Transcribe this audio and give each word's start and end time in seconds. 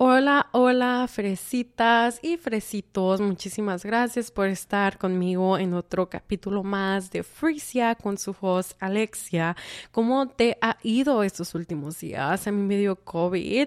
Hola, 0.00 0.48
hola, 0.52 1.08
fresitas 1.08 2.20
y 2.22 2.36
fresitos. 2.36 3.20
Muchísimas 3.20 3.84
gracias 3.84 4.30
por 4.30 4.46
estar 4.46 4.96
conmigo 4.96 5.58
en 5.58 5.74
otro 5.74 6.08
capítulo 6.08 6.62
más 6.62 7.10
de 7.10 7.24
Frisia 7.24 7.96
con 7.96 8.16
su 8.16 8.32
voz 8.32 8.76
Alexia. 8.78 9.56
¿Cómo 9.90 10.28
te 10.28 10.56
ha 10.60 10.76
ido 10.84 11.24
estos 11.24 11.52
últimos 11.56 11.98
días? 11.98 12.46
A 12.46 12.52
mí 12.52 12.62
me 12.62 12.76
dio 12.76 12.94
COVID 12.94 13.66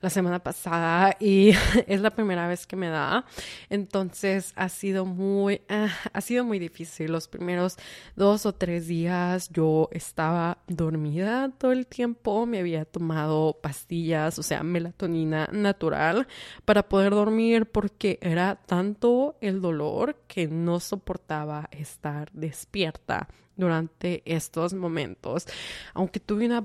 la 0.00 0.10
semana 0.10 0.38
pasada 0.38 1.16
y 1.20 1.50
es 1.86 2.00
la 2.00 2.10
primera 2.10 2.48
vez 2.48 2.66
que 2.66 2.76
me 2.76 2.88
da. 2.88 3.24
Entonces 3.68 4.52
ha 4.56 4.68
sido 4.68 5.04
muy, 5.04 5.62
ah, 5.68 5.88
ha 6.12 6.20
sido 6.20 6.44
muy 6.44 6.58
difícil. 6.58 7.12
Los 7.12 7.28
primeros 7.28 7.76
dos 8.16 8.46
o 8.46 8.52
tres 8.52 8.86
días 8.86 9.50
yo 9.50 9.88
estaba 9.92 10.58
dormida 10.66 11.50
todo 11.58 11.72
el 11.72 11.86
tiempo. 11.86 12.46
Me 12.46 12.60
había 12.60 12.84
tomado 12.84 13.58
pastillas, 13.60 14.38
o 14.38 14.42
sea, 14.42 14.62
melatonina 14.62 15.48
natural 15.52 16.26
para 16.64 16.88
poder 16.88 17.12
dormir 17.12 17.66
porque 17.66 18.18
era 18.22 18.56
tanto 18.56 19.36
el 19.40 19.60
dolor 19.60 20.16
que 20.26 20.48
no 20.48 20.80
soportaba 20.80 21.68
estar 21.72 22.30
despierta 22.32 23.28
durante 23.56 24.22
estos 24.24 24.74
momentos. 24.74 25.46
Aunque 25.94 26.18
tuve 26.18 26.46
una 26.46 26.64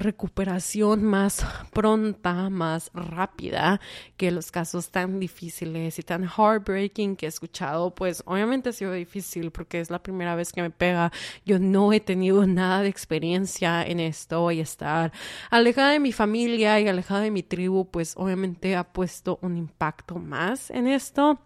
recuperación 0.00 1.04
más 1.04 1.44
pronta, 1.72 2.50
más 2.50 2.90
rápida 2.94 3.80
que 4.16 4.30
los 4.30 4.50
casos 4.50 4.90
tan 4.90 5.20
difíciles 5.20 5.98
y 5.98 6.02
tan 6.02 6.24
heartbreaking 6.24 7.16
que 7.16 7.26
he 7.26 7.28
escuchado, 7.28 7.94
pues 7.94 8.22
obviamente 8.26 8.70
ha 8.70 8.72
sido 8.72 8.92
difícil 8.92 9.50
porque 9.50 9.80
es 9.80 9.90
la 9.90 10.02
primera 10.02 10.34
vez 10.34 10.52
que 10.52 10.62
me 10.62 10.70
pega. 10.70 11.12
Yo 11.44 11.58
no 11.58 11.92
he 11.92 12.00
tenido 12.00 12.46
nada 12.46 12.82
de 12.82 12.88
experiencia 12.88 13.82
en 13.82 14.00
esto 14.00 14.50
y 14.50 14.60
estar 14.60 15.12
alejada 15.50 15.90
de 15.90 16.00
mi 16.00 16.12
familia 16.12 16.80
y 16.80 16.88
alejada 16.88 17.20
de 17.20 17.30
mi 17.30 17.42
tribu, 17.42 17.90
pues 17.90 18.14
obviamente 18.16 18.76
ha 18.76 18.84
puesto 18.92 19.38
un 19.42 19.56
impacto 19.56 20.16
más 20.16 20.70
en 20.70 20.86
esto 20.86 21.40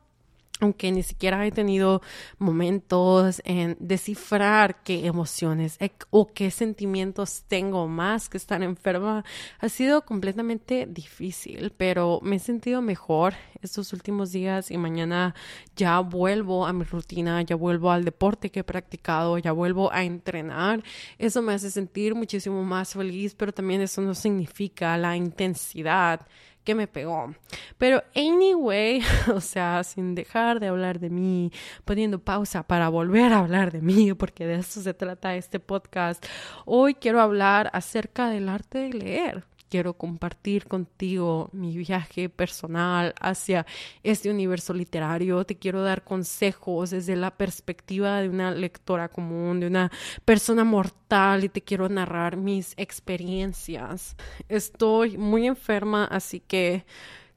aunque 0.62 0.92
ni 0.92 1.02
siquiera 1.02 1.44
he 1.44 1.50
tenido 1.50 2.02
momentos 2.38 3.42
en 3.44 3.76
descifrar 3.80 4.82
qué 4.82 5.06
emociones 5.06 5.78
o 6.10 6.32
qué 6.32 6.50
sentimientos 6.50 7.44
tengo 7.48 7.88
más 7.88 8.28
que 8.28 8.36
estar 8.36 8.62
enferma, 8.62 9.24
ha 9.58 9.68
sido 9.68 10.04
completamente 10.04 10.86
difícil, 10.86 11.72
pero 11.76 12.20
me 12.22 12.36
he 12.36 12.38
sentido 12.38 12.80
mejor 12.80 13.34
estos 13.60 13.92
últimos 13.92 14.30
días 14.32 14.70
y 14.70 14.78
mañana 14.78 15.34
ya 15.76 15.98
vuelvo 16.00 16.66
a 16.66 16.72
mi 16.72 16.84
rutina, 16.84 17.42
ya 17.42 17.56
vuelvo 17.56 17.90
al 17.90 18.04
deporte 18.04 18.50
que 18.50 18.60
he 18.60 18.64
practicado, 18.64 19.38
ya 19.38 19.52
vuelvo 19.52 19.92
a 19.92 20.04
entrenar. 20.04 20.82
Eso 21.18 21.42
me 21.42 21.54
hace 21.54 21.70
sentir 21.70 22.14
muchísimo 22.14 22.62
más 22.62 22.92
feliz, 22.92 23.34
pero 23.34 23.52
también 23.52 23.80
eso 23.80 24.00
no 24.00 24.14
significa 24.14 24.96
la 24.96 25.16
intensidad 25.16 26.26
que 26.64 26.74
me 26.74 26.86
pegó. 26.86 27.34
Pero 27.78 28.02
anyway, 28.14 29.02
o 29.34 29.40
sea, 29.40 29.82
sin 29.84 30.14
dejar 30.14 30.60
de 30.60 30.68
hablar 30.68 30.98
de 30.98 31.10
mí, 31.10 31.52
poniendo 31.84 32.18
pausa 32.18 32.62
para 32.62 32.88
volver 32.88 33.32
a 33.32 33.38
hablar 33.38 33.72
de 33.72 33.80
mí, 33.80 34.14
porque 34.14 34.46
de 34.46 34.56
eso 34.56 34.80
se 34.80 34.94
trata 34.94 35.36
este 35.36 35.60
podcast, 35.60 36.24
hoy 36.64 36.94
quiero 36.94 37.20
hablar 37.20 37.70
acerca 37.72 38.28
del 38.28 38.48
arte 38.48 38.78
de 38.78 38.90
leer 38.90 39.51
quiero 39.72 39.94
compartir 39.94 40.66
contigo 40.66 41.48
mi 41.54 41.74
viaje 41.78 42.28
personal 42.28 43.14
hacia 43.18 43.64
este 44.02 44.30
universo 44.30 44.74
literario. 44.74 45.46
Te 45.46 45.56
quiero 45.56 45.80
dar 45.80 46.04
consejos 46.04 46.90
desde 46.90 47.16
la 47.16 47.30
perspectiva 47.30 48.20
de 48.20 48.28
una 48.28 48.50
lectora 48.50 49.08
común, 49.08 49.60
de 49.60 49.68
una 49.68 49.90
persona 50.26 50.62
mortal 50.62 51.44
y 51.44 51.48
te 51.48 51.62
quiero 51.62 51.88
narrar 51.88 52.36
mis 52.36 52.74
experiencias. 52.76 54.14
Estoy 54.50 55.16
muy 55.16 55.46
enferma, 55.46 56.04
así 56.04 56.40
que 56.40 56.84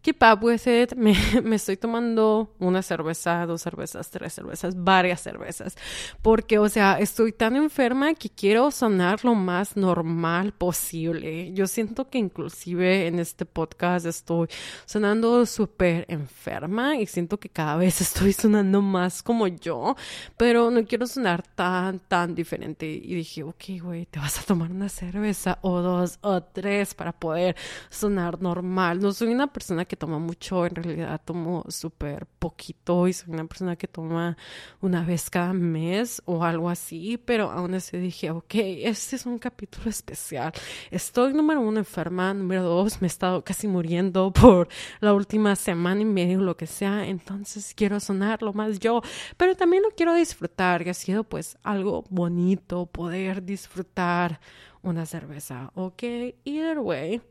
keep 0.06 0.22
up 0.22 0.44
with 0.44 0.68
it. 0.68 0.96
Me, 0.96 1.16
me, 1.44 1.56
estoy 1.56 1.78
tomando 1.78 2.54
una 2.60 2.84
cerveza, 2.84 3.44
dos 3.48 3.64
cervezas, 3.64 4.12
tres 4.12 4.34
cervezas, 4.34 4.76
varias 4.76 5.20
cervezas. 5.20 5.76
Porque, 6.22 6.60
o 6.60 6.70
sea, 6.70 7.00
estoy 7.00 7.32
tan 7.32 7.56
enferma 7.56 8.14
que 8.14 8.30
quiero 8.30 8.70
sonar 8.70 9.26
lo 9.26 9.34
más 9.34 9.76
normal 9.76 10.52
posible. 10.52 11.52
Yo 11.54 11.66
siento 11.66 12.08
que 12.08 12.20
inclusive 12.20 13.08
en 13.08 13.18
este 13.18 13.46
podcast 13.46 14.06
estoy 14.06 14.48
sonando 14.86 15.44
súper 15.48 16.06
enferma 16.08 16.98
y 16.98 17.08
siento 17.08 17.40
que 17.40 17.50
cada 17.50 17.76
vez 17.76 18.00
estoy 18.08 18.32
sonando 18.32 18.84
más 18.84 19.24
como 19.24 19.48
yo, 19.48 19.96
pero 20.38 20.70
no 20.70 20.86
quiero 20.86 21.08
sonar 21.08 21.42
tan, 21.56 21.98
tan 22.00 22.36
diferente. 22.36 22.86
Y 22.86 23.16
dije, 23.16 23.42
ok, 23.42 23.64
güey, 23.82 24.06
te 24.06 24.20
vas 24.20 24.40
a 24.40 24.44
tomar 24.44 24.70
una 24.72 24.88
cerveza 24.88 25.58
o 25.64 25.82
dos 25.82 26.20
o 26.22 26.44
tres 26.44 26.94
para 26.94 27.12
poder 27.12 27.56
sonar 27.90 28.40
normal. 28.40 29.00
No 29.00 29.12
soy 29.12 29.30
una 29.30 29.48
persona 29.48 29.86
que 29.86 29.95
toma 29.96 30.20
mucho, 30.20 30.66
en 30.66 30.76
realidad 30.76 31.22
tomo 31.24 31.64
súper 31.70 32.26
poquito 32.40 33.08
y 33.08 33.14
soy 33.14 33.34
una 33.34 33.46
persona 33.46 33.76
que 33.76 33.88
toma 33.88 34.38
una 34.82 35.04
vez 35.04 35.30
cada 35.30 35.54
mes 35.54 36.22
o 36.26 36.44
algo 36.44 36.70
así, 36.70 37.18
pero 37.18 37.52
aún 37.52 37.74
así 37.74 37.98
dije, 37.98 38.32
ok, 38.32 38.54
este 38.54 39.16
es 39.16 39.26
un 39.26 39.40
capítulo 39.40 39.90
especial. 39.90 40.52
Estoy 40.92 41.34
número 41.34 41.62
uno 41.62 41.80
enferma, 41.80 42.34
número 42.34 42.64
dos, 42.64 43.02
me 43.02 43.08
he 43.08 43.10
estado 43.10 43.44
casi 43.44 43.68
muriendo 43.68 44.32
por 44.42 44.68
la 45.00 45.14
última 45.14 45.56
semana 45.56 46.02
y 46.02 46.06
medio, 46.06 46.42
lo 46.42 46.58
que 46.58 46.68
sea, 46.68 47.08
entonces 47.08 47.74
quiero 47.76 48.00
sonar 48.00 48.42
lo 48.42 48.54
más 48.54 48.80
yo, 48.80 49.02
pero 49.38 49.56
también 49.56 49.84
lo 49.84 49.90
quiero 49.92 50.14
disfrutar 50.14 50.86
y 50.86 50.90
ha 50.90 50.94
sido 50.94 51.24
pues 51.24 51.58
algo 51.64 52.04
bonito 52.10 52.86
poder 52.86 53.44
disfrutar 53.44 54.40
una 54.82 55.06
cerveza, 55.06 55.72
ok, 55.76 56.04
either 56.44 56.80
way 56.80 57.22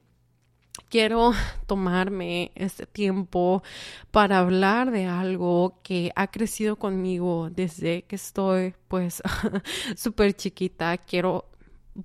quiero 0.88 1.32
tomarme 1.66 2.52
este 2.54 2.86
tiempo 2.86 3.62
para 4.10 4.38
hablar 4.38 4.90
de 4.90 5.06
algo 5.06 5.80
que 5.82 6.12
ha 6.16 6.28
crecido 6.28 6.76
conmigo 6.76 7.50
desde 7.50 8.02
que 8.02 8.16
estoy 8.16 8.74
pues 8.88 9.22
súper 9.96 10.34
chiquita. 10.34 10.96
Quiero 10.98 11.46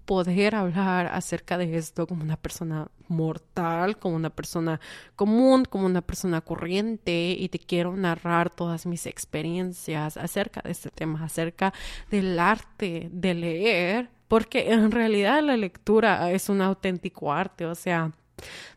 poder 0.06 0.56
hablar 0.56 1.08
acerca 1.08 1.58
de 1.58 1.78
esto 1.78 2.06
como 2.06 2.24
una 2.24 2.38
persona 2.38 2.90
mortal, 3.08 3.98
como 3.98 4.16
una 4.16 4.30
persona 4.30 4.80
común, 5.16 5.66
como 5.66 5.86
una 5.86 6.02
persona 6.02 6.42
corriente 6.42 7.36
y 7.38 7.50
te 7.50 7.60
quiero 7.60 7.96
narrar 7.96 8.50
todas 8.52 8.86
mis 8.86 9.06
experiencias 9.08 10.18
acerca 10.18 10.62
de 10.62 10.72
este 10.72 10.90
tema, 10.90 11.24
acerca 11.24 11.74
del 12.12 12.38
arte 12.40 13.10
de 13.12 13.34
leer, 13.34 14.10
porque 14.28 14.72
en 14.72 14.92
realidad 14.92 15.42
la 15.42 15.58
lectura 15.58 16.32
es 16.32 16.50
un 16.50 16.62
auténtico 16.62 17.34
arte, 17.34 17.66
o 17.66 17.76
sea, 17.76 18.12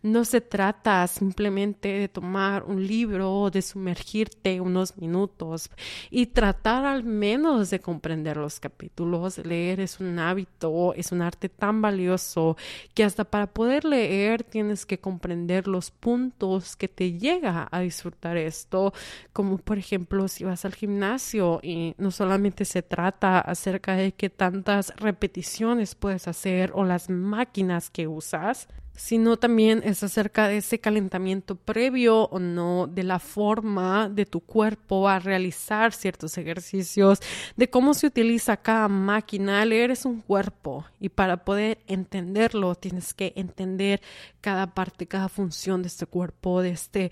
no 0.03 0.25
se 0.25 0.41
trata 0.41 1.07
simplemente 1.07 1.89
de 1.89 2.09
tomar 2.09 2.65
un 2.65 2.87
libro 2.87 3.33
o 3.33 3.51
de 3.51 3.63
sumergirte 3.63 4.61
unos 4.61 4.97
minutos 4.97 5.71
y 6.11 6.27
tratar 6.27 6.85
al 6.85 7.05
menos 7.05 7.71
de 7.71 7.81
comprender 7.81 8.37
los 8.37 8.61
capítulos. 8.61 9.39
Leer 9.39 9.81
es 9.81 10.01
un 10.01 10.19
hábito, 10.19 10.95
es 10.95 11.13
un 11.13 11.23
arte 11.23 11.49
tan 11.49 11.81
valioso 11.83 12.57
que 12.95 13.05
hasta 13.05 13.25
para 13.25 13.47
poder 13.47 13.85
leer 13.85 14.43
tienes 14.43 14.87
que 14.87 14.99
comprender 14.99 15.69
los 15.69 15.91
puntos 15.91 16.77
que 16.77 16.89
te 16.89 17.13
llega 17.13 17.69
a 17.71 17.81
disfrutar 17.81 18.37
esto, 18.37 18.93
como 19.33 19.59
por 19.59 19.79
ejemplo 19.79 20.29
si 20.29 20.45
vas 20.45 20.65
al 20.65 20.75
gimnasio 20.75 21.61
y 21.63 21.95
no 21.99 22.11
solamente 22.11 22.65
se 22.65 22.83
trata 22.83 23.41
acerca 23.41 23.95
de 23.95 24.13
qué 24.13 24.31
tantas 24.31 24.95
repeticiones 24.97 25.95
puedes 25.95 26.29
hacer 26.29 26.73
o 26.75 26.85
las 26.85 27.09
máquinas 27.09 27.91
que 27.91 28.07
usas, 28.07 28.69
sino 28.95 29.37
también 29.37 29.83
es 29.85 30.03
acerca 30.03 30.49
de 30.49 30.59
ese 30.59 30.79
calentamiento 30.79 31.57
previo 31.57 32.25
o 32.25 32.39
no, 32.39 32.87
de 32.87 33.03
la 33.03 33.19
forma 33.19 34.09
de 34.09 34.27
tu 34.27 34.41
cuerpo 34.41 35.09
a 35.09 35.19
realizar 35.19 35.93
ciertos 35.93 36.37
ejercicios, 36.39 37.21
de 37.57 37.71
cómo 37.71 37.95
se 37.95 38.07
utiliza 38.07 38.57
cada 38.57 38.89
máquina. 38.89 39.65
Leer 39.65 39.91
es 39.91 40.05
un 40.05 40.21
cuerpo 40.21 40.85
y 41.01 41.09
para 41.09 41.45
poder 41.45 41.79
entenderlo 41.87 42.75
tienes 42.75 43.15
que 43.15 43.33
entender 43.37 44.01
cada 44.41 44.75
parte, 44.75 45.07
cada 45.07 45.29
función 45.29 45.83
de 45.83 45.89
este 45.89 46.07
cuerpo, 46.07 46.63
de 46.63 46.71
este 46.71 47.11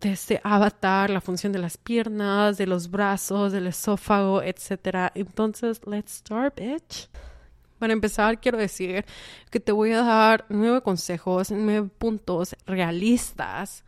de 0.00 0.12
este 0.12 0.40
avatar, 0.44 1.10
la 1.10 1.20
función 1.20 1.52
de 1.52 1.58
las 1.58 1.76
piernas, 1.76 2.56
de 2.56 2.66
los 2.66 2.88
brazos, 2.88 3.50
del 3.50 3.66
esófago, 3.66 4.42
etc. 4.42 5.10
Entonces, 5.14 5.80
let's 5.86 6.12
start, 6.12 6.56
bitch. 6.56 7.08
Para 7.78 7.92
empezar, 7.92 8.40
quiero 8.40 8.58
decir 8.58 9.04
que 9.50 9.60
te 9.60 9.72
voy 9.72 9.92
a 9.92 10.02
dar 10.02 10.44
nueve 10.48 10.82
consejos, 10.82 11.50
nueve 11.50 11.88
puntos 11.98 12.56
realistas 12.66 13.84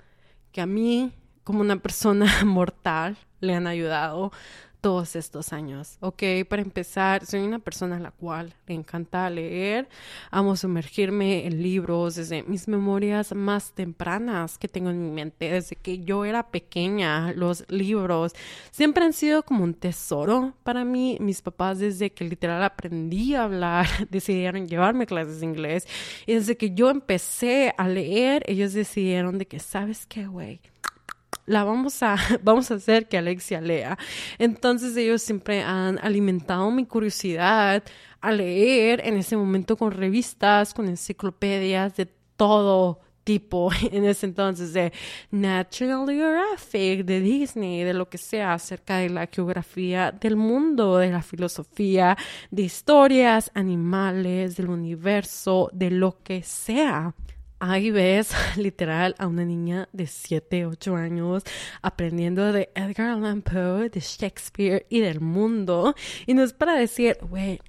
que 0.53 0.61
a 0.61 0.67
mí, 0.67 1.13
como 1.45 1.61
una 1.61 1.77
persona 1.77 2.27
mortal, 2.45 3.17
le 3.41 3.55
han 3.55 3.67
ayudado 3.67 4.33
todos 4.81 5.17
estos 5.17 5.53
años, 5.53 5.97
¿ok? 6.00 6.23
Para 6.49 6.62
empezar, 6.62 7.27
soy 7.27 7.41
una 7.41 7.59
persona 7.59 7.97
a 7.97 8.00
la 8.00 8.11
cual 8.11 8.55
le 8.67 8.75
encanta 8.75 9.29
leer, 9.31 9.88
amo 10.31 10.56
sumergirme 10.56 11.47
en 11.47 11.62
libros 11.62 12.15
desde 12.15 12.43
mis 12.43 12.69
memorias 12.69 13.35
más 13.35 13.73
tempranas 13.73 14.59
que 14.59 14.69
tengo 14.69 14.91
en 14.91 15.03
mi 15.03 15.11
mente, 15.11 15.50
desde 15.50 15.77
que 15.77 15.99
yo 15.99 16.25
era 16.25 16.50
pequeña, 16.50 17.32
los 17.32 17.65
libros 17.69 18.32
siempre 18.71 19.05
han 19.05 19.12
sido 19.12 19.43
como 19.43 19.65
un 19.65 19.75
tesoro 19.75 20.55
para 20.62 20.85
mí. 20.85 21.19
Mis 21.21 21.43
papás 21.43 21.79
desde 21.79 22.11
que 22.11 22.25
literal 22.25 22.62
aprendí 22.62 23.35
a 23.35 23.44
hablar 23.44 23.87
decidieron 24.11 24.69
llevarme 24.69 25.06
clases 25.06 25.41
de 25.41 25.47
inglés 25.47 25.87
y 26.26 26.35
desde 26.35 26.56
que 26.56 26.73
yo 26.73 26.91
empecé 26.91 27.75
a 27.76 27.88
leer, 27.88 28.43
ellos 28.47 28.73
decidieron 28.73 29.38
de 29.38 29.47
que, 29.47 29.59
¿sabes 29.59 30.06
qué, 30.06 30.26
güey? 30.26 30.61
La 31.50 31.64
vamos 31.64 32.00
a, 32.02 32.17
vamos 32.43 32.70
a 32.70 32.75
hacer 32.75 33.08
que 33.08 33.19
Alexia 33.19 33.61
lea. 33.61 33.99
Entonces 34.38 34.97
ellos 34.97 35.20
siempre 35.20 35.62
han 35.62 35.99
alimentado 35.99 36.70
mi 36.70 36.87
curiosidad 36.87 37.82
a 38.20 38.32
leer 38.32 39.00
en 39.05 39.17
ese 39.17 39.37
momento 39.37 39.76
con 39.76 39.91
revistas, 39.91 40.73
con 40.73 40.88
enciclopedias 40.88 41.97
de 41.97 42.06
todo 42.37 43.00
tipo 43.25 43.70
en 43.91 44.05
ese 44.05 44.26
entonces 44.26 44.73
de 44.73 44.93
National 45.32 46.06
Geographic, 46.06 47.05
de 47.05 47.20
Disney, 47.20 47.82
de 47.82 47.94
lo 47.94 48.08
que 48.08 48.19
sea 48.19 48.55
acerca 48.55 48.99
de 48.99 49.11
la 49.11 49.26
geografía 49.26 50.12
del 50.12 50.37
mundo, 50.37 50.99
de 50.99 51.11
la 51.11 51.23
filosofía, 51.23 52.17
de 52.52 52.62
historias, 52.62 53.50
animales, 53.55 54.56
del 54.56 54.70
universo, 54.70 55.69
de 55.73 55.91
lo 55.91 56.23
que 56.23 56.44
sea. 56.44 57.12
Ahí 57.62 57.91
ves 57.91 58.33
literal 58.57 59.15
a 59.19 59.27
una 59.27 59.45
niña 59.45 59.91
de 59.93 60.07
7, 60.07 60.65
8 60.65 60.97
años 60.97 61.43
aprendiendo 61.83 62.53
de 62.53 62.71
Edgar 62.75 63.11
Allan 63.11 63.43
Poe, 63.43 63.91
de 63.91 64.01
Shakespeare 64.01 64.87
y 64.89 65.01
del 65.01 65.21
mundo. 65.21 65.95
Y 66.27 66.33
no 66.33 66.43
es 66.43 66.55
para 66.55 66.75
decir, 66.75 67.19
güey, 67.21 67.61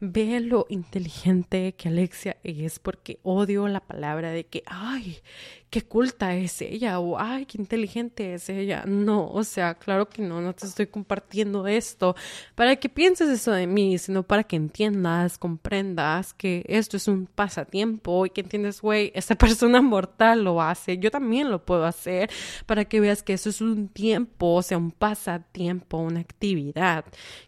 ve 0.00 0.40
lo 0.40 0.66
inteligente 0.68 1.76
que 1.76 1.88
Alexia 1.88 2.38
es 2.42 2.80
porque 2.80 3.20
odio 3.22 3.68
la 3.68 3.78
palabra 3.78 4.32
de 4.32 4.46
que, 4.46 4.64
ay, 4.66 5.20
qué 5.70 5.82
culta 5.82 6.34
es 6.34 6.60
ella 6.62 6.98
o 6.98 7.18
ay, 7.18 7.46
qué 7.46 7.56
inteligente 7.56 8.34
es 8.34 8.48
ella. 8.48 8.82
No, 8.86 9.28
o 9.28 9.44
sea, 9.44 9.74
claro 9.74 10.08
que 10.08 10.20
no, 10.20 10.40
no 10.40 10.52
te 10.52 10.66
estoy 10.66 10.88
compartiendo 10.88 11.66
esto 11.68 12.16
para 12.56 12.76
que 12.76 12.88
pienses 12.88 13.28
eso 13.28 13.52
de 13.52 13.68
mí, 13.68 13.96
sino 13.98 14.24
para 14.24 14.42
que 14.44 14.56
entiendas, 14.56 15.38
comprendas 15.38 16.34
que 16.34 16.64
esto 16.66 16.96
es 16.96 17.06
un 17.06 17.26
pasatiempo 17.26 18.26
y 18.26 18.30
que 18.30 18.40
entiendes, 18.40 18.82
güey, 18.82 19.12
esta 19.14 19.34
persona 19.36 19.80
mortal 19.80 20.42
lo 20.42 20.60
hace, 20.60 20.98
yo 20.98 21.10
también 21.10 21.50
lo 21.50 21.64
puedo 21.64 21.84
hacer 21.84 22.30
para 22.66 22.84
que 22.84 23.00
veas 23.00 23.22
que 23.22 23.34
eso 23.34 23.48
es 23.50 23.60
un 23.60 23.88
tiempo, 23.88 24.54
o 24.54 24.62
sea, 24.62 24.76
un 24.76 24.90
pasatiempo, 24.90 25.98
una 25.98 26.20
actividad 26.20 27.04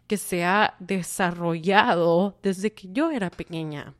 que 0.06 0.16
se 0.16 0.44
ha 0.44 0.74
desarrollado 0.78 2.38
desde 2.42 2.72
que 2.72 2.88
yo 2.92 3.10
era 3.10 3.30
pequeña. 3.30 3.94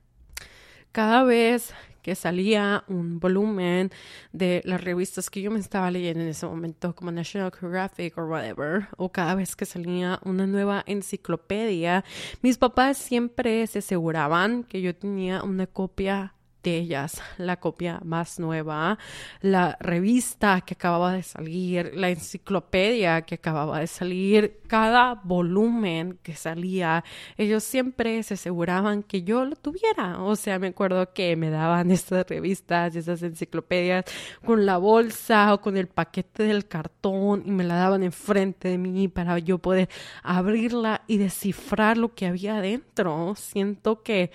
Cada 0.93 1.25
vez 1.25 1.73
que 2.03 2.15
salía 2.15 2.85
un 2.89 3.21
volumen 3.21 3.91
de 4.33 4.61
las 4.65 4.83
revistas 4.83 5.31
que 5.31 5.41
yo 5.41 5.51
me 5.51 5.61
estaba 5.61 5.91
leyendo 5.91 6.23
en 6.23 6.29
ese 6.29 6.47
momento, 6.47 6.95
como 6.95 7.11
National 7.13 7.53
Geographic 7.53 8.19
o 8.19 8.27
whatever, 8.27 8.89
o 8.97 9.11
cada 9.11 9.35
vez 9.35 9.57
que 9.57 9.65
salía 9.65 10.19
una 10.25 10.47
nueva 10.47 10.83
enciclopedia, 10.87 12.05
mis 12.43 12.59
papás 12.59 12.99
siempre 12.99 13.67
se 13.67 13.79
aseguraban 13.79 14.65
que 14.65 14.83
yo 14.83 14.95
tenía 14.95 15.43
una 15.43 15.67
copia 15.67 16.35
de 16.63 16.77
ellas, 16.77 17.21
la 17.39 17.57
copia 17.59 18.01
más 18.05 18.39
nueva, 18.39 18.99
la 19.41 19.77
revista 19.81 20.61
que 20.61 20.75
acababa 20.75 21.13
de 21.13 21.23
salir, 21.23 21.93
la 21.95 22.11
enciclopedia 22.11 23.23
que 23.23 23.37
acababa 23.37 23.81
de 23.81 23.87
salir, 23.87 24.61
cada 24.67 25.15
volumen 25.15 26.19
que 26.23 26.35
salía, 26.35 27.05
ellos 27.37 27.65
siempre 27.65 28.23
se 28.23 28.35
aseguraban 28.35 29.03
que 29.03 29.23
yo 29.23 29.45
lo 29.45 29.57
tuviera. 29.57 30.23
O 30.23 30.37
sea, 30.37 30.59
me 30.59 30.69
acuerdo 30.69 31.13
que 31.13 31.37
me 31.37 31.51
daban 31.51 31.91
estas 31.93 32.27
revistas, 32.27 32.97
estas 32.97 33.23
enciclopedias 33.23 34.05
con 34.45 34.65
la 34.65 34.79
bolsa 34.79 35.55
o 35.55 35.61
con 35.61 35.77
el 35.77 35.89
paquete 35.89 36.45
del 36.45 36.67
cartón 36.67 37.43
y 37.45 37.51
me 37.51 37.65
la 37.65 37.77
daban 37.77 38.03
enfrente 38.03 38.69
de 38.69 38.79
mí 38.79 39.09
para 39.09 39.39
yo 39.39 39.59
poder 39.59 39.89
abrirla 40.23 41.03
y 41.07 41.19
descifrar 41.19 41.97
lo 41.97 42.15
que 42.15 42.27
había 42.27 42.57
adentro. 42.57 43.35
Siento 43.37 44.03
que 44.03 44.31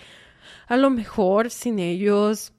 a 0.67 0.77
lo 0.77 0.89
mejor 0.89 1.49
sin 1.49 1.79
ellos, 1.79 2.53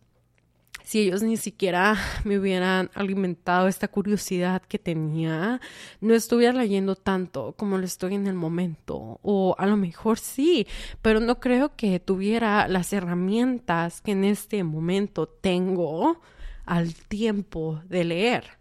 si 0.82 1.00
ellos 1.00 1.22
ni 1.22 1.36
siquiera 1.36 1.96
me 2.24 2.38
hubieran 2.38 2.90
alimentado 2.94 3.68
esta 3.68 3.88
curiosidad 3.88 4.62
que 4.62 4.78
tenía, 4.78 5.60
no 6.00 6.14
estuviera 6.14 6.52
leyendo 6.52 6.96
tanto 6.96 7.54
como 7.56 7.78
lo 7.78 7.84
estoy 7.84 8.14
en 8.14 8.26
el 8.26 8.34
momento. 8.34 9.20
O 9.22 9.54
a 9.58 9.66
lo 9.66 9.76
mejor 9.76 10.18
sí, 10.18 10.66
pero 11.02 11.20
no 11.20 11.40
creo 11.40 11.76
que 11.76 12.00
tuviera 12.00 12.68
las 12.68 12.92
herramientas 12.92 14.00
que 14.00 14.12
en 14.12 14.24
este 14.24 14.64
momento 14.64 15.28
tengo 15.28 16.20
al 16.64 16.94
tiempo 16.94 17.80
de 17.88 18.04
leer. 18.04 18.57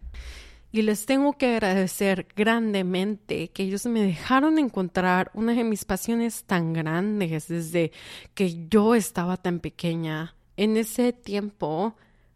Y 0.70 0.82
les 0.82 1.06
tengo 1.06 1.32
que 1.32 1.46
agradecer 1.46 2.28
grandemente 2.36 3.48
que 3.48 3.62
ellos 3.62 3.86
me 3.86 4.02
dejaron 4.02 4.58
encontrar 4.58 5.30
una 5.32 5.54
de 5.54 5.64
mis 5.64 5.86
pasiones 5.86 6.44
tan 6.44 6.74
grandes 6.74 7.48
desde 7.48 7.90
que 8.34 8.68
yo 8.68 8.94
estaba 8.94 9.38
tan 9.38 9.60
pequeña. 9.60 10.34
En 10.58 10.76
ese 10.76 11.14
tiempo, 11.14 11.94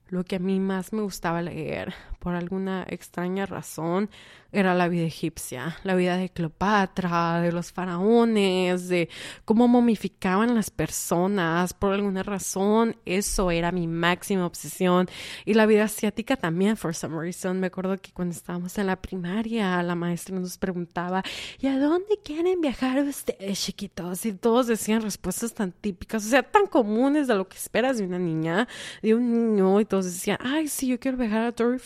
lo 0.09 0.25
que 0.25 0.37
a 0.37 0.39
mí 0.39 0.61
más 0.61 0.95
me 0.95 1.03
gustaba 1.03 1.43
leer, 1.43 1.93
por 2.23 2.37
alguna 2.37 2.87
extraña 2.89 3.47
razón, 3.47 4.09
era 4.53 4.75
la 4.75 4.87
vida 4.87 5.05
egipcia, 5.05 5.79
la 5.83 5.95
vida 5.97 6.17
de 6.17 6.29
Cleopatra, 6.29 7.41
de 7.41 7.51
los 7.51 7.73
faraones, 7.73 8.87
de 8.89 9.09
cómo 9.45 9.67
momificaban 9.67 10.55
las 10.55 10.71
personas. 10.71 11.73
Por 11.73 11.95
alguna 11.95 12.23
razón, 12.23 12.95
eso 13.07 13.51
era 13.51 13.73
mi 13.73 13.89
máxima 13.89 14.47
obsesión. 14.47 15.09
Y 15.47 15.55
la 15.55 15.67
vida 15.67 15.85
asiática 15.85 16.37
también, 16.37 16.77
for 16.77 16.95
some 16.95 17.19
reason. 17.19 17.59
Me 17.59 17.69
acuerdo 17.69 17.97
que 17.97 18.13
cuando 18.13 18.35
estábamos 18.37 18.77
en 18.79 18.87
la 18.87 18.97
primaria, 18.97 19.83
la 19.83 19.95
maestra 19.95 20.39
nos 20.39 20.59
preguntaba, 20.59 21.23
¿y 21.59 21.67
a 21.67 21.79
dónde 21.79 22.21
quieren 22.23 22.61
viajar 22.61 23.03
ustedes, 23.03 23.59
chiquitos? 23.59 24.27
Y 24.27 24.35
todos 24.35 24.67
decían 24.67 25.03
respuestas 25.03 25.55
tan 25.55 25.73
típicas, 25.73 26.27
o 26.27 26.29
sea, 26.29 26.43
tan 26.43 26.67
comunes 26.67 27.27
de 27.27 27.35
lo 27.35 27.49
que 27.49 27.57
esperas 27.57 27.97
de 27.99 28.05
una 28.05 28.19
niña, 28.19 28.69
de 29.03 29.15
un 29.15 29.33
niño, 29.33 29.81
y 29.81 29.87
todos 29.87 30.05
decían, 30.05 30.39
ay, 30.41 30.69
sí, 30.69 30.89
yo 30.89 31.01
quiero 31.01 31.17
viajar 31.17 31.47
a 31.47 31.53
Torrey 31.53 31.79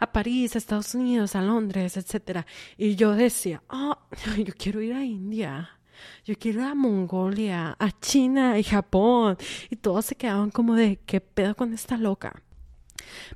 A 0.00 0.12
París, 0.12 0.54
a 0.54 0.58
Estados 0.58 0.94
Unidos, 0.94 1.36
a 1.36 1.42
Londres 1.42 1.96
etcétera. 1.96 2.46
Y 2.76 2.96
yo 2.96 3.12
decía, 3.12 3.62
oh, 3.70 3.96
yo 4.36 4.52
quiero 4.56 4.80
ir 4.80 4.94
a 4.94 5.04
India. 5.04 5.70
Yo 6.24 6.34
quiero 6.38 6.60
ir 6.60 6.66
a 6.66 6.74
Mongolia, 6.74 7.76
a 7.78 7.90
China 8.00 8.58
y 8.58 8.64
Japón. 8.64 9.36
Y 9.70 9.76
todos 9.76 10.06
se 10.06 10.14
quedaban 10.14 10.50
como 10.50 10.74
de, 10.74 10.98
¿qué 11.06 11.20
pedo 11.20 11.54
con 11.54 11.72
esta 11.72 11.96
loca? 11.96 12.42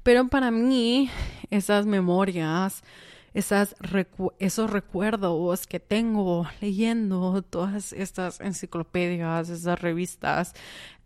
Pero 0.02 0.28
para 0.28 0.50
mí, 0.50 1.10
esas 1.50 1.86
memorias 1.86 2.82
esas 3.32 3.76
esos 4.38 4.70
recuerdos 4.70 5.66
que 5.66 5.78
tengo 5.78 6.48
leyendo 6.60 7.42
todas 7.42 7.92
estas 7.92 8.40
enciclopedias, 8.40 9.48
estas 9.48 9.80
revistas, 9.80 10.54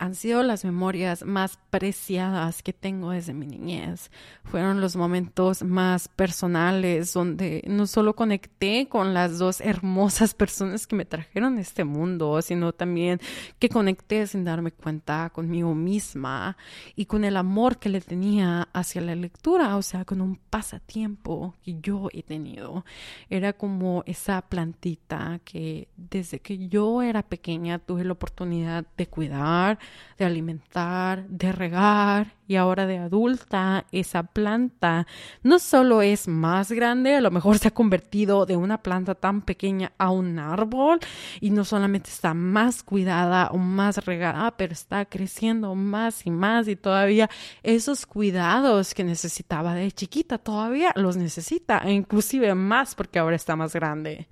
han 0.04 0.14
sido 0.14 0.42
las 0.42 0.66
memorias 0.66 1.24
más 1.24 1.58
preciadas 1.70 2.62
que 2.62 2.74
tengo 2.74 3.10
desde 3.10 3.32
mi 3.32 3.46
niñez. 3.46 4.10
Fueron 4.44 4.82
los 4.82 4.96
momentos 4.96 5.62
más 5.62 6.08
personales 6.08 7.14
donde 7.14 7.64
no 7.67 7.86
solo 7.86 8.14
conecté 8.14 8.86
con 8.86 9.14
las 9.14 9.38
dos 9.38 9.62
hermosas 9.62 10.34
personas 10.34 10.86
que 10.86 10.94
me 10.94 11.06
trajeron 11.06 11.56
a 11.56 11.62
este 11.62 11.84
mundo, 11.84 12.43
sino 12.43 12.74
también 12.74 13.19
que 13.58 13.70
conecté 13.70 14.26
sin 14.26 14.44
darme 14.44 14.72
cuenta 14.72 15.31
conmigo 15.31 15.74
misma 15.74 16.58
y 16.94 17.06
con 17.06 17.24
el 17.24 17.38
amor 17.38 17.79
que 17.79 17.88
le 17.88 18.02
tenía 18.02 18.69
hacia 18.74 19.00
la 19.00 19.14
lectura, 19.14 19.74
o 19.76 19.82
sea, 19.82 20.05
con 20.05 20.20
un 20.20 20.36
pasatiempo 20.36 21.55
que 21.62 21.81
yo 21.81 22.08
he 22.12 22.22
tenido. 22.22 22.84
Era 23.31 23.55
como 23.55 24.02
esa 24.05 24.43
plantita 24.43 25.40
que 25.44 25.88
desde 25.96 26.40
que 26.40 26.69
yo 26.69 27.00
era 27.00 27.22
pequeña 27.22 27.79
tuve 27.79 28.05
la 28.05 28.12
oportunidad 28.12 28.84
de 28.98 29.06
cuidar, 29.06 29.79
de 30.19 30.24
alimentar, 30.24 31.27
de 31.29 31.53
regar 31.53 32.34
y 32.46 32.56
ahora 32.56 32.86
de 32.86 32.98
adulta, 32.98 33.86
esa 33.91 34.22
planta 34.22 35.06
no 35.43 35.58
solo 35.58 36.03
es 36.03 36.29
más 36.29 36.70
grande, 36.70 37.15
a 37.15 37.20
lo 37.20 37.31
mejor 37.31 37.58
se 37.58 37.69
ha 37.69 37.70
convertido 37.70 38.46
de 38.46 38.56
una 38.56 38.82
planta 38.82 39.15
tan 39.15 39.43
pequeña 39.43 39.93
a 39.98 40.10
un 40.10 40.39
árbol 40.39 41.01
y 41.41 41.51
no 41.51 41.65
solamente 41.65 42.10
está 42.10 42.34
más 42.34 42.82
cuidada 42.82 43.48
o 43.48 43.58
más 43.58 44.05
regada, 44.05 44.56
pero 44.56 44.72
está 44.72 45.05
creciendo 45.06 45.74
más 45.74 46.27
y 46.27 46.31
más 46.31 46.69
y 46.69 46.77
todavía 46.77 47.31
esos 47.63 48.06
cuidados 48.06 48.94
que 48.94 49.05
necesitaba 49.05 49.74
de 49.74 49.91
chiquita 49.91 50.39
todavía 50.39 50.93
los 50.96 51.17
necesita, 51.17 51.79
e 51.79 51.93
inclusive 51.93 52.55
más 52.55 52.94
porque 52.94 53.19
ahora 53.19 53.36
está 53.36 53.56
más 53.56 53.74
grande. 53.74 54.29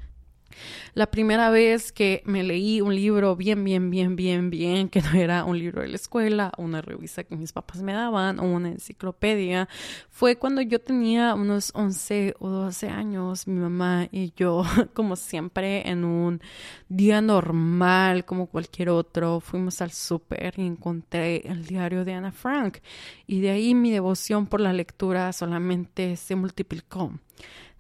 La 0.94 1.10
primera 1.10 1.50
vez 1.50 1.92
que 1.92 2.22
me 2.24 2.42
leí 2.42 2.80
un 2.80 2.94
libro 2.94 3.36
bien, 3.36 3.64
bien, 3.64 3.90
bien, 3.90 4.16
bien, 4.16 4.50
bien, 4.50 4.88
que 4.88 5.00
no 5.00 5.12
era 5.14 5.44
un 5.44 5.58
libro 5.58 5.82
de 5.82 5.88
la 5.88 5.96
escuela, 5.96 6.52
una 6.58 6.82
revista 6.82 7.24
que 7.24 7.36
mis 7.36 7.52
papás 7.52 7.82
me 7.82 7.92
daban 7.92 8.38
o 8.38 8.44
una 8.44 8.68
enciclopedia, 8.68 9.68
fue 10.10 10.36
cuando 10.36 10.60
yo 10.60 10.80
tenía 10.80 11.34
unos 11.34 11.72
11 11.74 12.34
o 12.38 12.48
12 12.48 12.88
años. 12.88 13.46
Mi 13.46 13.58
mamá 13.58 14.08
y 14.10 14.32
yo, 14.36 14.64
como 14.94 15.16
siempre, 15.16 15.88
en 15.88 16.04
un 16.04 16.40
día 16.88 17.20
normal, 17.20 18.24
como 18.24 18.46
cualquier 18.46 18.90
otro, 18.90 19.40
fuimos 19.40 19.80
al 19.80 19.92
súper 19.92 20.54
y 20.56 20.66
encontré 20.66 21.46
el 21.46 21.64
diario 21.66 22.04
de 22.04 22.14
Ana 22.14 22.32
Frank. 22.32 22.78
Y 23.26 23.40
de 23.40 23.50
ahí 23.50 23.74
mi 23.74 23.90
devoción 23.90 24.46
por 24.46 24.60
la 24.60 24.72
lectura 24.72 25.32
solamente 25.32 26.16
se 26.16 26.36
multiplicó. 26.36 27.12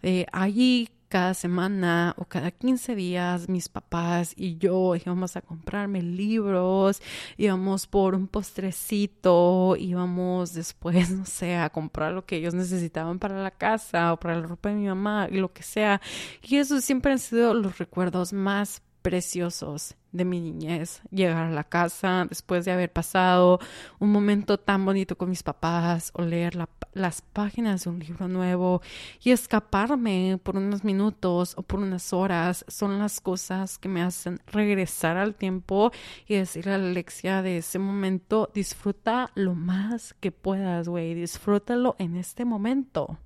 De 0.02 0.26
allí 0.32 0.88
cada 1.12 1.34
semana 1.34 2.14
o 2.16 2.24
cada 2.24 2.50
15 2.50 2.94
días 2.94 3.46
mis 3.46 3.68
papás 3.68 4.32
y 4.34 4.56
yo 4.56 4.96
íbamos 4.96 5.36
a 5.36 5.42
comprarme 5.42 6.00
libros, 6.00 7.02
íbamos 7.36 7.86
por 7.86 8.14
un 8.14 8.26
postrecito, 8.26 9.76
íbamos 9.78 10.54
después, 10.54 11.10
no 11.10 11.26
sé, 11.26 11.56
a 11.56 11.68
comprar 11.68 12.14
lo 12.14 12.24
que 12.24 12.36
ellos 12.36 12.54
necesitaban 12.54 13.18
para 13.18 13.42
la 13.42 13.50
casa 13.50 14.14
o 14.14 14.16
para 14.18 14.36
la 14.36 14.46
ropa 14.46 14.70
de 14.70 14.76
mi 14.76 14.86
mamá 14.86 15.28
lo 15.28 15.52
que 15.52 15.62
sea. 15.62 16.00
Y 16.40 16.56
esos 16.56 16.82
siempre 16.82 17.12
han 17.12 17.18
sido 17.18 17.52
los 17.52 17.76
recuerdos 17.76 18.32
más 18.32 18.80
preciosos 19.02 19.96
de 20.12 20.24
mi 20.24 20.40
niñez. 20.40 21.02
Llegar 21.10 21.44
a 21.44 21.50
la 21.50 21.64
casa 21.64 22.26
después 22.28 22.64
de 22.64 22.72
haber 22.72 22.92
pasado 22.92 23.58
un 23.98 24.12
momento 24.12 24.58
tan 24.58 24.84
bonito 24.84 25.16
con 25.16 25.30
mis 25.30 25.42
papás 25.42 26.10
o 26.14 26.22
leer 26.22 26.56
las 26.92 27.22
páginas 27.22 27.84
de 27.84 27.90
un 27.90 27.98
libro 27.98 28.28
nuevo 28.28 28.82
y 29.22 29.30
escaparme 29.30 30.38
por 30.42 30.56
unos 30.56 30.84
minutos 30.84 31.54
o 31.56 31.62
por 31.62 31.80
unas 31.80 32.12
horas 32.12 32.64
son 32.68 32.98
las 32.98 33.20
cosas 33.20 33.78
que 33.78 33.88
me 33.88 34.02
hacen 34.02 34.40
regresar 34.46 35.16
al 35.16 35.34
tiempo 35.34 35.90
y 36.26 36.36
decirle 36.36 36.72
a 36.72 36.76
Alexia 36.76 37.42
de 37.42 37.58
ese 37.58 37.78
momento, 37.78 38.50
disfruta 38.54 39.30
lo 39.34 39.54
más 39.54 40.14
que 40.20 40.30
puedas, 40.30 40.88
güey, 40.88 41.14
disfrútalo 41.14 41.96
en 41.98 42.16
este 42.16 42.44
momento. 42.44 43.18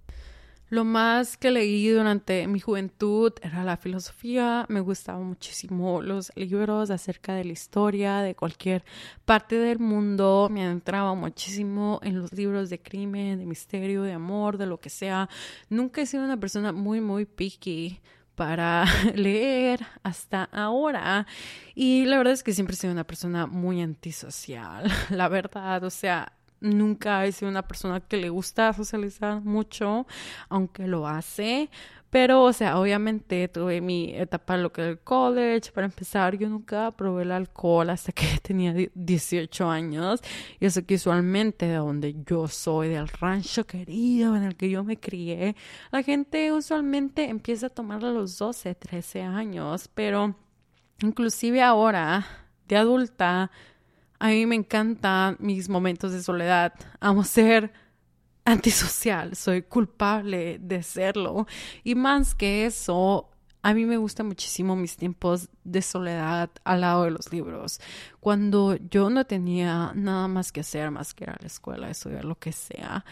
Lo 0.68 0.84
más 0.84 1.36
que 1.36 1.52
leí 1.52 1.88
durante 1.88 2.46
mi 2.48 2.58
juventud 2.58 3.32
era 3.40 3.62
la 3.62 3.76
filosofía. 3.76 4.66
Me 4.68 4.80
gustaban 4.80 5.24
muchísimo 5.24 6.02
los 6.02 6.32
libros 6.34 6.90
acerca 6.90 7.34
de 7.34 7.44
la 7.44 7.52
historia 7.52 8.18
de 8.18 8.34
cualquier 8.34 8.84
parte 9.24 9.56
del 9.58 9.78
mundo. 9.78 10.48
Me 10.50 10.64
adentraba 10.64 11.14
muchísimo 11.14 12.00
en 12.02 12.18
los 12.18 12.32
libros 12.32 12.68
de 12.68 12.80
crimen, 12.80 13.38
de 13.38 13.46
misterio, 13.46 14.02
de 14.02 14.12
amor, 14.12 14.58
de 14.58 14.66
lo 14.66 14.80
que 14.80 14.90
sea. 14.90 15.28
Nunca 15.68 16.00
he 16.00 16.06
sido 16.06 16.24
una 16.24 16.40
persona 16.40 16.72
muy, 16.72 17.00
muy 17.00 17.26
picky 17.26 18.00
para 18.34 18.84
leer 19.14 19.86
hasta 20.02 20.44
ahora. 20.44 21.26
Y 21.74 22.06
la 22.06 22.18
verdad 22.18 22.34
es 22.34 22.42
que 22.42 22.52
siempre 22.52 22.74
he 22.74 22.78
sido 22.78 22.92
una 22.92 23.06
persona 23.06 23.46
muy 23.46 23.82
antisocial, 23.82 24.90
la 25.10 25.28
verdad. 25.28 25.84
O 25.84 25.90
sea, 25.90 26.32
nunca 26.66 27.24
he 27.24 27.32
sido 27.32 27.50
una 27.50 27.66
persona 27.66 28.00
que 28.00 28.16
le 28.16 28.28
gusta 28.28 28.72
socializar 28.72 29.40
mucho, 29.42 30.06
aunque 30.48 30.86
lo 30.86 31.06
hace. 31.06 31.70
Pero, 32.10 32.44
o 32.44 32.52
sea, 32.52 32.78
obviamente 32.78 33.48
tuve 33.48 33.80
mi 33.80 34.14
etapa 34.14 34.56
lo 34.56 34.72
que 34.72 34.80
del 34.80 34.98
college. 35.00 35.72
Para 35.72 35.86
empezar, 35.86 36.38
yo 36.38 36.48
nunca 36.48 36.90
probé 36.92 37.24
el 37.24 37.32
alcohol 37.32 37.90
hasta 37.90 38.12
que 38.12 38.26
tenía 38.42 38.74
18 38.94 39.68
años. 39.68 40.20
Y 40.60 40.66
eso 40.66 40.84
que 40.86 40.94
usualmente 40.94 41.66
de 41.66 41.74
donde 41.74 42.16
yo 42.24 42.48
soy, 42.48 42.88
del 42.88 43.08
rancho 43.08 43.66
querido 43.66 44.36
en 44.36 44.44
el 44.44 44.56
que 44.56 44.70
yo 44.70 44.84
me 44.84 44.98
crié, 44.98 45.56
la 45.90 46.02
gente 46.02 46.52
usualmente 46.52 47.28
empieza 47.28 47.66
a 47.66 47.70
tomar 47.70 48.04
a 48.04 48.10
los 48.10 48.38
12, 48.38 48.74
13 48.74 49.22
años. 49.22 49.90
Pero 49.94 50.36
inclusive 51.02 51.60
ahora, 51.62 52.24
de 52.68 52.76
adulta, 52.76 53.50
a 54.18 54.28
mí 54.28 54.46
me 54.46 54.54
encantan 54.54 55.36
mis 55.40 55.68
momentos 55.68 56.12
de 56.12 56.22
soledad. 56.22 56.72
Amo 57.00 57.24
ser 57.24 57.72
antisocial, 58.44 59.34
soy 59.36 59.62
culpable 59.62 60.58
de 60.60 60.82
serlo. 60.82 61.46
Y 61.84 61.94
más 61.94 62.34
que 62.34 62.66
eso, 62.66 63.28
a 63.62 63.74
mí 63.74 63.84
me 63.84 63.96
gustan 63.96 64.28
muchísimo 64.28 64.76
mis 64.76 64.96
tiempos 64.96 65.48
de 65.64 65.82
soledad 65.82 66.50
al 66.62 66.82
lado 66.82 67.02
de 67.02 67.10
los 67.10 67.32
libros. 67.32 67.80
Cuando 68.20 68.76
yo 68.76 69.10
no 69.10 69.26
tenía 69.26 69.92
nada 69.94 70.28
más 70.28 70.52
que 70.52 70.60
hacer, 70.60 70.90
más 70.92 71.12
que 71.12 71.24
ir 71.24 71.30
a 71.30 71.36
la 71.40 71.46
escuela, 71.48 71.90
estudiar 71.90 72.24
lo 72.24 72.38
que 72.38 72.52
sea, 72.52 73.04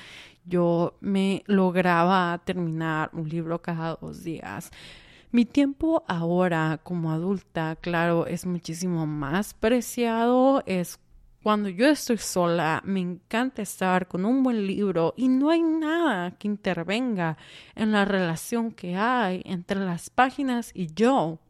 yo 0.45 0.97
me 1.01 1.43
lograba 1.47 2.41
terminar 2.45 3.11
un 3.13 3.29
libro 3.29 3.61
cada 3.61 3.97
dos 3.97 4.23
días. 4.23 4.71
Mi 5.35 5.45
tiempo 5.45 6.05
ahora 6.07 6.79
como 6.85 7.11
adulta, 7.11 7.75
claro, 7.81 8.29
es 8.29 8.47
muchísimo 8.47 9.05
más 9.05 9.53
preciado, 9.53 10.63
es 10.65 11.01
cuando 11.43 11.69
yo 11.69 11.89
estoy 11.89 12.19
sola, 12.19 12.81
me 12.85 13.01
encanta 13.01 13.61
estar 13.61 14.07
con 14.07 14.27
un 14.27 14.45
buen 14.45 14.65
libro 14.65 15.13
y 15.17 15.27
no 15.27 15.51
hay 15.51 15.61
nada 15.61 16.31
que 16.39 16.47
intervenga 16.47 17.37
en 17.75 17.91
la 17.91 18.05
relación 18.05 18.71
que 18.71 18.95
hay 18.95 19.43
entre 19.45 19.81
las 19.81 20.09
páginas 20.09 20.71
y 20.73 20.95
yo. 20.95 21.41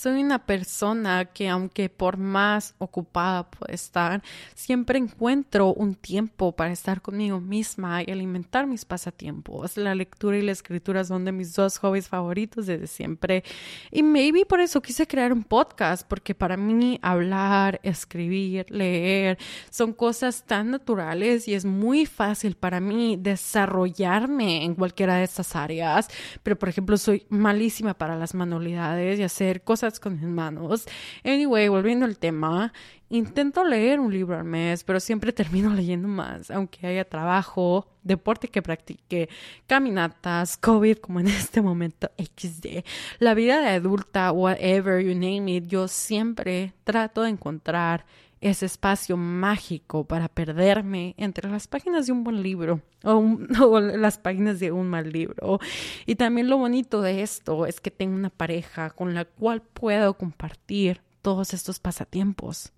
Soy 0.00 0.22
una 0.22 0.46
persona 0.46 1.26
que 1.26 1.50
aunque 1.50 1.90
por 1.90 2.16
más 2.16 2.74
ocupada 2.78 3.50
pueda 3.50 3.74
estar, 3.74 4.22
siempre 4.54 4.98
encuentro 4.98 5.74
un 5.74 5.94
tiempo 5.94 6.52
para 6.52 6.72
estar 6.72 7.02
conmigo 7.02 7.38
misma 7.38 8.02
y 8.02 8.10
alimentar 8.10 8.66
mis 8.66 8.86
pasatiempos. 8.86 9.76
La 9.76 9.94
lectura 9.94 10.38
y 10.38 10.40
la 10.40 10.52
escritura 10.52 11.04
son 11.04 11.26
de 11.26 11.32
mis 11.32 11.54
dos 11.54 11.76
hobbies 11.76 12.08
favoritos 12.08 12.64
desde 12.64 12.86
siempre. 12.86 13.44
Y 13.90 14.02
maybe 14.02 14.46
por 14.46 14.60
eso 14.60 14.80
quise 14.80 15.06
crear 15.06 15.34
un 15.34 15.44
podcast, 15.44 16.08
porque 16.08 16.34
para 16.34 16.56
mí 16.56 16.98
hablar, 17.02 17.78
escribir, 17.82 18.64
leer 18.70 19.36
son 19.68 19.92
cosas 19.92 20.44
tan 20.46 20.70
naturales 20.70 21.46
y 21.46 21.52
es 21.52 21.66
muy 21.66 22.06
fácil 22.06 22.54
para 22.54 22.80
mí 22.80 23.18
desarrollarme 23.20 24.64
en 24.64 24.76
cualquiera 24.76 25.16
de 25.16 25.24
estas 25.24 25.54
áreas. 25.54 26.08
Pero 26.42 26.58
por 26.58 26.70
ejemplo, 26.70 26.96
soy 26.96 27.26
malísima 27.28 27.92
para 27.92 28.16
las 28.16 28.34
manualidades 28.34 29.20
y 29.20 29.24
hacer 29.24 29.62
cosas 29.62 29.89
con 29.98 30.14
mis 30.14 30.28
manos. 30.28 30.86
Anyway, 31.24 31.68
volviendo 31.68 32.04
al 32.04 32.18
tema, 32.18 32.72
intento 33.08 33.64
leer 33.64 33.98
un 33.98 34.12
libro 34.12 34.38
al 34.38 34.44
mes, 34.44 34.84
pero 34.84 35.00
siempre 35.00 35.32
termino 35.32 35.74
leyendo 35.74 36.06
más, 36.06 36.50
aunque 36.50 36.86
haya 36.86 37.04
trabajo, 37.04 37.88
deporte 38.02 38.48
que 38.48 38.62
practique, 38.62 39.28
caminatas, 39.66 40.56
COVID 40.56 40.98
como 40.98 41.20
en 41.20 41.26
este 41.28 41.60
momento 41.60 42.10
XD, 42.18 42.84
la 43.18 43.34
vida 43.34 43.60
de 43.60 43.68
adulta, 43.70 44.30
whatever 44.32 45.02
you 45.02 45.14
name 45.14 45.56
it, 45.56 45.66
yo 45.66 45.88
siempre 45.88 46.74
trato 46.84 47.22
de 47.22 47.30
encontrar 47.30 48.04
ese 48.40 48.66
espacio 48.66 49.16
mágico 49.16 50.04
para 50.04 50.28
perderme 50.28 51.14
entre 51.18 51.50
las 51.50 51.66
páginas 51.66 52.06
de 52.06 52.12
un 52.12 52.24
buen 52.24 52.42
libro 52.42 52.80
o, 53.04 53.80
las 53.80 54.18
páginas 54.18 54.60
de 54.60 54.72
un 54.72 54.88
mal 54.88 55.10
libro. 55.12 55.60
Y 56.06 56.16
también 56.16 56.48
lo 56.48 56.56
bonito 56.56 57.02
de 57.02 57.22
esto 57.22 57.66
es 57.66 57.80
que 57.80 57.90
tengo 57.90 58.14
una 58.14 58.30
pareja 58.30 58.90
con 58.90 59.14
la 59.14 59.24
cual 59.24 59.62
puedo 59.62 60.14
compartir 60.14 61.02
todos 61.22 61.52
estos 61.54 61.78
pasatiempos. 61.78 62.72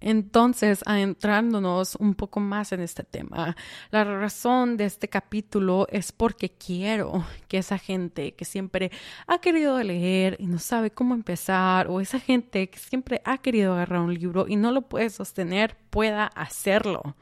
Entonces, 0.00 0.82
adentrándonos 0.86 1.96
un 1.96 2.14
poco 2.14 2.40
más 2.40 2.72
en 2.72 2.80
este 2.80 3.02
tema, 3.02 3.56
la 3.90 4.04
razón 4.04 4.76
de 4.76 4.84
este 4.84 5.08
capítulo 5.08 5.86
es 5.90 6.12
porque 6.12 6.50
quiero 6.50 7.24
que 7.48 7.58
esa 7.58 7.78
gente 7.78 8.34
que 8.34 8.44
siempre 8.44 8.90
ha 9.26 9.40
querido 9.40 9.82
leer 9.82 10.36
y 10.38 10.46
no 10.46 10.58
sabe 10.58 10.90
cómo 10.90 11.14
empezar, 11.14 11.88
o 11.88 12.00
esa 12.00 12.20
gente 12.20 12.70
que 12.70 12.78
siempre 12.78 13.20
ha 13.24 13.38
querido 13.38 13.74
agarrar 13.74 14.00
un 14.00 14.14
libro 14.14 14.46
y 14.48 14.56
no 14.56 14.70
lo 14.70 14.82
puede 14.82 15.10
sostener, 15.10 15.76
pueda 15.90 16.26
hacerlo 16.26 17.16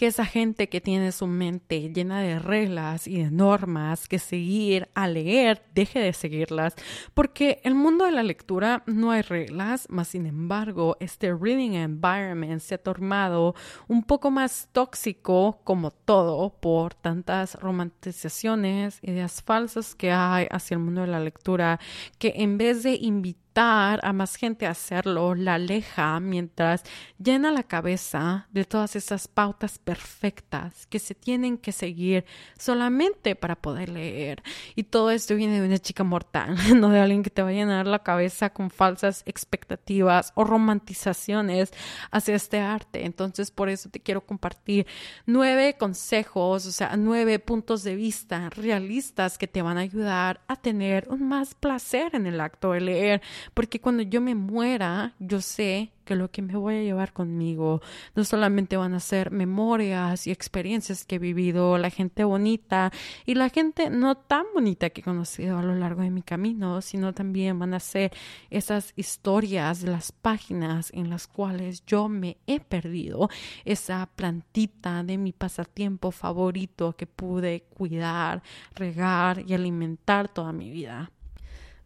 que 0.00 0.06
esa 0.06 0.24
gente 0.24 0.70
que 0.70 0.80
tiene 0.80 1.12
su 1.12 1.26
mente 1.26 1.92
llena 1.92 2.22
de 2.22 2.38
reglas 2.38 3.06
y 3.06 3.22
de 3.22 3.30
normas 3.30 4.08
que 4.08 4.18
seguir 4.18 4.88
a 4.94 5.06
leer 5.06 5.62
deje 5.74 5.98
de 5.98 6.14
seguirlas, 6.14 6.74
porque 7.12 7.60
el 7.64 7.74
mundo 7.74 8.06
de 8.06 8.12
la 8.12 8.22
lectura 8.22 8.82
no 8.86 9.10
hay 9.10 9.20
reglas, 9.20 9.86
más 9.90 10.08
sin 10.08 10.24
embargo, 10.24 10.96
este 11.00 11.34
reading 11.34 11.72
environment 11.72 12.62
se 12.62 12.76
ha 12.76 12.82
tornado 12.82 13.54
un 13.88 14.02
poco 14.02 14.30
más 14.30 14.70
tóxico 14.72 15.60
como 15.64 15.90
todo 15.90 16.48
por 16.48 16.94
tantas 16.94 17.56
romantizaciones, 17.56 19.00
ideas 19.02 19.42
falsas 19.42 19.94
que 19.94 20.12
hay 20.12 20.46
hacia 20.50 20.76
el 20.76 20.80
mundo 20.80 21.02
de 21.02 21.08
la 21.08 21.20
lectura, 21.20 21.78
que 22.18 22.32
en 22.36 22.56
vez 22.56 22.84
de 22.84 22.94
invitar 22.94 23.49
a 23.62 24.12
más 24.12 24.36
gente 24.36 24.66
a 24.66 24.70
hacerlo 24.70 25.34
la 25.34 25.54
aleja 25.54 26.18
mientras 26.20 26.82
llena 27.18 27.50
la 27.50 27.62
cabeza 27.62 28.48
de 28.50 28.64
todas 28.64 28.96
esas 28.96 29.28
pautas 29.28 29.78
perfectas 29.78 30.86
que 30.86 30.98
se 30.98 31.14
tienen 31.14 31.58
que 31.58 31.72
seguir 31.72 32.24
solamente 32.58 33.36
para 33.36 33.56
poder 33.56 33.90
leer. 33.90 34.42
Y 34.76 34.84
todo 34.84 35.10
esto 35.10 35.34
viene 35.34 35.60
de 35.60 35.66
una 35.66 35.78
chica 35.78 36.04
mortal, 36.04 36.56
no 36.80 36.88
de 36.88 37.00
alguien 37.00 37.22
que 37.22 37.30
te 37.30 37.42
va 37.42 37.50
a 37.50 37.52
llenar 37.52 37.86
la 37.86 38.02
cabeza 38.02 38.50
con 38.50 38.70
falsas 38.70 39.22
expectativas 39.26 40.32
o 40.34 40.44
romantizaciones 40.44 41.72
hacia 42.10 42.36
este 42.36 42.60
arte. 42.60 43.04
Entonces, 43.04 43.50
por 43.50 43.68
eso 43.68 43.90
te 43.90 44.00
quiero 44.00 44.24
compartir 44.24 44.86
nueve 45.26 45.76
consejos, 45.78 46.66
o 46.66 46.72
sea, 46.72 46.96
nueve 46.96 47.38
puntos 47.38 47.82
de 47.82 47.94
vista 47.94 48.48
realistas 48.50 49.38
que 49.38 49.46
te 49.46 49.62
van 49.62 49.78
a 49.78 49.82
ayudar 49.82 50.40
a 50.48 50.56
tener 50.56 51.08
un 51.08 51.28
más 51.28 51.54
placer 51.54 52.14
en 52.14 52.26
el 52.26 52.40
acto 52.40 52.72
de 52.72 52.80
leer, 52.80 53.22
porque 53.54 53.80
cuando 53.80 54.02
yo 54.02 54.20
me 54.20 54.34
muera, 54.34 55.14
yo 55.18 55.40
sé 55.40 55.92
que 56.04 56.16
lo 56.16 56.30
que 56.30 56.42
me 56.42 56.56
voy 56.56 56.74
a 56.74 56.82
llevar 56.82 57.12
conmigo 57.12 57.80
no 58.16 58.24
solamente 58.24 58.76
van 58.76 58.94
a 58.94 59.00
ser 59.00 59.30
memorias 59.30 60.26
y 60.26 60.32
experiencias 60.32 61.04
que 61.04 61.16
he 61.16 61.18
vivido, 61.20 61.78
la 61.78 61.90
gente 61.90 62.24
bonita 62.24 62.90
y 63.26 63.34
la 63.34 63.48
gente 63.48 63.90
no 63.90 64.16
tan 64.16 64.46
bonita 64.52 64.90
que 64.90 65.02
he 65.02 65.04
conocido 65.04 65.58
a 65.58 65.62
lo 65.62 65.76
largo 65.76 66.02
de 66.02 66.10
mi 66.10 66.22
camino, 66.22 66.82
sino 66.82 67.12
también 67.12 67.60
van 67.60 67.74
a 67.74 67.80
ser 67.80 68.12
esas 68.50 68.92
historias 68.96 69.82
las 69.82 70.10
páginas 70.10 70.90
en 70.94 71.10
las 71.10 71.28
cuales 71.28 71.86
yo 71.86 72.08
me 72.08 72.38
he 72.48 72.58
perdido, 72.58 73.28
esa 73.64 74.08
plantita 74.16 75.04
de 75.04 75.16
mi 75.16 75.32
pasatiempo 75.32 76.10
favorito 76.10 76.96
que 76.96 77.06
pude 77.06 77.62
cuidar, 77.76 78.42
regar 78.74 79.44
y 79.46 79.54
alimentar 79.54 80.28
toda 80.28 80.52
mi 80.52 80.70
vida 80.70 81.12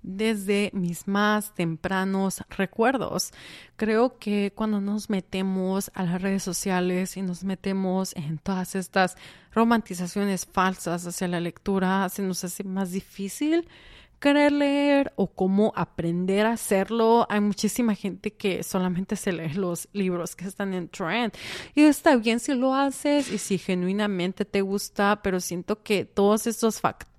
desde 0.04 0.70
mis 0.74 1.08
más 1.08 1.54
tempranos 1.54 2.42
recuerdos. 2.50 3.32
Creo 3.76 4.18
que 4.18 4.52
cuando 4.54 4.80
nos 4.80 5.10
metemos 5.10 5.90
a 5.94 6.04
las 6.04 6.22
redes 6.22 6.42
sociales 6.42 7.16
y 7.16 7.22
nos 7.22 7.42
metemos 7.42 8.14
en 8.14 8.38
todas 8.38 8.76
estas 8.76 9.16
romantizaciones 9.52 10.46
falsas 10.46 11.06
hacia 11.06 11.26
la 11.26 11.40
lectura, 11.40 12.08
se 12.10 12.22
nos 12.22 12.44
hace 12.44 12.62
más 12.62 12.92
difícil 12.92 13.66
querer 14.20 14.52
leer 14.52 15.12
o 15.16 15.26
cómo 15.26 15.72
aprender 15.76 16.46
a 16.46 16.52
hacerlo. 16.52 17.26
Hay 17.28 17.40
muchísima 17.40 17.94
gente 17.94 18.32
que 18.32 18.62
solamente 18.62 19.16
se 19.16 19.32
lee 19.32 19.54
los 19.54 19.88
libros 19.92 20.36
que 20.36 20.46
están 20.46 20.72
en 20.72 20.88
trend. 20.88 21.32
Y 21.74 21.82
está 21.82 22.16
bien 22.16 22.40
si 22.40 22.54
lo 22.54 22.74
haces 22.74 23.30
y 23.30 23.38
si 23.38 23.58
genuinamente 23.58 24.44
te 24.44 24.62
gusta, 24.62 25.20
pero 25.22 25.40
siento 25.40 25.82
que 25.82 26.04
todos 26.04 26.46
estos 26.46 26.80
factores 26.80 27.13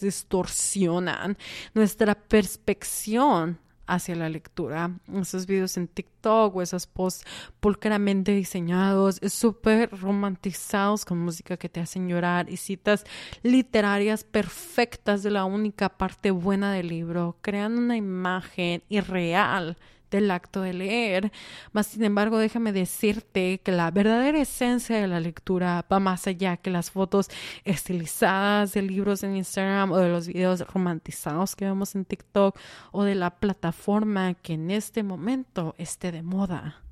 distorsionan 0.00 1.36
nuestra 1.74 2.14
perspección 2.14 3.58
hacia 3.86 4.14
la 4.14 4.28
lectura. 4.28 4.92
Esos 5.12 5.46
videos 5.46 5.76
en 5.76 5.88
TikTok 5.88 6.54
o 6.54 6.62
esos 6.62 6.86
posts 6.86 7.24
pulcramente 7.58 8.32
diseñados, 8.32 9.20
súper 9.28 9.90
romantizados 9.90 11.04
con 11.04 11.18
música 11.18 11.56
que 11.56 11.68
te 11.68 11.80
hacen 11.80 12.08
llorar 12.08 12.48
y 12.48 12.56
citas 12.56 13.04
literarias 13.42 14.22
perfectas 14.22 15.22
de 15.22 15.30
la 15.30 15.44
única 15.44 15.88
parte 15.88 16.30
buena 16.30 16.72
del 16.72 16.88
libro, 16.88 17.36
crean 17.40 17.78
una 17.78 17.96
imagen 17.96 18.82
irreal 18.88 19.76
del 20.10 20.30
acto 20.30 20.62
de 20.62 20.72
leer. 20.72 21.32
Mas, 21.72 21.88
sin 21.88 22.04
embargo, 22.04 22.38
déjame 22.38 22.72
decirte 22.72 23.60
que 23.60 23.72
la 23.72 23.90
verdadera 23.90 24.40
esencia 24.40 25.00
de 25.00 25.08
la 25.08 25.20
lectura 25.20 25.84
va 25.90 26.00
más 26.00 26.26
allá 26.26 26.56
que 26.56 26.70
las 26.70 26.90
fotos 26.90 27.28
estilizadas 27.64 28.72
de 28.72 28.82
libros 28.82 29.22
en 29.22 29.36
Instagram 29.36 29.92
o 29.92 29.98
de 29.98 30.08
los 30.08 30.26
videos 30.26 30.60
romantizados 30.60 31.56
que 31.56 31.64
vemos 31.64 31.94
en 31.94 32.04
TikTok 32.04 32.58
o 32.92 33.04
de 33.04 33.14
la 33.14 33.30
plataforma 33.30 34.34
que 34.34 34.54
en 34.54 34.70
este 34.70 35.02
momento 35.02 35.74
esté 35.78 36.12
de 36.12 36.22
moda. 36.22 36.82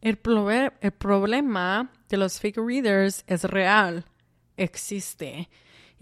El, 0.00 0.18
el 0.80 0.92
problema 0.92 1.90
de 2.08 2.16
los 2.16 2.38
fake 2.38 2.58
readers 2.58 3.24
es 3.26 3.44
real, 3.44 4.04
existe 4.56 5.48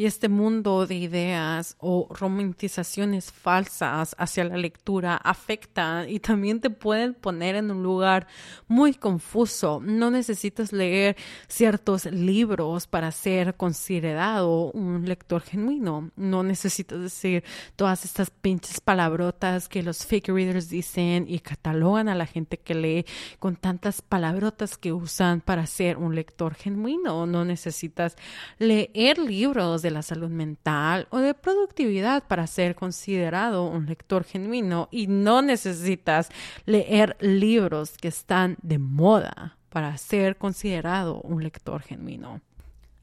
y 0.02 0.06
este 0.06 0.28
mundo 0.28 0.84
de 0.84 0.96
ideas 0.96 1.76
o 1.78 2.08
romantizaciones 2.10 3.30
falsas 3.30 4.16
hacia 4.18 4.42
la 4.42 4.56
lectura 4.56 5.14
afectan 5.14 6.10
y 6.10 6.18
también 6.18 6.60
te 6.60 6.70
pueden 6.70 7.14
poner 7.14 7.54
en 7.54 7.70
un 7.70 7.84
lugar 7.84 8.26
muy 8.66 8.94
confuso. 8.94 9.80
No 9.80 10.10
necesitas 10.10 10.72
leer 10.72 11.16
ciertos 11.46 12.06
libros 12.06 12.88
para 12.88 13.12
ser 13.12 13.54
considerado 13.54 14.72
un 14.72 15.04
lector 15.06 15.40
genuino. 15.40 16.10
No 16.16 16.42
necesitas 16.42 17.00
decir 17.00 17.44
todas 17.76 18.04
estas 18.04 18.30
pinches 18.30 18.80
palabrotas 18.80 19.68
que 19.68 19.84
los 19.84 20.04
fake 20.04 20.30
readers 20.30 20.68
dicen 20.68 21.26
y 21.28 21.38
catalogan 21.38 22.08
a 22.08 22.16
la 22.16 22.26
gente 22.26 22.58
que 22.58 22.74
lee 22.74 23.06
con 23.38 23.54
tantas 23.54 24.02
palabrotas 24.02 24.76
que 24.76 24.92
usan 24.92 25.42
para 25.42 25.64
ser 25.66 25.96
un 25.96 26.16
lector 26.16 26.56
genuino. 26.56 27.24
No 27.24 27.44
necesitas 27.44 28.16
leer 28.58 29.18
libros 29.18 29.82
de 29.82 29.91
la 29.92 30.02
salud 30.02 30.30
mental 30.30 31.06
o 31.10 31.18
de 31.18 31.34
productividad 31.34 32.24
para 32.26 32.46
ser 32.46 32.74
considerado 32.74 33.64
un 33.66 33.86
lector 33.86 34.24
genuino 34.24 34.88
y 34.90 35.06
no 35.06 35.42
necesitas 35.42 36.28
leer 36.66 37.16
libros 37.20 37.96
que 37.98 38.08
están 38.08 38.56
de 38.62 38.78
moda 38.78 39.58
para 39.68 39.96
ser 39.96 40.36
considerado 40.36 41.20
un 41.22 41.42
lector 41.42 41.82
genuino 41.82 42.40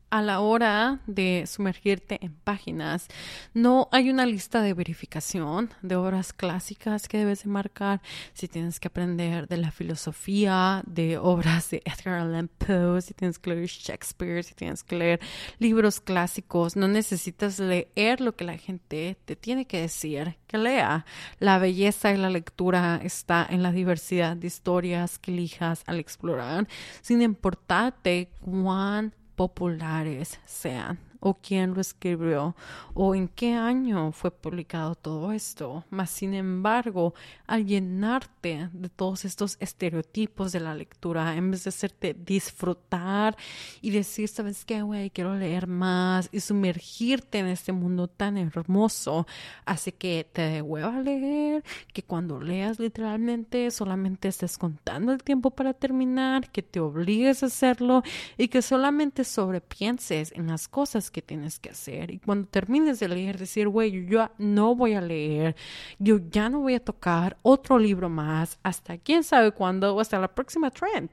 a 0.09 0.21
la 0.21 0.39
hora 0.39 0.99
de 1.07 1.45
sumergirte 1.47 2.19
en 2.21 2.33
páginas, 2.33 3.07
no 3.53 3.89
hay 3.91 4.09
una 4.09 4.25
lista 4.25 4.61
de 4.61 4.73
verificación 4.73 5.73
de 5.81 5.95
obras 5.95 6.33
clásicas 6.33 7.07
que 7.07 7.19
debes 7.19 7.43
de 7.43 7.49
marcar. 7.49 8.01
Si 8.33 8.47
tienes 8.47 8.79
que 8.79 8.87
aprender 8.87 9.47
de 9.47 9.57
la 9.57 9.71
filosofía, 9.71 10.83
de 10.85 11.17
obras 11.17 11.69
de 11.69 11.81
Edgar 11.85 12.21
Allan 12.21 12.49
Poe, 12.49 13.01
si 13.01 13.13
tienes 13.13 13.39
que 13.39 13.51
leer 13.51 13.67
Shakespeare, 13.67 14.43
si 14.43 14.53
tienes 14.53 14.83
que 14.83 14.95
leer 14.95 15.19
libros 15.59 16.01
clásicos, 16.01 16.75
no 16.75 16.87
necesitas 16.87 17.59
leer 17.59 18.21
lo 18.21 18.35
que 18.35 18.43
la 18.43 18.57
gente 18.57 19.17
te 19.25 19.35
tiene 19.35 19.65
que 19.65 19.81
decir 19.81 20.37
que 20.47 20.57
lea. 20.57 21.05
La 21.39 21.59
belleza 21.59 22.09
de 22.09 22.17
la 22.17 22.29
lectura 22.29 22.99
está 23.03 23.45
en 23.49 23.63
la 23.63 23.71
diversidad 23.71 24.35
de 24.35 24.47
historias 24.47 25.19
que 25.19 25.31
elijas 25.31 25.83
al 25.85 25.99
explorar, 25.99 26.67
sin 27.01 27.21
importarte 27.21 28.29
cuán 28.41 29.13
populares 29.39 30.37
sean 30.45 30.97
o 31.19 31.35
quién 31.35 31.73
lo 31.73 31.81
escribió 31.81 32.55
o 32.93 33.15
en 33.15 33.27
qué 33.27 33.53
año 33.53 34.11
fue 34.11 34.31
publicado 34.31 34.95
todo 34.95 35.31
esto. 35.31 35.85
Mas, 35.89 36.09
sin 36.09 36.33
embargo, 36.33 37.13
al 37.47 37.65
llenarte 37.65 38.69
de 38.73 38.89
todos 38.89 39.25
estos 39.25 39.57
estereotipos 39.59 40.51
de 40.51 40.59
la 40.59 40.75
lectura, 40.75 41.35
en 41.35 41.51
vez 41.51 41.63
de 41.63 41.69
hacerte 41.69 42.13
disfrutar 42.13 43.37
y 43.81 43.91
decir, 43.91 44.27
¿sabes 44.27 44.65
qué, 44.65 44.81
güey? 44.81 45.09
Quiero 45.09 45.35
leer 45.35 45.67
más 45.67 46.29
y 46.31 46.39
sumergirte 46.39 47.39
en 47.39 47.47
este 47.47 47.71
mundo 47.71 48.07
tan 48.07 48.37
hermoso, 48.37 49.27
hace 49.65 49.93
que 49.93 50.27
te 50.31 50.41
dé 50.41 50.61
hueva 50.61 50.99
leer, 51.01 51.63
que 51.93 52.03
cuando 52.03 52.39
leas 52.39 52.79
literalmente 52.79 53.71
solamente 53.71 54.27
estés 54.27 54.57
contando 54.57 55.11
el 55.11 55.23
tiempo 55.23 55.51
para 55.51 55.73
terminar, 55.73 56.51
que 56.51 56.61
te 56.61 56.79
obligues 56.79 57.43
a 57.43 57.47
hacerlo 57.47 58.03
y 58.37 58.47
que 58.47 58.61
solamente 58.61 59.23
sobrepienses 59.23 60.31
en 60.33 60.47
las 60.47 60.67
cosas 60.67 61.08
que 61.11 61.21
tienes 61.21 61.59
que 61.59 61.69
hacer. 61.69 62.11
Y 62.11 62.19
cuando 62.19 62.47
termines 62.47 62.99
de 62.99 63.07
leer, 63.07 63.37
decir, 63.37 63.67
güey, 63.67 63.91
yo 63.91 64.01
ya 64.01 64.31
no 64.37 64.75
voy 64.75 64.93
a 64.93 65.01
leer, 65.01 65.55
yo 65.97 66.19
ya 66.29 66.49
no 66.49 66.59
voy 66.59 66.75
a 66.75 66.83
tocar 66.83 67.37
otro 67.41 67.79
libro 67.79 68.09
más 68.09 68.59
hasta 68.63 68.97
quién 68.97 69.23
sabe 69.23 69.51
cuándo 69.51 69.95
o 69.95 69.99
hasta 69.99 70.19
la 70.19 70.33
próxima 70.33 70.71
trend. 70.71 71.11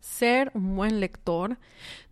Ser 0.00 0.52
un 0.54 0.76
buen 0.76 1.00
lector 1.00 1.58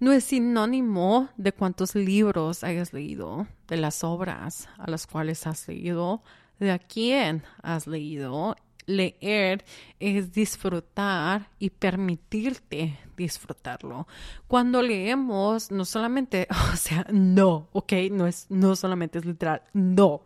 no 0.01 0.13
es 0.13 0.25
sinónimo 0.25 1.29
de 1.37 1.53
cuántos 1.53 1.95
libros 1.95 2.65
hayas 2.65 2.93
leído, 2.93 3.47
de 3.69 3.77
las 3.77 4.03
obras 4.03 4.69
a 4.79 4.91
las 4.91 5.07
cuales 5.07 5.47
has 5.47 5.69
leído, 5.69 6.23
de 6.59 6.73
a 6.73 6.79
quién 6.79 7.43
has 7.63 7.87
leído 7.87 8.57
leer 8.87 9.65
es 9.99 10.33
disfrutar 10.33 11.49
y 11.59 11.71
permitirte 11.71 12.99
disfrutarlo. 13.17 14.07
Cuando 14.47 14.83
leemos, 14.83 15.71
no 15.71 15.85
solamente, 15.85 16.49
o 16.73 16.77
sea, 16.77 17.07
no, 17.11 17.69
ok, 17.73 17.93
no 18.11 18.27
es, 18.27 18.47
no 18.51 18.77
solamente 18.77 19.19
es 19.19 19.25
literal, 19.25 19.63
no, 19.73 20.23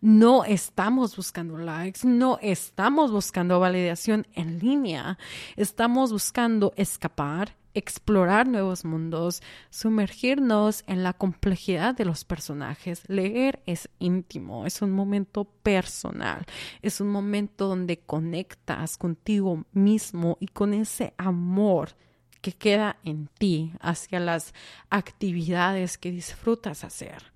no 0.00 0.44
estamos 0.44 1.16
buscando 1.16 1.58
likes, 1.58 2.00
no 2.04 2.38
estamos 2.42 3.10
buscando 3.10 3.60
validación 3.60 4.26
en 4.34 4.58
línea, 4.58 5.18
estamos 5.56 6.12
buscando 6.12 6.72
escapar, 6.76 7.56
explorar 7.74 8.48
nuevos 8.48 8.84
mundos, 8.84 9.42
sumergirnos 9.70 10.84
en 10.86 11.02
la 11.02 11.12
complejidad 11.12 11.94
de 11.94 12.04
los 12.04 12.24
personajes. 12.24 13.02
Leer 13.08 13.62
es 13.66 13.88
íntimo, 13.98 14.66
es 14.66 14.82
un 14.82 14.90
momento 14.90 15.44
personal, 15.44 16.44
es 16.82 17.00
un 17.00 17.08
momento 17.08 17.68
donde 17.68 18.00
conectas 18.00 18.96
contigo 18.96 19.64
mismo 19.72 20.36
y 20.40 20.48
con 20.48 20.74
ese 20.74 21.14
amor 21.16 21.96
que 22.40 22.52
queda 22.52 22.96
en 23.04 23.28
ti 23.38 23.72
hacia 23.80 24.18
las 24.18 24.54
actividades 24.88 25.98
que 25.98 26.10
disfrutas 26.10 26.84
hacer. 26.84 27.32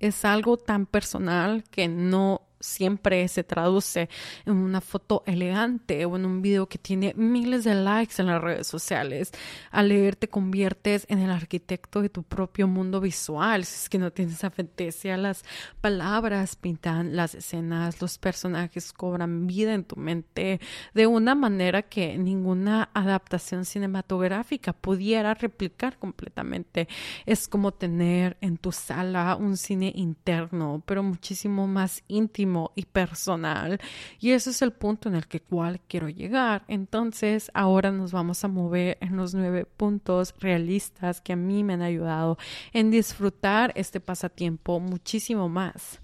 Es 0.00 0.24
algo 0.24 0.56
tan 0.56 0.86
personal 0.86 1.64
que 1.64 1.88
no 1.88 2.47
siempre 2.60 3.26
se 3.28 3.44
traduce 3.44 4.08
en 4.46 4.56
una 4.56 4.80
foto 4.80 5.22
elegante 5.26 6.04
o 6.04 6.16
en 6.16 6.24
un 6.24 6.42
video 6.42 6.68
que 6.68 6.78
tiene 6.78 7.12
miles 7.16 7.64
de 7.64 7.74
likes 7.74 8.14
en 8.18 8.26
las 8.26 8.40
redes 8.40 8.66
sociales. 8.66 9.32
Al 9.70 9.88
leer 9.88 10.16
te 10.16 10.28
conviertes 10.28 11.06
en 11.08 11.18
el 11.18 11.30
arquitecto 11.30 12.02
de 12.02 12.08
tu 12.08 12.22
propio 12.22 12.66
mundo 12.68 13.00
visual. 13.00 13.64
Si 13.64 13.74
es 13.74 13.88
que 13.88 13.98
no 13.98 14.12
tienes 14.12 14.44
apetece 14.44 15.16
las 15.16 15.44
palabras 15.80 16.56
pintan 16.56 17.16
las 17.16 17.34
escenas, 17.34 18.00
los 18.00 18.18
personajes 18.18 18.92
cobran 18.92 19.46
vida 19.46 19.74
en 19.74 19.84
tu 19.84 19.96
mente 19.96 20.60
de 20.94 21.06
una 21.06 21.34
manera 21.34 21.82
que 21.82 22.18
ninguna 22.18 22.90
adaptación 22.94 23.64
cinematográfica 23.64 24.72
pudiera 24.72 25.34
replicar 25.34 25.98
completamente. 25.98 26.88
Es 27.26 27.48
como 27.48 27.72
tener 27.72 28.36
en 28.40 28.58
tu 28.58 28.72
sala 28.72 29.36
un 29.36 29.56
cine 29.56 29.92
interno, 29.94 30.82
pero 30.86 31.02
muchísimo 31.02 31.66
más 31.66 32.02
íntimo 32.08 32.47
y 32.74 32.84
personal. 32.84 33.80
Y 34.18 34.32
ese 34.32 34.50
es 34.50 34.62
el 34.62 34.72
punto 34.72 35.08
en 35.08 35.14
el 35.14 35.26
que 35.26 35.40
cual 35.40 35.80
quiero 35.88 36.08
llegar. 36.08 36.64
Entonces, 36.68 37.50
ahora 37.54 37.90
nos 37.90 38.12
vamos 38.12 38.44
a 38.44 38.48
mover 38.48 38.98
en 39.00 39.16
los 39.16 39.34
nueve 39.34 39.64
puntos 39.64 40.34
realistas 40.38 41.20
que 41.20 41.32
a 41.32 41.36
mí 41.36 41.64
me 41.64 41.74
han 41.74 41.82
ayudado 41.82 42.38
en 42.72 42.90
disfrutar 42.90 43.72
este 43.76 44.00
pasatiempo 44.00 44.80
muchísimo 44.80 45.48
más. 45.48 46.00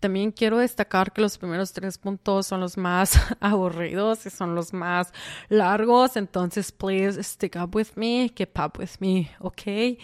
También 0.00 0.30
quiero 0.30 0.58
destacar 0.58 1.12
que 1.12 1.20
los 1.20 1.38
primeros 1.38 1.72
tres 1.72 1.98
puntos 1.98 2.46
son 2.46 2.60
los 2.60 2.76
más 2.76 3.18
aburridos 3.40 4.26
y 4.26 4.30
son 4.30 4.54
los 4.54 4.72
más 4.72 5.12
largos. 5.48 6.16
Entonces, 6.16 6.70
please 6.70 7.22
stick 7.22 7.56
up 7.56 7.74
with 7.74 7.88
me, 7.96 8.30
keep 8.32 8.56
up 8.58 8.78
with 8.78 8.90
me, 9.00 9.30
¿ok? 9.40 9.98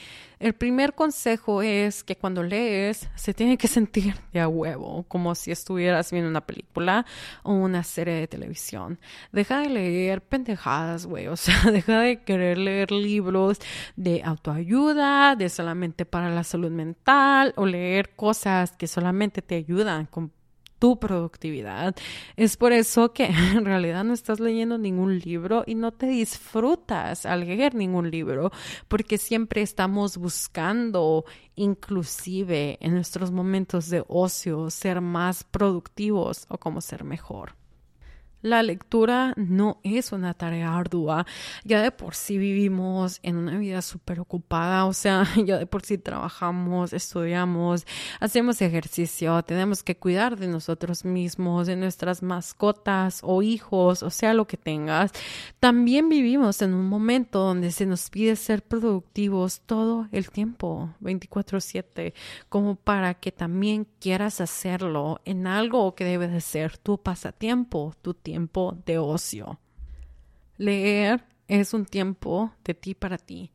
El 0.45 0.53
primer 0.53 0.93
consejo 0.93 1.63
es 1.63 2.05
que 2.05 2.17
cuando 2.17 2.43
lees 2.43 3.09
se 3.15 3.33
tiene 3.33 3.57
que 3.57 3.67
sentir 3.67 4.15
de 4.35 4.41
a 4.41 4.47
huevo, 4.47 5.07
como 5.09 5.35
si 5.35 5.51
estuvieras 5.51 6.13
viendo 6.13 6.29
una 6.29 6.43
película 6.43 7.07
o 7.45 7.55
una 7.55 7.83
serie 7.83 8.13
de 8.13 8.29
televisión. 8.29 9.01
Deja 9.33 9.61
de 9.61 9.71
leer 9.71 10.21
pendejadas, 10.21 11.07
güey. 11.07 11.29
O 11.29 11.37
sea, 11.37 11.59
deja 11.73 11.99
de 12.01 12.25
querer 12.25 12.59
leer 12.59 12.91
libros 12.91 13.59
de 13.97 14.21
autoayuda, 14.23 15.35
de 15.35 15.49
solamente 15.49 16.05
para 16.05 16.29
la 16.29 16.45
salud 16.45 16.71
mental 16.71 17.55
o 17.57 17.65
leer 17.65 18.11
cosas 18.15 18.73
que 18.73 18.87
solamente 18.87 19.41
te 19.41 19.55
ayudan 19.55 20.05
con 20.05 20.31
tu 20.79 20.99
productividad. 20.99 21.95
Es 22.37 22.57
por 22.57 22.73
eso 22.73 23.13
que 23.13 23.25
en 23.55 23.65
realidad 23.65 24.05
no 24.05 24.15
estás 24.15 24.41
leyendo 24.41 24.79
ningún 24.79 25.19
libro 25.19 25.65
y 25.67 25.75
no 25.75 25.93
te 25.93 26.07
disfrutas 26.07 27.27
al 27.27 27.41
leer 27.41 27.75
ningún 27.75 28.11
libro, 28.11 28.51
porque 28.89 29.19
siempre 29.19 29.63
estamos 29.63 30.17
buscando, 30.17 31.25
inclusive 31.57 32.79
en 32.81 32.95
nuestros 32.95 33.31
momentos 33.31 33.89
de 33.89 34.05
ocio, 34.09 34.71
ser 34.71 35.01
más 35.01 35.45
productivos 35.45 36.47
o 36.49 36.59
cómo 36.59 36.81
ser 36.81 37.05
mejor. 37.05 37.63
La 38.45 38.63
lectura 38.63 39.33
no 39.39 39.81
es 39.85 40.13
una 40.13 40.35
tarea 40.35 40.77
ardua. 40.77 41.25
Ya 41.65 41.81
de 41.81 41.91
por 41.91 42.15
sí 42.15 42.37
vivimos 42.37 43.19
en 43.23 43.37
una 43.37 43.57
vida 43.57 43.81
súper 43.81 44.21
ocupada, 44.21 44.85
o 44.85 44.93
sea, 44.93 45.25
ya 45.47 45.57
de 45.57 45.65
por 45.65 45.81
sí 45.81 45.97
trabajamos, 45.97 46.93
estudiamos, 46.93 47.87
hacemos 48.21 48.61
ejercicio, 48.61 49.43
tenemos 49.45 49.83
que 49.83 49.97
cuidar 49.97 50.37
de 50.39 50.49
nosotros 50.49 51.07
mismos, 51.07 51.69
de 51.69 51.77
nuestras 51.77 52.23
mascotas 52.23 53.21
o 53.23 53.41
hijos, 53.41 54.03
o 54.03 54.11
sea, 54.11 54.35
lo 54.35 54.47
que 54.47 54.59
tengas. 54.59 55.13
También 55.59 56.11
vivimos 56.11 56.61
en 56.61 56.75
un 56.75 56.87
momento 56.87 57.39
donde 57.39 57.73
se 57.73 57.87
nos 57.87 58.11
pide 58.11 58.37
ser 58.37 58.61
productivos 58.61 59.63
todo 59.65 60.07
el 60.13 60.29
tiempo, 60.29 60.91
24/7, 61.01 62.13
como 62.51 62.75
para 62.75 63.15
que 63.15 63.33
también 63.33 63.87
quieras 64.01 64.43
hacerlo 64.43 65.23
en 65.25 65.47
algo 65.47 65.95
que 65.95 66.05
debe 66.05 66.29
de 66.29 66.43
ser 66.43 66.77
tu 66.77 66.99
pasatiempo, 66.99 67.95
tu 68.03 68.13
tiempo 68.13 68.34
tiempo 68.35 68.77
de 68.85 68.99
ocio. 68.99 69.61
Leer 70.57 71.25
es 71.47 71.73
un 71.73 71.87
tiempo 71.87 72.53
de 72.64 72.75
ti 72.75 72.92
para 72.97 73.16
ti. 73.16 73.53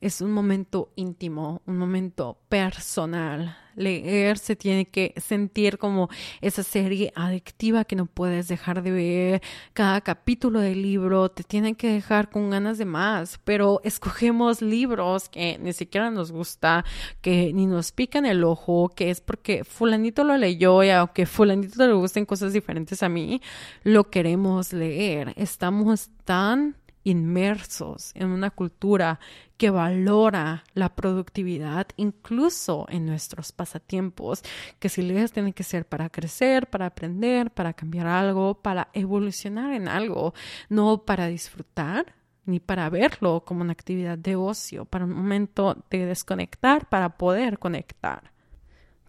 Es 0.00 0.20
un 0.20 0.32
momento 0.32 0.92
íntimo, 0.96 1.62
un 1.66 1.78
momento 1.78 2.38
personal, 2.48 3.56
leer 3.76 4.38
se 4.38 4.56
tiene 4.56 4.86
que 4.86 5.14
sentir 5.18 5.78
como 5.78 6.08
esa 6.40 6.62
serie 6.62 7.12
adictiva 7.14 7.84
que 7.84 7.94
no 7.94 8.06
puedes 8.06 8.48
dejar 8.48 8.82
de 8.82 8.90
ver. 8.90 9.42
Cada 9.74 10.00
capítulo 10.00 10.60
del 10.60 10.82
libro 10.82 11.30
te 11.30 11.44
tiene 11.44 11.74
que 11.74 11.92
dejar 11.92 12.30
con 12.30 12.50
ganas 12.50 12.78
de 12.78 12.86
más, 12.86 13.38
pero 13.44 13.80
escogemos 13.84 14.62
libros 14.62 15.28
que 15.28 15.58
ni 15.58 15.72
siquiera 15.72 16.10
nos 16.10 16.32
gusta, 16.32 16.84
que 17.20 17.52
ni 17.52 17.66
nos 17.66 17.92
pican 17.92 18.26
el 18.26 18.42
ojo, 18.42 18.88
que 18.88 19.10
es 19.10 19.20
porque 19.20 19.64
fulanito 19.64 20.24
lo 20.24 20.36
leyó 20.36 20.82
y 20.82 20.90
aunque 20.90 21.26
fulanito 21.26 21.86
le 21.86 21.92
gusten 21.92 22.26
cosas 22.26 22.52
diferentes 22.52 23.02
a 23.02 23.08
mí, 23.08 23.40
lo 23.84 24.10
queremos 24.10 24.72
leer. 24.72 25.34
Estamos 25.36 26.10
tan 26.24 26.76
inmersos 27.06 28.10
en 28.14 28.30
una 28.30 28.50
cultura 28.50 29.20
que 29.56 29.70
valora 29.70 30.64
la 30.74 30.94
productividad 30.96 31.86
incluso 31.96 32.84
en 32.88 33.06
nuestros 33.06 33.52
pasatiempos, 33.52 34.42
que 34.80 34.88
si 34.88 35.02
lees 35.02 35.30
tiene 35.30 35.52
que 35.52 35.62
ser 35.62 35.86
para 35.86 36.10
crecer, 36.10 36.68
para 36.68 36.86
aprender, 36.86 37.52
para 37.52 37.74
cambiar 37.74 38.08
algo, 38.08 38.54
para 38.60 38.88
evolucionar 38.92 39.72
en 39.72 39.86
algo, 39.86 40.34
no 40.68 41.04
para 41.04 41.28
disfrutar 41.28 42.16
ni 42.44 42.58
para 42.58 42.90
verlo 42.90 43.44
como 43.44 43.62
una 43.62 43.72
actividad 43.72 44.18
de 44.18 44.34
ocio, 44.34 44.84
para 44.84 45.04
un 45.04 45.12
momento 45.12 45.84
de 45.90 46.06
desconectar, 46.06 46.88
para 46.88 47.16
poder 47.16 47.60
conectar. 47.60 48.32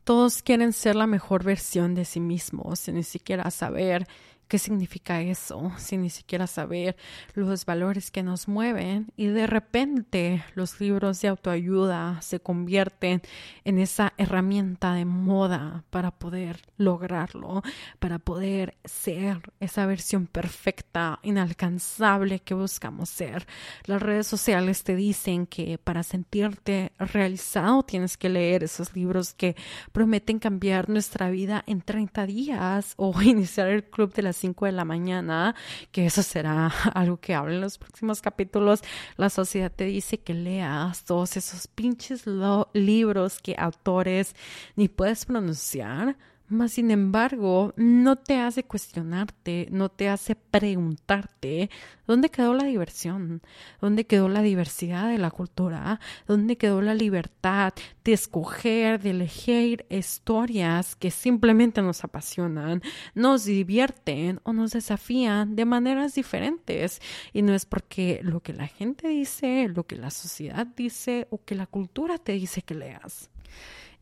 Todos 0.03 0.43
quieren 0.43 0.71
ser 0.71 0.95
la 0.95 1.07
mejor 1.07 1.43
versión 1.43 1.95
de 1.95 2.05
sí 2.05 2.19
mismos 2.19 2.79
sin 2.79 2.95
ni 2.95 3.03
siquiera 3.03 3.49
saber 3.49 4.07
qué 4.47 4.59
significa 4.59 5.21
eso, 5.21 5.71
sin 5.77 6.01
ni 6.01 6.09
siquiera 6.09 6.47
saber 6.47 6.95
los 7.33 7.65
valores 7.65 8.11
que 8.11 8.23
nos 8.23 8.47
mueven 8.47 9.11
y 9.15 9.27
de 9.27 9.47
repente 9.47 10.43
los 10.55 10.79
libros 10.79 11.21
de 11.21 11.27
autoayuda 11.27 12.21
se 12.21 12.39
convierten 12.39 13.21
en 13.63 13.79
esa 13.79 14.13
herramienta 14.17 14.93
de 14.93 15.05
moda 15.05 15.83
para 15.89 16.11
poder 16.11 16.61
lograrlo, 16.77 17.61
para 17.99 18.19
poder 18.19 18.77
ser 18.85 19.51
esa 19.59 19.85
versión 19.85 20.27
perfecta, 20.27 21.19
inalcanzable 21.23 22.39
que 22.39 22.53
buscamos 22.53 23.09
ser. 23.09 23.47
Las 23.85 24.01
redes 24.01 24.27
sociales 24.27 24.83
te 24.83 24.95
dicen 24.95 25.45
que 25.45 25.77
para 25.77 26.03
sentirte 26.03 26.93
realizado 26.97 27.83
tienes 27.83 28.17
que 28.17 28.29
leer 28.29 28.63
esos 28.63 28.95
libros 28.95 29.33
que 29.33 29.55
prometen 29.91 30.39
cambiar 30.39 30.89
nuestra 30.89 31.29
vida 31.29 31.63
en 31.67 31.81
30 31.81 32.25
días 32.25 32.93
o 32.97 33.21
iniciar 33.21 33.67
el 33.67 33.83
club 33.83 34.13
de 34.13 34.21
las 34.21 34.36
5 34.37 34.65
de 34.65 34.71
la 34.71 34.85
mañana, 34.85 35.55
que 35.91 36.05
eso 36.05 36.23
será 36.23 36.67
algo 36.93 37.17
que 37.17 37.35
hable 37.35 37.55
en 37.55 37.61
los 37.61 37.77
próximos 37.77 38.21
capítulos, 38.21 38.81
la 39.17 39.29
sociedad 39.29 39.71
te 39.71 39.85
dice 39.85 40.19
que 40.19 40.33
leas 40.33 41.03
todos 41.03 41.37
esos 41.37 41.67
pinches 41.67 42.25
libros 42.73 43.39
que 43.41 43.55
autores 43.57 44.35
ni 44.75 44.87
puedes 44.87 45.25
pronunciar 45.25 46.17
mas, 46.49 46.71
sin 46.71 46.91
embargo, 46.91 47.73
no 47.75 48.15
te 48.15 48.37
hace 48.39 48.63
cuestionarte, 48.63 49.67
no 49.69 49.89
te 49.89 50.07
hace 50.07 50.35
preguntarte 50.35 51.69
dónde 52.05 52.29
quedó 52.29 52.53
la 52.53 52.63
diversión, 52.63 53.41
dónde 53.81 54.05
quedó 54.05 54.29
la 54.29 54.41
diversidad 54.41 55.09
de 55.09 55.17
la 55.17 55.29
cultura, 55.29 55.99
dónde 56.25 56.57
quedó 56.57 56.81
la 56.81 56.93
libertad 56.93 57.73
de 58.05 58.13
escoger, 58.13 59.01
de 59.01 59.09
elegir 59.09 59.85
historias 59.89 60.95
que 60.95 61.11
simplemente 61.11 61.81
nos 61.81 62.05
apasionan, 62.05 62.81
nos 63.13 63.43
divierten 63.43 64.39
o 64.43 64.53
nos 64.53 64.71
desafían 64.71 65.57
de 65.57 65.65
maneras 65.65 66.15
diferentes. 66.15 67.01
Y 67.33 67.41
no 67.41 67.53
es 67.53 67.65
porque 67.65 68.21
lo 68.23 68.39
que 68.39 68.53
la 68.53 68.67
gente 68.67 69.09
dice, 69.09 69.67
lo 69.67 69.85
que 69.85 69.97
la 69.97 70.11
sociedad 70.11 70.65
dice 70.65 71.27
o 71.29 71.43
que 71.43 71.55
la 71.55 71.65
cultura 71.67 72.17
te 72.17 72.31
dice 72.31 72.61
que 72.61 72.75
leas. 72.75 73.29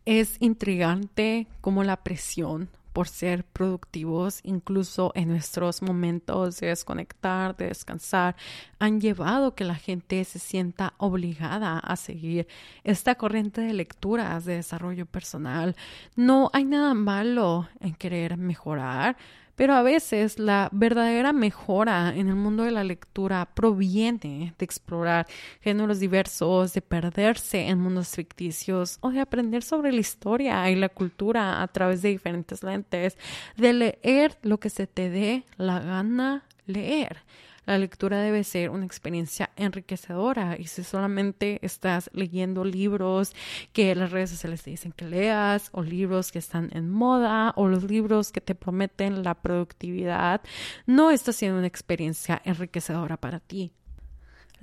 Es 0.06 0.38
intrigante 0.40 1.48
como 1.62 1.84
la 1.84 1.98
presión 1.98 2.70
por 2.96 3.10
ser 3.10 3.44
productivos, 3.44 4.40
incluso 4.44 5.12
en 5.16 5.28
nuestros 5.28 5.82
momentos 5.82 6.62
de 6.62 6.68
desconectar, 6.68 7.58
de 7.58 7.68
descansar, 7.68 8.38
han 8.80 9.02
llevado 9.02 9.54
que 9.54 9.66
la 9.66 9.76
gente 9.76 10.24
se 10.24 10.40
sienta 10.40 10.94
obligada 10.98 11.78
a 11.80 11.98
seguir 11.98 12.48
esta 12.86 13.16
corriente 13.16 13.60
de 13.60 13.74
lecturas 13.74 14.46
de 14.46 14.56
desarrollo 14.56 15.06
personal. 15.06 15.76
No 16.16 16.50
hay 16.54 16.64
nada 16.64 16.94
malo 16.94 17.68
en 17.82 17.96
querer 17.96 18.38
mejorar, 18.38 19.18
pero 19.56 19.74
a 19.74 19.82
veces 19.82 20.40
la 20.40 20.70
verdadera 20.72 21.34
mejora 21.34 22.14
en 22.16 22.28
el 22.28 22.36
mundo 22.36 22.64
de 22.64 22.72
la 22.72 22.84
lectura 22.84 23.46
proviene 23.54 24.54
de 24.58 24.66
explorar 24.66 25.28
géneros 25.62 26.00
diversos, 26.00 26.74
de 26.74 26.82
perderse 26.82 27.68
en 27.68 27.80
mundos 27.80 28.10
ficticios 28.10 28.98
o 29.02 29.12
de 29.12 29.22
aprender 29.22 29.64
sobre 29.64 29.92
la 29.92 30.00
historia 30.00 30.70
y 30.70 30.76
la 30.76 30.90
cultura 30.90 31.62
a 31.62 31.68
través 31.68 32.02
de 32.02 32.10
diferentes 32.10 32.64
lentes, 32.64 33.18
de 33.58 33.74
leer 33.74 34.38
lo 34.42 34.60
que 34.60 34.70
se 34.70 34.88
te 34.88 35.10
dé 35.10 35.44
la 35.58 35.80
gana 35.80 36.44
leer. 36.66 37.24
La 37.66 37.78
lectura 37.78 38.22
debe 38.22 38.44
ser 38.44 38.70
una 38.70 38.86
experiencia 38.86 39.50
enriquecedora 39.56 40.56
y 40.58 40.68
si 40.68 40.84
solamente 40.84 41.60
estás 41.62 42.10
leyendo 42.14 42.64
libros 42.64 43.34
que 43.74 43.96
las 43.96 44.12
redes 44.12 44.30
sociales 44.30 44.64
te 44.64 44.72
dicen 44.72 44.92
que 44.92 45.06
leas 45.06 45.70
o 45.72 45.82
libros 45.84 46.32
que 46.32 46.40
están 46.40 46.70
en 46.74 46.90
moda 46.90 47.54
o 47.56 47.68
los 47.68 47.84
libros 47.84 48.32
que 48.32 48.42
te 48.42 48.56
prometen 48.56 49.24
la 49.24 49.36
productividad, 49.36 50.42
no 50.86 51.12
está 51.12 51.34
siendo 51.34 51.58
una 51.58 51.68
experiencia 51.68 52.42
enriquecedora 52.46 53.18
para 53.18 53.40
ti. 53.40 53.72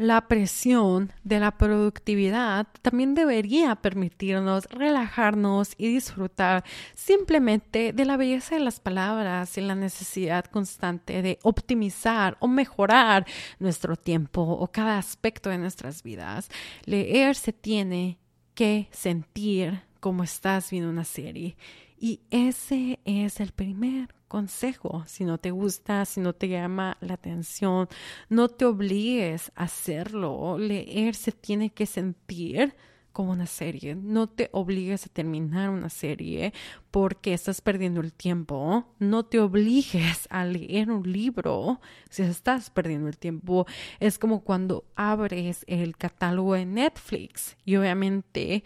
La 0.03 0.27
presión 0.27 1.13
de 1.23 1.39
la 1.39 1.57
productividad 1.57 2.67
también 2.83 3.15
debería 3.15 3.77
permitirnos 3.77 4.65
relajarnos 4.65 5.75
y 5.79 5.95
disfrutar 5.95 6.65
simplemente 6.97 7.93
de 7.93 8.05
la 8.05 8.17
belleza 8.17 8.57
de 8.57 8.63
las 8.63 8.81
palabras 8.81 9.57
y 9.57 9.61
la 9.61 9.77
necesidad 9.77 10.47
constante 10.47 11.23
de 11.23 11.39
optimizar 11.45 12.37
o 12.41 12.49
mejorar 12.49 13.27
nuestro 13.61 13.95
tiempo 13.95 14.43
o 14.43 14.67
cada 14.73 14.99
aspecto 14.99 15.51
de 15.51 15.59
nuestras 15.59 16.03
vidas. 16.03 16.51
Leer 16.85 17.37
se 17.37 17.53
tiene 17.53 18.19
que 18.55 18.89
sentir 18.91 19.83
como 20.01 20.25
estás 20.25 20.69
viendo 20.73 20.91
una 20.91 21.05
serie 21.05 21.57
y 21.97 22.23
ese 22.33 22.99
es 23.05 23.39
el 23.39 23.53
primer 23.53 24.13
consejo. 24.33 25.05
Si 25.07 25.27
no 25.27 25.37
te 25.37 25.51
gusta, 25.51 26.07
si 26.07 26.19
no 26.23 26.33
te 26.33 26.49
llama 26.49 26.97
la 27.03 27.15
atención, 27.15 27.87
no 28.31 28.49
te 28.49 28.65
obligues 28.65 29.53
a 29.55 29.65
hacerlo. 29.65 30.57
Leer 30.57 31.15
se 31.15 31.33
tiene 31.33 31.69
que 31.69 31.85
sentir 31.85 32.75
como 33.13 33.33
una 33.33 33.45
serie. 33.45 33.95
No 33.95 34.31
te 34.31 34.49
obligues 34.53 35.05
a 35.05 35.11
terminar 35.11 35.69
una 35.69 35.91
serie 35.91 36.55
porque 36.91 37.35
estás 37.35 37.61
perdiendo 37.61 38.01
el 38.01 38.15
tiempo. 38.15 38.87
No 38.99 39.27
te 39.27 39.39
obligues 39.39 40.27
a 40.31 40.47
leer 40.47 40.91
un 40.91 41.13
libro 41.13 41.83
si 42.09 42.23
estás 42.23 42.71
perdiendo 42.71 43.09
el 43.09 43.19
tiempo. 43.19 43.67
Es 44.01 44.19
como 44.19 44.45
cuando 44.45 44.87
abres 44.97 45.63
el 45.69 45.99
catálogo 45.99 46.55
de 46.55 46.65
Netflix 46.65 47.59
y 47.67 47.77
obviamente 47.77 48.65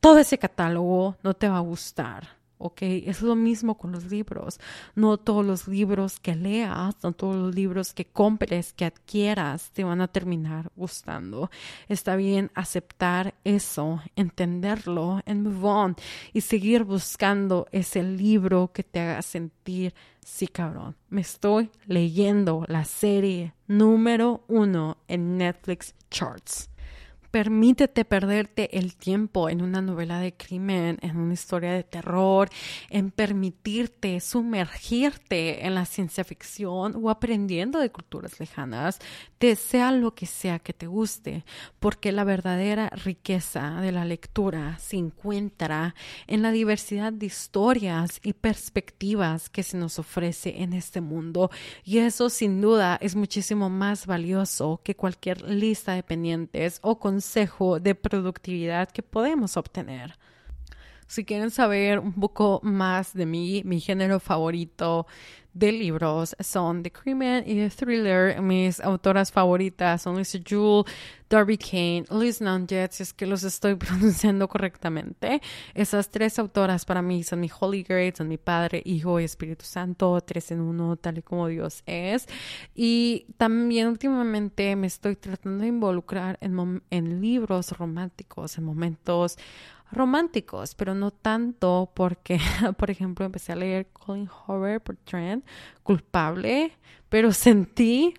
todo 0.00 0.18
ese 0.20 0.38
catálogo 0.38 1.18
no 1.22 1.34
te 1.34 1.50
va 1.50 1.58
a 1.58 1.68
gustar 1.72 2.41
¿ok? 2.62 2.82
Es 2.82 3.22
lo 3.22 3.34
mismo 3.34 3.76
con 3.76 3.92
los 3.92 4.04
libros. 4.10 4.58
No 4.94 5.18
todos 5.18 5.44
los 5.44 5.68
libros 5.68 6.20
que 6.20 6.34
leas, 6.34 6.96
no 7.02 7.12
todos 7.12 7.36
los 7.36 7.54
libros 7.54 7.92
que 7.92 8.04
compres, 8.04 8.72
que 8.72 8.84
adquieras, 8.84 9.70
te 9.72 9.84
van 9.84 10.00
a 10.00 10.08
terminar 10.08 10.70
gustando. 10.76 11.50
Está 11.88 12.16
bien 12.16 12.50
aceptar 12.54 13.34
eso, 13.44 14.00
entenderlo, 14.16 15.20
en 15.26 15.42
move 15.42 15.68
on 15.68 15.96
y 16.32 16.40
seguir 16.40 16.84
buscando 16.84 17.66
ese 17.72 18.02
libro 18.02 18.72
que 18.72 18.82
te 18.82 19.00
haga 19.00 19.22
sentir, 19.22 19.94
sí, 20.24 20.46
cabrón, 20.46 20.96
me 21.08 21.20
estoy 21.20 21.70
leyendo 21.86 22.64
la 22.68 22.84
serie 22.84 23.54
número 23.66 24.44
uno 24.48 24.98
en 25.08 25.36
Netflix 25.38 25.94
Charts. 26.10 26.71
Permítete 27.32 28.04
perderte 28.04 28.78
el 28.78 28.94
tiempo 28.94 29.48
en 29.48 29.62
una 29.62 29.80
novela 29.80 30.20
de 30.20 30.34
crimen, 30.34 30.98
en 31.00 31.16
una 31.16 31.32
historia 31.32 31.72
de 31.72 31.82
terror, 31.82 32.50
en 32.90 33.10
permitirte 33.10 34.20
sumergirte 34.20 35.64
en 35.64 35.74
la 35.74 35.86
ciencia 35.86 36.24
ficción 36.24 36.94
o 37.02 37.08
aprendiendo 37.08 37.78
de 37.78 37.90
culturas 37.90 38.38
lejanas, 38.38 38.98
desea 39.40 39.92
lo 39.92 40.14
que 40.14 40.26
sea 40.26 40.58
que 40.58 40.74
te 40.74 40.86
guste, 40.86 41.46
porque 41.80 42.12
la 42.12 42.24
verdadera 42.24 42.90
riqueza 42.90 43.80
de 43.80 43.92
la 43.92 44.04
lectura 44.04 44.76
se 44.78 44.98
encuentra 44.98 45.94
en 46.26 46.42
la 46.42 46.52
diversidad 46.52 47.14
de 47.14 47.26
historias 47.26 48.20
y 48.22 48.34
perspectivas 48.34 49.48
que 49.48 49.62
se 49.62 49.78
nos 49.78 49.98
ofrece 49.98 50.60
en 50.62 50.74
este 50.74 51.00
mundo. 51.00 51.50
Y 51.82 51.96
eso 51.96 52.28
sin 52.28 52.60
duda 52.60 52.98
es 53.00 53.16
muchísimo 53.16 53.70
más 53.70 54.04
valioso 54.04 54.82
que 54.84 54.96
cualquier 54.96 55.40
lista 55.48 55.94
de 55.94 56.02
pendientes 56.02 56.78
o 56.82 56.98
con 56.98 57.21
consejo 57.22 57.78
de 57.78 57.94
productividad 57.94 58.90
que 58.90 59.00
podemos 59.00 59.56
obtener. 59.56 60.18
Si 61.06 61.24
quieren 61.24 61.52
saber 61.52 62.00
un 62.00 62.14
poco 62.14 62.58
más 62.64 63.14
de 63.14 63.26
mí, 63.26 63.62
mi 63.64 63.78
género 63.80 64.18
favorito 64.18 65.06
de 65.54 65.72
libros 65.72 66.34
son 66.40 66.82
The 66.82 66.90
Crimen 66.90 67.44
y 67.46 67.54
The 67.56 67.70
Thriller. 67.70 68.40
Mis 68.40 68.80
autoras 68.80 69.30
favoritas 69.30 70.02
son 70.02 70.16
Lisa 70.16 70.38
Jewell, 70.44 70.84
Darby 71.28 71.58
Kane, 71.58 72.04
Liz 72.10 72.40
Nanjet, 72.40 72.92
si 72.92 73.02
es 73.02 73.12
que 73.12 73.26
los 73.26 73.42
estoy 73.42 73.74
pronunciando 73.76 74.48
correctamente. 74.48 75.40
Esas 75.74 76.10
tres 76.10 76.38
autoras 76.38 76.84
para 76.84 77.02
mí 77.02 77.22
son 77.22 77.40
mi 77.40 77.50
Holy 77.58 77.82
Grail, 77.82 78.14
son 78.14 78.28
mi 78.28 78.38
Padre, 78.38 78.82
Hijo 78.84 79.20
y 79.20 79.24
Espíritu 79.24 79.64
Santo, 79.64 80.20
tres 80.20 80.50
en 80.50 80.60
uno, 80.60 80.96
tal 80.96 81.18
y 81.18 81.22
como 81.22 81.48
Dios 81.48 81.82
es. 81.86 82.26
Y 82.74 83.26
también 83.36 83.88
últimamente 83.88 84.74
me 84.76 84.86
estoy 84.86 85.16
tratando 85.16 85.62
de 85.62 85.68
involucrar 85.68 86.38
en, 86.40 86.82
en 86.90 87.20
libros 87.20 87.72
románticos, 87.72 88.58
en 88.58 88.64
momentos 88.64 89.38
románticos, 89.92 90.74
pero 90.74 90.94
no 90.94 91.10
tanto 91.10 91.90
porque, 91.94 92.40
por 92.78 92.90
ejemplo, 92.90 93.24
empecé 93.24 93.52
a 93.52 93.56
leer 93.56 93.86
Colin 93.92 94.26
Hoover 94.26 94.80
por 94.80 94.96
Trent, 94.96 95.41
culpable, 95.82 96.72
pero 97.08 97.32
sentí 97.32 98.14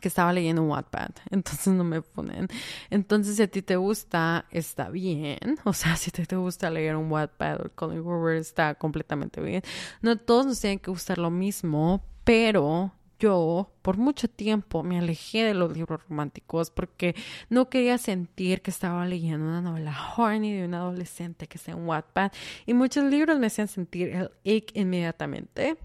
que 0.00 0.08
estaba 0.08 0.32
leyendo 0.32 0.62
Wattpad, 0.62 1.10
entonces 1.30 1.72
no 1.74 1.84
me 1.84 2.02
ponen. 2.02 2.48
Entonces, 2.90 3.36
si 3.36 3.42
a 3.42 3.48
ti 3.48 3.62
te 3.62 3.76
gusta, 3.76 4.46
está 4.50 4.90
bien. 4.90 5.58
O 5.64 5.72
sea, 5.72 5.96
si 5.96 6.10
ti 6.10 6.24
te 6.24 6.36
gusta 6.36 6.70
leer 6.70 6.96
un 6.96 7.10
Wattpad 7.10 7.66
o 7.66 7.70
Colin 7.74 8.00
Hoover, 8.00 8.36
está 8.36 8.74
completamente 8.74 9.40
bien. 9.40 9.62
No 10.00 10.16
todos 10.16 10.46
nos 10.46 10.60
tienen 10.60 10.78
que 10.78 10.90
gustar 10.90 11.18
lo 11.18 11.30
mismo, 11.30 12.04
pero 12.24 12.92
yo 13.18 13.72
por 13.82 13.96
mucho 13.96 14.28
tiempo 14.28 14.84
me 14.84 14.98
alejé 14.98 15.42
de 15.42 15.54
los 15.54 15.76
libros 15.76 16.00
románticos 16.08 16.70
porque 16.70 17.16
no 17.48 17.68
quería 17.68 17.98
sentir 17.98 18.62
que 18.62 18.70
estaba 18.70 19.04
leyendo 19.06 19.44
una 19.44 19.60
novela 19.60 19.96
horny 20.16 20.52
de 20.52 20.64
un 20.64 20.74
adolescente 20.74 21.48
que 21.48 21.58
sea 21.58 21.74
un 21.74 21.86
Wattpad 21.86 22.30
y 22.64 22.74
muchos 22.74 23.04
libros 23.04 23.38
me 23.40 23.48
hacían 23.48 23.66
sentir 23.66 24.10
el 24.10 24.30
ick 24.44 24.70
inmediatamente. 24.76 25.78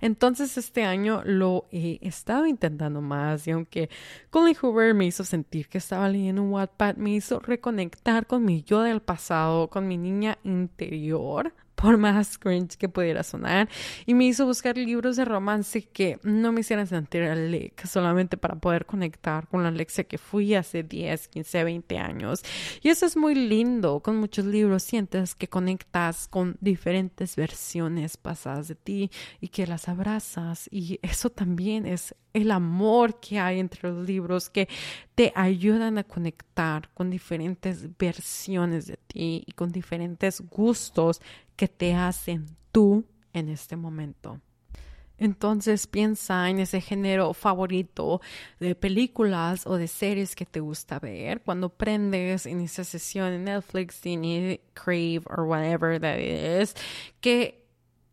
Entonces 0.00 0.56
este 0.58 0.84
año 0.84 1.22
lo 1.24 1.66
he 1.72 1.98
estado 2.02 2.46
intentando 2.46 3.00
más 3.00 3.46
y 3.46 3.52
aunque 3.52 3.90
Colin 4.30 4.54
Hoover 4.54 4.94
me 4.94 5.06
hizo 5.06 5.24
sentir 5.24 5.68
que 5.68 5.78
estaba 5.78 6.08
leyendo 6.08 6.42
un 6.42 6.52
Wattpad, 6.52 6.96
me 6.96 7.10
hizo 7.10 7.40
reconectar 7.40 8.26
con 8.26 8.44
mi 8.44 8.62
yo 8.62 8.82
del 8.82 9.00
pasado, 9.00 9.68
con 9.68 9.88
mi 9.88 9.96
niña 9.96 10.38
interior, 10.44 11.52
por 11.80 11.96
más 11.96 12.38
cringe 12.38 12.76
que 12.76 12.88
pudiera 12.88 13.22
sonar, 13.22 13.68
y 14.04 14.14
me 14.14 14.24
hizo 14.24 14.44
buscar 14.44 14.76
libros 14.76 15.14
de 15.14 15.24
romance 15.24 15.82
que 15.82 16.18
no 16.24 16.50
me 16.50 16.62
hicieran 16.62 16.88
sentir 16.88 17.22
Alec, 17.22 17.86
solamente 17.86 18.36
para 18.36 18.56
poder 18.56 18.84
conectar 18.84 19.46
con 19.46 19.62
la 19.62 19.68
Alexia 19.68 20.02
que 20.02 20.18
fui 20.18 20.56
hace 20.56 20.82
10, 20.82 21.28
15, 21.28 21.64
20 21.64 21.98
años. 21.98 22.42
Y 22.82 22.88
eso 22.88 23.06
es 23.06 23.16
muy 23.16 23.36
lindo, 23.36 24.00
con 24.00 24.16
muchos 24.16 24.44
libros 24.44 24.82
sientes 24.82 25.36
que 25.36 25.46
conectas 25.46 26.26
con 26.26 26.56
diferentes 26.60 27.36
versiones 27.36 28.16
pasadas 28.16 28.66
de 28.66 28.74
ti 28.74 29.10
y 29.40 29.48
que 29.48 29.68
las 29.68 29.88
abrazas, 29.88 30.68
y 30.72 30.98
eso 31.02 31.30
también 31.30 31.86
es 31.86 32.12
el 32.42 32.50
amor 32.50 33.20
que 33.20 33.38
hay 33.38 33.58
entre 33.60 33.90
los 33.90 34.06
libros 34.06 34.50
que 34.50 34.68
te 35.14 35.32
ayudan 35.34 35.98
a 35.98 36.04
conectar 36.04 36.90
con 36.94 37.10
diferentes 37.10 37.86
versiones 37.98 38.86
de 38.86 38.96
ti 38.96 39.44
y 39.46 39.52
con 39.52 39.70
diferentes 39.70 40.40
gustos 40.40 41.20
que 41.56 41.68
te 41.68 41.94
hacen 41.94 42.46
tú 42.72 43.04
en 43.32 43.48
este 43.48 43.76
momento. 43.76 44.40
Entonces 45.18 45.88
piensa 45.88 46.48
en 46.48 46.60
ese 46.60 46.80
género 46.80 47.34
favorito 47.34 48.20
de 48.60 48.76
películas 48.76 49.66
o 49.66 49.76
de 49.76 49.88
series 49.88 50.36
que 50.36 50.46
te 50.46 50.60
gusta 50.60 51.00
ver. 51.00 51.42
Cuando 51.42 51.70
prendes 51.70 52.46
en 52.46 52.60
esa 52.60 52.84
sesión 52.84 53.32
en 53.32 53.44
Netflix, 53.44 54.00
Disney, 54.00 54.60
Crave 54.74 55.22
o 55.36 55.42
whatever 55.42 56.00
that 56.00 56.18
is, 56.18 56.74
¿qué 57.20 57.66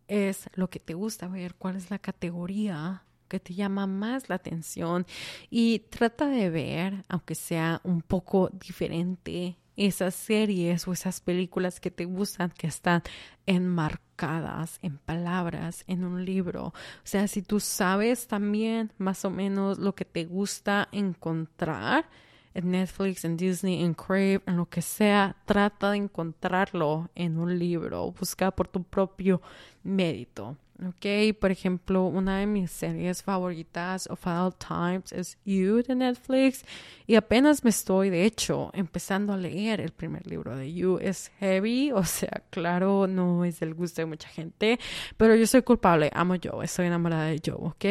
es 0.07 0.49
lo 0.53 0.69
que 0.69 0.79
te 0.79 0.95
gusta 0.95 1.27
ver? 1.27 1.53
¿Cuál 1.55 1.75
es 1.75 1.91
la 1.91 1.99
categoría 1.99 3.03
que 3.27 3.39
te 3.39 3.53
llama 3.53 3.87
más 3.87 4.29
la 4.29 4.35
atención? 4.35 5.05
Y 5.49 5.79
trata 5.89 6.27
de 6.27 6.49
ver, 6.49 7.03
aunque 7.09 7.35
sea 7.35 7.81
un 7.83 8.01
poco 8.01 8.49
diferente, 8.53 9.57
esas 9.77 10.15
series 10.15 10.87
o 10.87 10.93
esas 10.93 11.19
películas 11.19 11.79
que 11.79 11.91
te 11.91 12.05
gustan 12.05 12.51
que 12.51 12.67
están 12.67 13.03
enmarcadas 13.45 14.79
en 14.81 14.97
palabras 14.97 15.83
en 15.87 16.05
un 16.05 16.23
libro. 16.23 16.67
O 16.67 16.73
sea, 17.03 17.27
si 17.27 17.41
tú 17.41 17.59
sabes 17.59 18.27
también 18.27 18.91
más 18.97 19.25
o 19.25 19.29
menos 19.29 19.77
lo 19.77 19.93
que 19.93 20.05
te 20.05 20.25
gusta 20.25 20.87
encontrar 20.91 22.09
en 22.53 22.71
Netflix, 22.71 23.25
en 23.25 23.35
Disney, 23.35 23.83
en 23.83 23.93
Crave, 23.93 24.41
en 24.47 24.55
lo 24.55 24.67
que 24.67 24.81
sea, 24.81 25.35
trata 25.45 25.91
de 25.91 25.97
encontrarlo 25.97 27.09
en 27.13 27.37
un 27.37 27.59
libro. 27.59 28.11
Busca 28.11 28.51
por 28.51 28.69
tu 28.69 28.83
propio 28.83 29.41
mérito. 29.83 30.57
Ok, 30.83 31.37
por 31.39 31.51
ejemplo, 31.51 32.03
una 32.05 32.39
de 32.39 32.47
mis 32.47 32.69
series 32.69 33.23
favoritas 33.23 34.07
of 34.07 34.27
all 34.27 34.53
times 34.53 35.13
es 35.13 35.37
You 35.45 35.81
de 35.81 35.95
Netflix 35.95 36.65
y 37.07 37.15
apenas 37.15 37.63
me 37.63 37.69
estoy, 37.69 38.09
de 38.09 38.25
hecho, 38.25 38.71
empezando 38.73 39.31
a 39.31 39.37
leer 39.37 39.79
el 39.79 39.91
primer 39.91 40.27
libro 40.27 40.53
de 40.53 40.73
You. 40.73 40.99
Es 41.01 41.31
heavy, 41.39 41.91
o 41.95 42.03
sea, 42.03 42.43
claro, 42.49 43.07
no 43.07 43.45
es 43.45 43.61
del 43.61 43.73
gusto 43.73 44.01
de 44.01 44.07
mucha 44.07 44.27
gente, 44.27 44.77
pero 45.15 45.35
yo 45.35 45.47
soy 45.47 45.61
culpable, 45.61 46.11
amo 46.13 46.35
yo, 46.35 46.61
estoy 46.61 46.87
enamorada 46.87 47.27
de 47.27 47.41
Joe, 47.43 47.55
ok. 47.57 47.85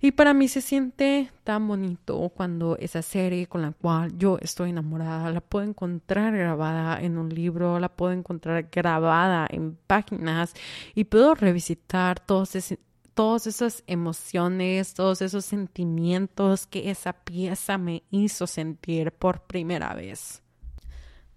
Y 0.00 0.12
para 0.12 0.34
mí 0.34 0.48
se 0.48 0.60
siente 0.60 1.30
tan 1.42 1.66
bonito 1.66 2.30
cuando 2.34 2.76
esa 2.78 3.02
serie 3.02 3.46
con 3.46 3.62
la 3.62 3.72
cual 3.72 4.16
yo 4.18 4.38
estoy 4.40 4.70
enamorada 4.70 5.30
la 5.30 5.40
puedo 5.40 5.66
encontrar 5.66 6.36
grabada 6.36 7.00
en 7.00 7.18
un 7.18 7.30
libro, 7.30 7.80
la 7.80 7.88
puedo 7.88 8.12
encontrar 8.12 8.68
grabada 8.70 9.46
en 9.50 9.76
páginas 9.86 10.54
y 10.94 11.04
puedo 11.04 11.34
revisitar 11.34 12.20
todos 12.20 12.54
esos 12.54 12.78
todas 13.14 13.46
esas 13.46 13.82
emociones, 13.86 14.92
todos 14.92 15.22
esos 15.22 15.46
sentimientos 15.46 16.66
que 16.66 16.90
esa 16.90 17.14
pieza 17.14 17.78
me 17.78 18.02
hizo 18.10 18.46
sentir 18.46 19.10
por 19.10 19.40
primera 19.40 19.94
vez. 19.94 20.42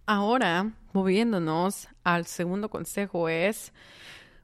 Ahora, 0.06 0.74
moviéndonos 0.92 1.88
al 2.04 2.26
segundo 2.26 2.70
consejo 2.70 3.30
es, 3.30 3.72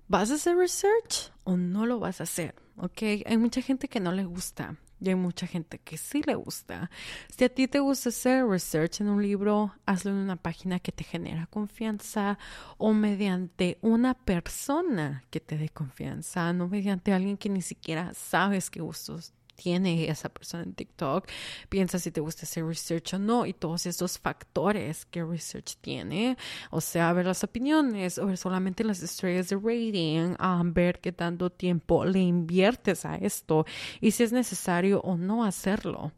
¿vas 0.08 0.32
a 0.32 0.36
hacer 0.36 0.56
research 0.56 1.34
o 1.44 1.58
no 1.58 1.86
lo 1.86 2.00
vas 2.00 2.22
a 2.22 2.24
hacer? 2.24 2.56
¿Ok? 2.78 3.02
Hay 3.26 3.38
mucha 3.38 3.62
gente 3.62 3.88
que 3.88 4.00
no 4.00 4.12
le 4.12 4.26
gusta 4.26 4.76
y 5.00 5.10
hay 5.10 5.16
mucha 5.16 5.48
gente 5.48 5.80
que 5.80 5.98
sí 5.98 6.22
le 6.26 6.36
gusta. 6.36 6.90
Si 7.30 7.44
a 7.44 7.50
ti 7.50 7.68
te 7.68 7.80
gusta 7.80 8.10
hacer 8.10 8.46
research 8.46 9.02
en 9.02 9.10
un 9.10 9.22
libro, 9.22 9.74
hazlo 9.86 10.12
en 10.12 10.18
una 10.18 10.36
página 10.36 10.80
que 10.80 10.92
te 10.92 11.04
genera 11.04 11.48
confianza 11.48 12.38
o 12.78 12.94
mediante 12.94 13.78
una 13.82 14.14
persona 14.14 15.24
que 15.30 15.40
te 15.40 15.58
dé 15.58 15.70
confianza, 15.70 16.52
no 16.54 16.68
mediante 16.68 17.14
alguien 17.14 17.38
que 17.38 17.50
ni 17.50 17.62
siquiera 17.62 18.14
sabes 18.14 18.70
qué 18.70 18.82
gustos 18.82 19.34
tiene 19.56 20.10
esa 20.10 20.30
persona 20.30 20.64
en 20.64 20.74
TikTok, 20.74 21.28
piensa 21.70 22.00
si 22.00 22.12
te 22.12 22.22
gusta 22.22 22.44
hacer 22.44 22.66
research 22.66 23.14
o 23.14 23.20
no 23.20 23.46
y 23.46 23.54
todos 23.54 23.86
esos 23.86 24.20
factores 24.20 25.06
que 25.06 25.24
research 25.24 25.78
tiene, 25.82 26.38
o 26.72 26.82
sea, 26.82 27.12
ver 27.14 27.26
las 27.26 27.44
opiniones 27.44 28.18
o 28.18 28.28
ver 28.28 28.38
solamente 28.38 28.84
las 28.84 29.02
estrellas 29.02 29.50
de 29.50 29.56
rating, 29.56 30.36
um, 30.40 30.74
ver 30.74 31.00
qué 31.00 31.12
tanto 31.12 31.50
tiempo 31.50 32.06
le 32.06 32.20
inviertes 32.20 33.06
a 33.06 33.16
esto 33.16 33.66
y 34.02 34.12
si 34.12 34.24
es 34.24 34.32
necesario 34.32 35.02
o 35.02 35.18
no 35.18 35.44
hacerlo. 35.44 36.12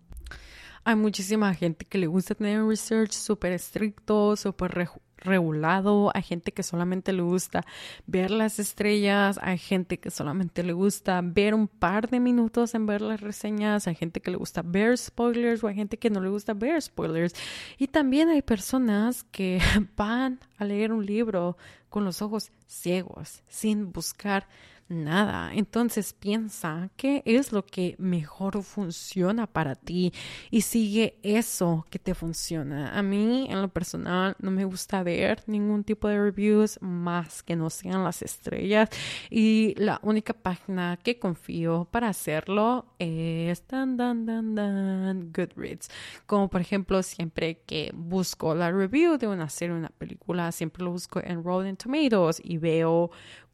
Hay 0.83 0.95
muchísima 0.95 1.53
gente 1.53 1.85
que 1.85 1.97
le 1.97 2.07
gusta 2.07 2.33
tener 2.33 2.63
research 2.63 3.11
súper 3.11 3.51
estricto, 3.51 4.37
súper 4.37 4.73
regulado, 5.17 6.11
hay 6.13 6.23
gente 6.23 6.51
que 6.51 6.63
solamente 6.63 7.13
le 7.13 7.21
gusta 7.21 7.65
ver 8.05 8.31
las 8.31 8.59
estrellas, 8.59 9.39
hay 9.41 9.57
gente 9.57 9.99
que 9.99 10.11
solamente 10.11 10.63
le 10.63 10.73
gusta 10.73 11.21
ver 11.23 11.53
un 11.53 11.67
par 11.67 12.09
de 12.09 12.19
minutos 12.19 12.75
en 12.75 12.85
ver 12.85 13.01
las 13.01 13.21
reseñas, 13.21 13.87
hay 13.87 13.95
gente 13.95 14.21
que 14.21 14.31
le 14.31 14.37
gusta 14.37 14.61
ver 14.63 14.97
spoilers 14.97 15.63
o 15.63 15.67
hay 15.67 15.75
gente 15.75 15.97
que 15.97 16.09
no 16.09 16.21
le 16.21 16.29
gusta 16.29 16.53
ver 16.53 16.81
spoilers. 16.81 17.33
Y 17.77 17.87
también 17.87 18.29
hay 18.29 18.41
personas 18.41 19.23
que 19.23 19.59
van 19.95 20.39
a 20.57 20.65
leer 20.65 20.91
un 20.93 21.05
libro 21.05 21.57
con 21.89 22.05
los 22.05 22.21
ojos 22.21 22.51
ciegos, 22.67 23.43
sin 23.47 23.91
buscar 23.91 24.47
nada. 24.89 25.53
Entonces 25.53 26.13
piensa 26.13 26.89
qué 26.95 27.21
es 27.25 27.51
lo 27.51 27.65
que 27.65 27.95
mejor 27.97 28.63
funciona 28.63 29.47
para 29.47 29.75
ti 29.75 30.13
y 30.51 30.61
sigue 30.61 31.17
eso 31.23 31.85
que 31.89 31.99
te 31.99 32.15
funciona. 32.15 32.97
A 32.97 33.03
mí, 33.03 33.47
en 33.49 33.61
lo 33.61 33.69
personal, 33.69 34.35
no 34.39 34.51
me 34.51 34.65
gusta 34.65 35.03
ver 35.03 35.43
ningún 35.47 35.83
tipo 35.83 36.07
de 36.07 36.19
reviews 36.19 36.79
más 36.81 37.43
que 37.43 37.55
no 37.55 37.69
sean 37.69 38.03
las 38.03 38.21
estrellas 38.21 38.89
y 39.29 39.73
la 39.77 39.99
única 40.03 40.33
página 40.33 40.97
que 41.03 41.19
confío 41.19 41.87
para 41.91 42.09
hacerlo 42.09 42.85
es 42.99 43.67
dan, 43.67 43.97
dan, 43.97 44.25
dan, 44.25 44.55
dan, 44.55 45.31
Goodreads. 45.33 45.89
Como 46.25 46.49
por 46.49 46.61
ejemplo, 46.61 47.03
siempre 47.03 47.61
que 47.65 47.91
busco 47.93 48.55
la 48.55 48.71
review 48.71 49.17
de 49.17 49.27
una 49.27 49.49
serie 49.49 49.75
una 49.75 49.89
película, 49.89 50.51
siempre 50.51 50.83
lo 50.83 50.91
busco 50.91 51.21
en 51.23 51.43
Rotten 51.43 51.77
Tomatoes 51.77 52.41
y 52.43 52.57
veo 52.57 53.11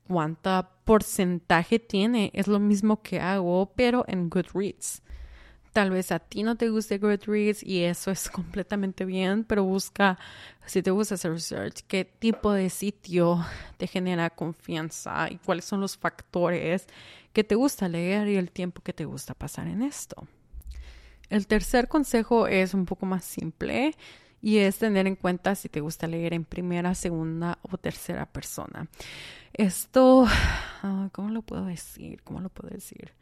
cuánta 0.08 0.70
porcentaje 0.86 1.80
tiene. 1.80 2.32
Es 2.34 2.48
lo 2.48 2.60
mismo 2.60 3.02
que 3.02 3.20
hago, 3.20 3.74
pero 3.76 4.06
en 4.08 4.30
Goodreads. 4.30 5.02
Tal 5.72 5.90
vez 5.90 6.12
a 6.12 6.20
ti 6.20 6.44
no 6.44 6.56
te 6.56 6.70
guste 6.70 7.00
Goodreads 7.00 7.64
y 7.64 7.84
eso 7.84 8.12
es 8.12 8.30
completamente 8.30 9.06
bien, 9.06 9.44
pero 9.44 9.64
busca, 9.64 10.20
si 10.66 10.84
te 10.84 10.92
gusta 10.92 11.16
hacer 11.16 11.32
research, 11.32 11.82
qué 11.88 12.06
tipo 12.06 12.52
de 12.52 12.70
sitio 12.70 13.44
te 13.78 13.88
genera 13.88 14.30
confianza 14.30 15.28
y 15.32 15.38
cuáles 15.38 15.66
son 15.66 15.82
los 15.82 15.98
factores 15.98 16.86
que 17.34 17.44
te 17.44 17.56
gusta 17.56 17.90
leer 17.90 18.28
y 18.28 18.36
el 18.36 18.52
tiempo 18.52 18.82
que 18.82 18.94
te 18.94 19.06
gusta 19.06 19.34
pasar 19.34 19.68
en 19.68 19.82
esto. 19.82 20.28
El 21.30 21.48
tercer 21.48 21.88
consejo 21.88 22.46
es 22.46 22.76
un 22.76 22.86
poco 22.86 23.08
más 23.08 23.26
simple 23.26 23.96
y 24.40 24.58
es 24.58 24.78
tener 24.78 25.08
en 25.08 25.16
cuenta 25.16 25.56
si 25.56 25.70
te 25.70 25.80
gusta 25.80 26.06
leer 26.06 26.34
en 26.34 26.46
primera, 26.46 26.94
segunda 26.94 27.58
o 27.64 27.78
tercera 27.78 28.28
persona. 28.28 28.88
Esto, 29.54 30.26
ah, 30.84 31.10
¿cómo 31.12 31.30
lo 31.30 31.44
puedo 31.44 31.66
decir? 31.66 32.22
¿Cómo 32.24 32.42
lo 32.42 32.50
puedo 32.50 32.74
decir? 32.74 33.14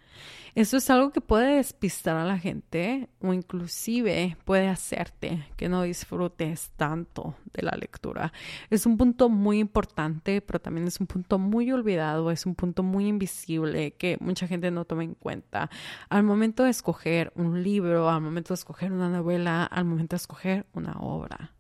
Esto 0.56 0.78
es 0.78 0.89
algo 0.89 1.12
que 1.12 1.22
puede 1.22 1.56
despistar 1.56 2.17
a 2.17 2.26
la 2.26 2.38
gente 2.38 3.10
o 3.22 3.34
inclusive 3.34 4.38
puede 4.44 4.67
hacerte 4.67 5.46
que 5.56 5.70
no 5.70 5.84
disfrutes 5.84 6.72
tanto 6.76 7.36
de 7.54 7.63
la 7.63 7.72
lectura. 7.72 8.34
Es 8.70 8.86
un 8.86 8.98
punto 8.98 9.30
muy 9.30 9.60
importante, 9.60 10.41
pero 10.41 10.60
también 10.60 10.88
es 10.88 11.00
un 11.00 11.08
punto 11.08 11.39
muy 11.39 11.72
olvidado, 11.72 12.32
es 12.32 12.46
un 12.46 12.56
punto 12.56 12.84
muy 12.84 13.08
invisible 13.08 13.91
que 13.91 14.17
mucha 14.20 14.48
gente 14.48 14.72
no 14.72 14.84
toma 14.84 15.06
en 15.06 15.15
cuenta. 15.15 15.70
Al 16.10 16.24
momento 16.24 16.63
de 16.63 16.72
escoger 16.72 17.32
un 17.36 17.63
libro, 17.63 18.10
al 18.10 18.22
momento 18.22 18.50
de 18.50 18.56
escoger 18.56 18.91
una 18.91 19.10
novela, 19.10 19.63
al 19.63 19.86
momento 19.86 20.15
de 20.15 20.22
escoger 20.22 20.65
una 20.74 20.98
obra. 21.00 21.54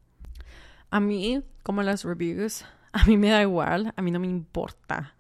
A 0.89 0.99
mí, 0.99 1.41
como 1.63 1.83
las 1.83 2.03
reviews, 2.03 2.65
a 2.93 3.05
mí 3.05 3.17
me 3.17 3.29
da 3.29 3.41
igual, 3.41 3.93
a 3.95 4.01
mí 4.01 4.11
no 4.11 4.19
me 4.19 4.27
importa. 4.27 5.15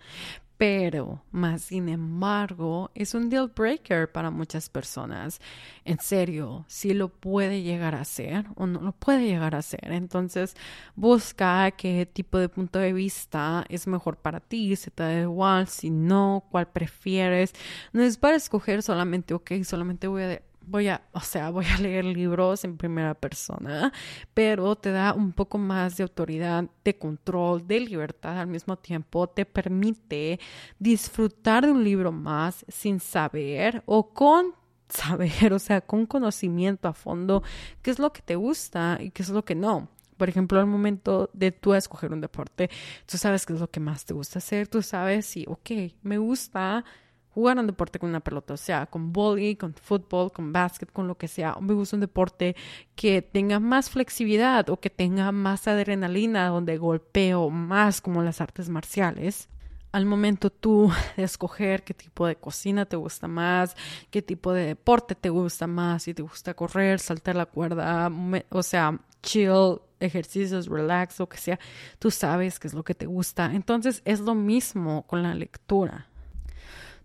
Pero, 0.57 1.23
más 1.31 1.63
sin 1.63 1.89
embargo, 1.89 2.91
es 2.93 3.15
un 3.15 3.31
deal 3.31 3.47
breaker 3.55 4.11
para 4.11 4.29
muchas 4.29 4.69
personas. 4.69 5.41
En 5.85 5.99
serio, 5.99 6.65
si 6.67 6.93
lo 6.93 7.09
puede 7.09 7.63
llegar 7.63 7.95
a 7.95 8.05
ser 8.05 8.45
o 8.55 8.67
no 8.67 8.79
lo 8.79 8.91
puede 8.91 9.25
llegar 9.25 9.55
a 9.55 9.63
ser. 9.63 9.91
Entonces, 9.91 10.55
busca 10.95 11.71
qué 11.71 12.05
tipo 12.05 12.37
de 12.37 12.47
punto 12.47 12.77
de 12.77 12.93
vista 12.93 13.65
es 13.69 13.87
mejor 13.87 14.17
para 14.17 14.39
ti, 14.39 14.75
si 14.75 14.91
te 14.91 15.01
da 15.01 15.21
igual, 15.21 15.67
si 15.67 15.89
no, 15.89 16.45
cuál 16.51 16.67
prefieres. 16.67 17.53
No 17.91 18.03
es 18.03 18.17
para 18.17 18.35
escoger 18.37 18.83
solamente, 18.83 19.33
ok, 19.33 19.63
solamente 19.63 20.07
voy 20.07 20.21
a 20.23 20.41
voy 20.71 20.87
a, 20.87 21.01
o 21.11 21.19
sea, 21.19 21.49
voy 21.49 21.65
a 21.65 21.77
leer 21.77 22.05
libros 22.05 22.63
en 22.63 22.77
primera 22.77 23.13
persona, 23.13 23.91
pero 24.33 24.75
te 24.77 24.91
da 24.91 25.13
un 25.13 25.33
poco 25.33 25.57
más 25.57 25.97
de 25.97 26.03
autoridad, 26.03 26.63
de 26.83 26.97
control, 26.97 27.67
de 27.67 27.81
libertad 27.81 28.39
al 28.39 28.47
mismo 28.47 28.77
tiempo, 28.77 29.27
te 29.27 29.45
permite 29.45 30.39
disfrutar 30.79 31.65
de 31.65 31.71
un 31.71 31.83
libro 31.83 32.11
más 32.13 32.65
sin 32.69 33.01
saber 33.01 33.83
o 33.85 34.13
con 34.13 34.55
saber, 34.87 35.53
o 35.53 35.59
sea, 35.59 35.81
con 35.81 36.05
conocimiento 36.05 36.87
a 36.87 36.93
fondo, 36.93 37.43
qué 37.81 37.91
es 37.91 37.99
lo 37.99 38.13
que 38.13 38.21
te 38.21 38.35
gusta 38.35 38.97
y 39.01 39.11
qué 39.11 39.23
es 39.23 39.29
lo 39.29 39.43
que 39.43 39.55
no. 39.55 39.89
Por 40.15 40.29
ejemplo, 40.29 40.59
al 40.59 40.67
momento 40.67 41.29
de 41.33 41.51
tú 41.51 41.73
escoger 41.73 42.13
un 42.13 42.21
deporte, 42.21 42.69
tú 43.05 43.17
sabes 43.17 43.45
qué 43.45 43.53
es 43.53 43.59
lo 43.59 43.69
que 43.69 43.79
más 43.79 44.05
te 44.05 44.13
gusta 44.13 44.39
hacer, 44.39 44.67
tú 44.67 44.81
sabes 44.81 45.25
si, 45.25 45.45
ok, 45.47 45.71
me 46.03 46.17
gusta 46.17 46.85
jugar 47.33 47.57
un 47.57 47.67
deporte 47.67 47.99
con 47.99 48.09
una 48.09 48.19
pelota, 48.19 48.53
o 48.53 48.57
sea, 48.57 48.85
con 48.85 49.13
volley, 49.13 49.55
con 49.55 49.73
fútbol, 49.73 50.31
con 50.31 50.51
básquet, 50.51 50.91
con 50.91 51.07
lo 51.07 51.15
que 51.15 51.27
sea. 51.27 51.55
Me 51.61 51.73
gusta 51.73 51.95
un 51.95 52.01
deporte 52.01 52.55
que 52.95 53.21
tenga 53.21 53.59
más 53.59 53.89
flexibilidad 53.89 54.69
o 54.69 54.79
que 54.79 54.89
tenga 54.89 55.31
más 55.31 55.67
adrenalina, 55.67 56.47
donde 56.49 56.77
golpeo 56.77 57.49
más 57.49 58.01
como 58.01 58.21
las 58.21 58.41
artes 58.41 58.69
marciales. 58.69 59.47
Al 59.93 60.05
momento 60.05 60.49
tú 60.49 60.91
de 61.17 61.23
escoger 61.23 61.83
qué 61.83 61.93
tipo 61.93 62.27
de 62.27 62.35
cocina 62.35 62.85
te 62.85 62.97
gusta 62.97 63.27
más, 63.27 63.75
qué 64.09 64.21
tipo 64.21 64.53
de 64.53 64.65
deporte 64.65 65.15
te 65.15 65.29
gusta 65.29 65.67
más, 65.67 66.03
si 66.03 66.13
te 66.13 66.21
gusta 66.21 66.53
correr, 66.53 66.99
saltar 66.99 67.35
la 67.35 67.45
cuerda, 67.45 68.11
o 68.49 68.63
sea, 68.63 68.99
chill, 69.21 69.79
ejercicios, 69.99 70.67
relax, 70.67 71.19
lo 71.19 71.29
que 71.29 71.37
sea, 71.37 71.59
tú 71.99 72.11
sabes 72.11 72.59
qué 72.59 72.67
es 72.67 72.73
lo 72.73 72.83
que 72.83 72.95
te 72.95 73.05
gusta. 73.05 73.51
Entonces 73.53 74.01
es 74.03 74.19
lo 74.19 74.35
mismo 74.35 75.03
con 75.07 75.23
la 75.23 75.33
lectura 75.33 76.10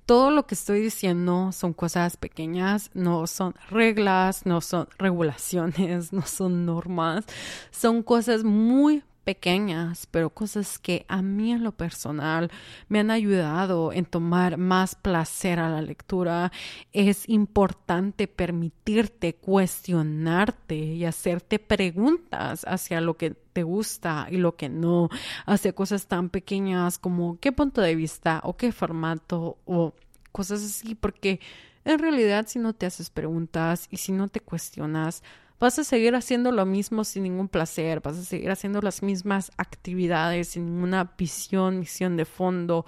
todo 0.06 0.30
lo 0.30 0.46
que 0.46 0.54
estoy 0.54 0.80
diciendo 0.80 1.50
son 1.52 1.72
cosas 1.72 2.16
pequeñas, 2.16 2.90
no 2.94 3.26
son 3.26 3.54
reglas, 3.68 4.46
no 4.46 4.60
son 4.60 4.88
regulaciones, 4.98 6.12
no 6.14 6.22
son 6.22 6.64
normas, 6.64 7.24
son 7.72 8.02
cosas 8.02 8.44
muy 8.44 9.02
pequeñas, 9.26 10.06
pero 10.08 10.30
cosas 10.30 10.78
que 10.78 11.04
a 11.08 11.20
mí 11.20 11.50
en 11.50 11.64
lo 11.64 11.72
personal 11.72 12.48
me 12.88 13.00
han 13.00 13.10
ayudado 13.10 13.92
en 13.92 14.04
tomar 14.04 14.56
más 14.56 14.94
placer 14.94 15.58
a 15.58 15.68
la 15.68 15.82
lectura. 15.82 16.52
Es 16.92 17.28
importante 17.28 18.28
permitirte 18.28 19.34
cuestionarte 19.34 20.76
y 20.76 21.04
hacerte 21.04 21.58
preguntas 21.58 22.64
hacia 22.68 23.00
lo 23.00 23.16
que 23.16 23.30
te 23.30 23.64
gusta 23.64 24.28
y 24.30 24.36
lo 24.36 24.54
que 24.54 24.68
no, 24.68 25.08
hacia 25.44 25.72
cosas 25.72 26.06
tan 26.06 26.30
pequeñas 26.30 26.98
como 26.98 27.40
qué 27.40 27.50
punto 27.50 27.80
de 27.80 27.96
vista 27.96 28.40
o 28.44 28.56
qué 28.56 28.70
formato 28.70 29.58
o 29.64 29.92
cosas 30.30 30.62
así, 30.62 30.94
porque 30.94 31.40
en 31.84 31.98
realidad 31.98 32.46
si 32.46 32.60
no 32.60 32.74
te 32.74 32.86
haces 32.86 33.10
preguntas 33.10 33.88
y 33.90 33.96
si 33.96 34.12
no 34.12 34.28
te 34.28 34.38
cuestionas, 34.38 35.24
vas 35.58 35.78
a 35.78 35.84
seguir 35.84 36.14
haciendo 36.14 36.52
lo 36.52 36.66
mismo 36.66 37.04
sin 37.04 37.24
ningún 37.24 37.48
placer, 37.48 38.00
vas 38.00 38.18
a 38.18 38.24
seguir 38.24 38.50
haciendo 38.50 38.80
las 38.82 39.02
mismas 39.02 39.50
actividades 39.56 40.48
sin 40.48 40.66
ninguna 40.66 41.14
visión, 41.16 41.78
misión 41.78 42.16
de 42.16 42.24
fondo. 42.24 42.84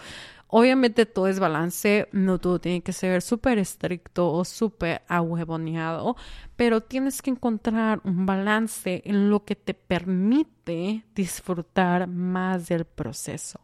Obviamente 0.48 1.04
todo 1.04 1.28
es 1.28 1.40
balance, 1.40 2.08
no 2.12 2.38
todo 2.38 2.58
tiene 2.58 2.80
que 2.80 2.94
ser 2.94 3.20
súper 3.20 3.58
estricto 3.58 4.32
o 4.32 4.44
súper 4.44 5.02
ahuevoneado, 5.06 6.16
pero 6.56 6.80
tienes 6.82 7.20
que 7.20 7.30
encontrar 7.30 8.00
un 8.04 8.24
balance 8.24 9.02
en 9.04 9.28
lo 9.28 9.44
que 9.44 9.56
te 9.56 9.74
permite 9.74 11.04
disfrutar 11.14 12.06
más 12.06 12.68
del 12.68 12.86
proceso. 12.86 13.60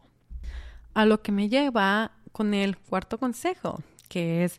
A 0.93 1.05
lo 1.05 1.21
que 1.23 1.31
me 1.31 1.49
lleva 1.49 2.11
con 2.31 2.53
el 2.53 2.77
cuarto 2.77 3.17
consejo, 3.17 3.81
que 4.05 4.43
es 4.43 4.57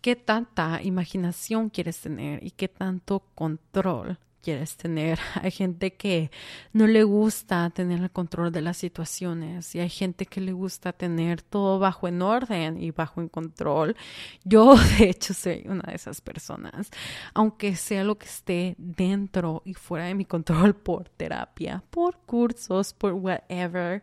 qué 0.00 0.16
tanta 0.16 0.82
imaginación 0.82 1.70
quieres 1.70 2.00
tener 2.00 2.44
y 2.44 2.50
qué 2.52 2.68
tanto 2.68 3.20
control 3.34 4.18
quieres 4.48 4.76
tener. 4.76 5.18
Hay 5.42 5.50
gente 5.50 5.94
que 5.94 6.30
no 6.72 6.86
le 6.86 7.04
gusta 7.04 7.68
tener 7.70 8.00
el 8.00 8.10
control 8.10 8.52
de 8.52 8.62
las 8.62 8.76
situaciones 8.78 9.74
y 9.74 9.80
hay 9.80 9.90
gente 9.90 10.26
que 10.26 10.40
le 10.40 10.52
gusta 10.52 10.92
tener 10.92 11.42
todo 11.42 11.78
bajo 11.78 12.08
en 12.08 12.22
orden 12.22 12.82
y 12.82 12.90
bajo 12.90 13.20
en 13.20 13.28
control. 13.28 13.96
Yo, 14.44 14.74
de 14.98 15.10
hecho, 15.10 15.34
soy 15.34 15.64
una 15.66 15.82
de 15.82 15.96
esas 15.96 16.20
personas, 16.20 16.90
aunque 17.34 17.76
sea 17.76 18.04
lo 18.04 18.16
que 18.16 18.26
esté 18.26 18.74
dentro 18.78 19.62
y 19.64 19.74
fuera 19.74 20.06
de 20.06 20.14
mi 20.14 20.24
control 20.24 20.74
por 20.88 21.08
terapia, 21.10 21.82
por 21.90 22.16
cursos, 22.18 22.92
por 22.94 23.12
whatever 23.12 24.02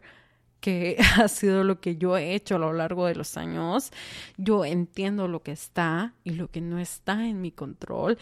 que 0.60 0.98
ha 1.18 1.28
sido 1.28 1.64
lo 1.64 1.80
que 1.80 1.98
yo 1.98 2.18
he 2.18 2.36
hecho 2.36 2.56
a 2.56 2.60
lo 2.60 2.74
largo 2.74 3.06
de 3.06 3.16
los 3.16 3.38
años. 3.38 3.92
Yo 4.38 4.66
entiendo 4.66 5.28
lo 5.28 5.44
que 5.44 5.52
está 5.52 6.14
y 6.24 6.32
lo 6.32 6.50
que 6.50 6.62
no 6.62 6.80
está 6.80 7.28
en 7.28 7.42
mi 7.42 7.52
control 7.52 8.18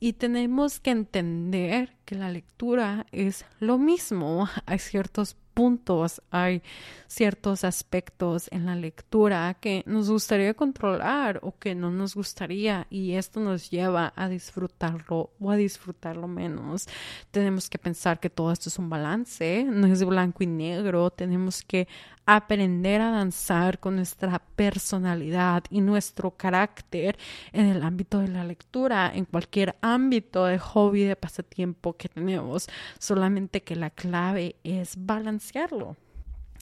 y 0.00 0.14
tenemos 0.14 0.78
que 0.80 0.90
entender 0.90 1.96
que 2.04 2.14
la 2.14 2.30
lectura 2.30 3.06
es 3.12 3.44
lo 3.58 3.78
mismo. 3.78 4.48
Hay 4.66 4.78
ciertos 4.78 5.36
puntos, 5.58 6.22
hay 6.30 6.62
ciertos 7.08 7.64
aspectos 7.64 8.46
en 8.52 8.64
la 8.64 8.76
lectura 8.76 9.56
que 9.60 9.82
nos 9.86 10.08
gustaría 10.08 10.54
controlar 10.54 11.40
o 11.42 11.58
que 11.58 11.74
no 11.74 11.90
nos 11.90 12.14
gustaría 12.14 12.86
y 12.90 13.14
esto 13.14 13.40
nos 13.40 13.68
lleva 13.68 14.12
a 14.14 14.28
disfrutarlo 14.28 15.32
o 15.40 15.50
a 15.50 15.56
disfrutarlo 15.56 16.28
menos. 16.28 16.86
Tenemos 17.32 17.68
que 17.68 17.76
pensar 17.76 18.20
que 18.20 18.30
todo 18.30 18.52
esto 18.52 18.68
es 18.68 18.78
un 18.78 18.88
balance, 18.88 19.64
no 19.64 19.88
es 19.88 20.04
blanco 20.04 20.44
y 20.44 20.46
negro, 20.46 21.10
tenemos 21.10 21.62
que 21.62 21.88
aprender 22.28 23.00
a 23.00 23.10
danzar 23.10 23.80
con 23.80 23.96
nuestra 23.96 24.38
personalidad 24.54 25.64
y 25.70 25.80
nuestro 25.80 26.32
carácter 26.32 27.16
en 27.52 27.64
el 27.64 27.82
ámbito 27.82 28.18
de 28.18 28.28
la 28.28 28.44
lectura, 28.44 29.10
en 29.14 29.24
cualquier 29.24 29.76
ámbito 29.80 30.44
de 30.44 30.58
hobby, 30.58 31.04
de 31.04 31.16
pasatiempo 31.16 31.96
que 31.96 32.10
tenemos, 32.10 32.68
solamente 32.98 33.62
que 33.62 33.76
la 33.76 33.88
clave 33.88 34.56
es 34.62 34.94
balancearlo. 34.98 35.96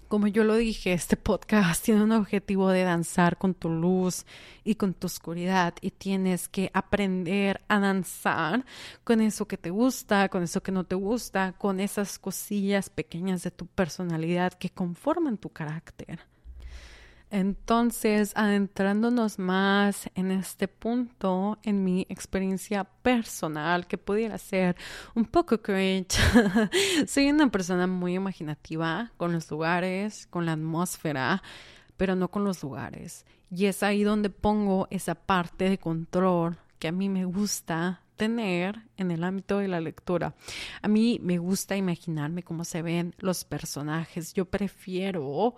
Como 0.08 0.28
yo 0.28 0.44
lo 0.44 0.54
dije, 0.54 0.92
este 0.92 1.16
podcast 1.16 1.84
tiene 1.84 2.04
un 2.04 2.12
objetivo 2.12 2.68
de 2.70 2.84
danzar 2.84 3.38
con 3.38 3.54
tu 3.54 3.68
luz 3.68 4.24
y 4.62 4.76
con 4.76 4.94
tu 4.94 5.06
oscuridad 5.08 5.74
y 5.80 5.90
tienes 5.90 6.48
que 6.48 6.70
aprender 6.74 7.60
a 7.66 7.80
danzar 7.80 8.64
con 9.02 9.20
eso 9.20 9.48
que 9.48 9.58
te 9.58 9.70
gusta, 9.70 10.28
con 10.28 10.44
eso 10.44 10.62
que 10.62 10.70
no 10.70 10.84
te 10.84 10.94
gusta, 10.94 11.54
con 11.58 11.80
esas 11.80 12.20
cosillas 12.20 12.88
pequeñas 12.88 13.42
de 13.42 13.50
tu 13.50 13.66
personalidad 13.66 14.52
que 14.52 14.70
conforman 14.70 15.38
tu 15.38 15.48
carácter. 15.48 16.20
Entonces, 17.30 18.32
adentrándonos 18.36 19.38
más 19.38 20.08
en 20.14 20.30
este 20.30 20.68
punto, 20.68 21.58
en 21.64 21.82
mi 21.82 22.06
experiencia 22.08 22.84
personal, 22.84 23.86
que 23.88 23.98
pudiera 23.98 24.38
ser 24.38 24.76
un 25.14 25.24
poco 25.24 25.60
cringe, 25.60 26.18
soy 27.06 27.30
una 27.30 27.50
persona 27.50 27.88
muy 27.88 28.14
imaginativa 28.14 29.10
con 29.16 29.32
los 29.32 29.50
lugares, 29.50 30.28
con 30.28 30.46
la 30.46 30.52
atmósfera, 30.52 31.42
pero 31.96 32.14
no 32.14 32.28
con 32.28 32.44
los 32.44 32.62
lugares. 32.62 33.26
Y 33.50 33.66
es 33.66 33.82
ahí 33.82 34.04
donde 34.04 34.30
pongo 34.30 34.86
esa 34.90 35.16
parte 35.16 35.68
de 35.68 35.78
control 35.78 36.56
que 36.78 36.88
a 36.88 36.92
mí 36.92 37.08
me 37.08 37.24
gusta 37.24 38.02
tener 38.16 38.80
en 38.96 39.10
el 39.10 39.24
ámbito 39.24 39.58
de 39.58 39.68
la 39.68 39.80
lectura. 39.80 40.34
A 40.80 40.88
mí 40.88 41.18
me 41.22 41.38
gusta 41.38 41.76
imaginarme 41.76 42.42
cómo 42.42 42.64
se 42.64 42.82
ven 42.82 43.14
los 43.18 43.44
personajes. 43.44 44.32
Yo 44.32 44.46
prefiero 44.46 45.54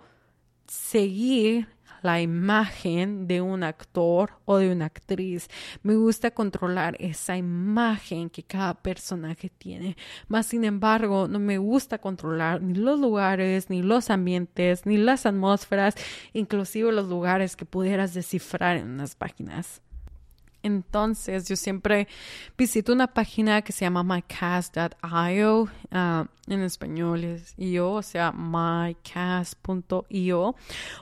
seguir 0.69 1.67
la 2.01 2.21
imagen 2.21 3.27
de 3.27 3.41
un 3.41 3.63
actor 3.63 4.31
o 4.45 4.57
de 4.57 4.71
una 4.71 4.85
actriz. 4.85 5.49
Me 5.83 5.95
gusta 5.95 6.31
controlar 6.31 6.95
esa 6.99 7.37
imagen 7.37 8.29
que 8.29 8.43
cada 8.43 8.73
personaje 8.73 9.49
tiene. 9.49 9.97
Más 10.27 10.45
sin 10.45 10.63
embargo, 10.63 11.27
no 11.27 11.39
me 11.39 11.57
gusta 11.57 11.97
controlar 11.97 12.61
ni 12.61 12.75
los 12.75 12.99
lugares, 12.99 13.69
ni 13.69 13.81
los 13.81 14.09
ambientes, 14.09 14.85
ni 14.85 14.97
las 14.97 15.25
atmósferas, 15.25 15.95
inclusive 16.33 16.91
los 16.91 17.07
lugares 17.09 17.55
que 17.55 17.65
pudieras 17.65 18.13
descifrar 18.13 18.77
en 18.77 18.89
unas 18.89 19.15
páginas. 19.15 19.81
Entonces, 20.61 21.47
yo 21.47 21.55
siempre 21.55 22.07
visito 22.57 22.91
una 22.91 23.07
página 23.07 23.61
que 23.61 23.71
se 23.71 23.85
llama 23.85 24.03
mycast.io, 24.03 25.69
en 26.53 26.61
español 26.61 27.23
es 27.23 27.53
io, 27.57 27.91
o 27.91 28.01
sea, 28.01 28.31
mycast.io, 28.31 28.95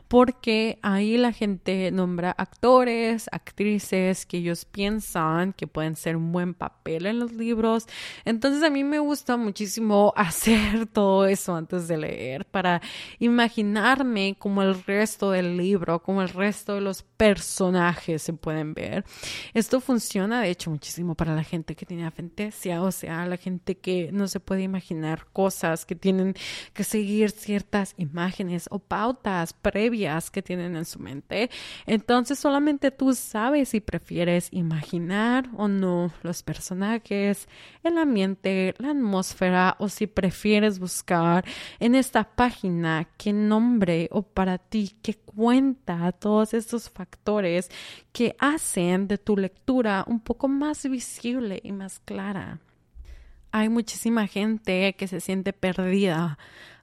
porque 0.08 0.80
ahí 0.82 1.18
la 1.18 1.32
gente 1.32 1.92
nombra 1.92 2.32
actores, 2.38 3.28
actrices 3.32 4.26
que 4.26 4.38
ellos 4.38 4.66
piensan 4.66 5.54
que 5.54 5.68
pueden 5.68 5.96
ser 5.96 6.16
un 6.16 6.32
buen 6.32 6.54
papel 6.54 7.06
en 7.06 7.20
los 7.20 7.34
libros. 7.34 7.88
Entonces, 8.26 8.64
a 8.64 8.70
mí 8.70 8.84
me 8.84 9.00
gusta 9.00 9.38
muchísimo 9.38 10.14
hacer 10.18 10.88
todo 10.88 11.26
eso 11.26 11.56
antes 11.56 11.88
de 11.88 11.98
leer 11.98 12.46
para 12.46 12.82
imaginarme 13.20 14.36
como 14.40 14.62
el 14.62 14.84
resto 14.84 15.32
del 15.32 15.58
libro, 15.58 16.02
como 16.02 16.22
el 16.22 16.30
resto 16.30 16.76
de 16.76 16.82
los 16.82 17.04
personajes 17.04 18.22
se 18.22 18.34
pueden 18.34 18.74
ver. 18.74 19.06
Esto 19.54 19.80
funciona, 19.82 20.42
de 20.42 20.50
hecho, 20.50 20.70
muchísimo 20.70 21.16
para 21.16 21.36
la 21.36 21.44
gente 21.44 21.76
que 21.76 21.86
tiene 21.86 22.06
afentesia, 22.06 22.82
o 22.82 22.92
sea, 22.92 23.26
la 23.26 23.38
gente 23.38 23.78
que 23.78 24.12
no 24.12 24.28
se 24.28 24.40
puede 24.40 24.64
imaginar 24.64 25.26
cosas, 25.38 25.86
que 25.86 25.94
tienen 25.94 26.34
que 26.74 26.84
seguir 26.84 27.30
ciertas 27.30 27.94
imágenes 27.98 28.68
o 28.72 28.80
pautas 28.80 29.54
previas 29.54 30.32
que 30.32 30.42
tienen 30.42 30.76
en 30.76 30.84
su 30.84 30.98
mente. 30.98 31.52
Entonces, 31.86 32.40
solamente 32.40 32.90
tú 32.90 33.14
sabes 33.14 33.70
si 33.70 33.80
prefieres 33.80 34.50
imaginar 34.52 35.48
o 35.56 35.68
no 35.68 36.12
los 36.24 36.42
personajes, 36.42 37.48
el 37.84 38.00
ambiente, 38.00 38.74
la 38.80 38.90
atmósfera, 38.90 39.76
o 39.78 39.90
si 39.90 40.08
prefieres 40.08 40.80
buscar 40.80 41.46
en 41.80 41.94
esta 41.94 42.24
página 42.24 43.08
qué 43.18 43.32
nombre 43.32 44.10
o 44.12 44.24
para 44.24 44.58
ti 44.58 44.96
qué 45.04 45.14
cuenta 45.14 46.12
todos 46.14 46.56
estos 46.56 46.90
factores 46.90 47.70
que 48.12 48.36
hacen 48.40 49.08
de 49.08 49.20
tu 49.20 49.38
lectura 49.38 50.04
un 50.08 50.20
poco 50.20 50.48
más 50.48 50.90
visible 50.90 51.60
y 51.64 51.72
más 51.74 52.00
clara. 52.00 52.60
Hay 53.58 53.70
muchísima 53.70 54.28
gente 54.28 54.94
que 54.94 55.08
se 55.08 55.20
siente 55.20 55.52
perdida 55.52 56.38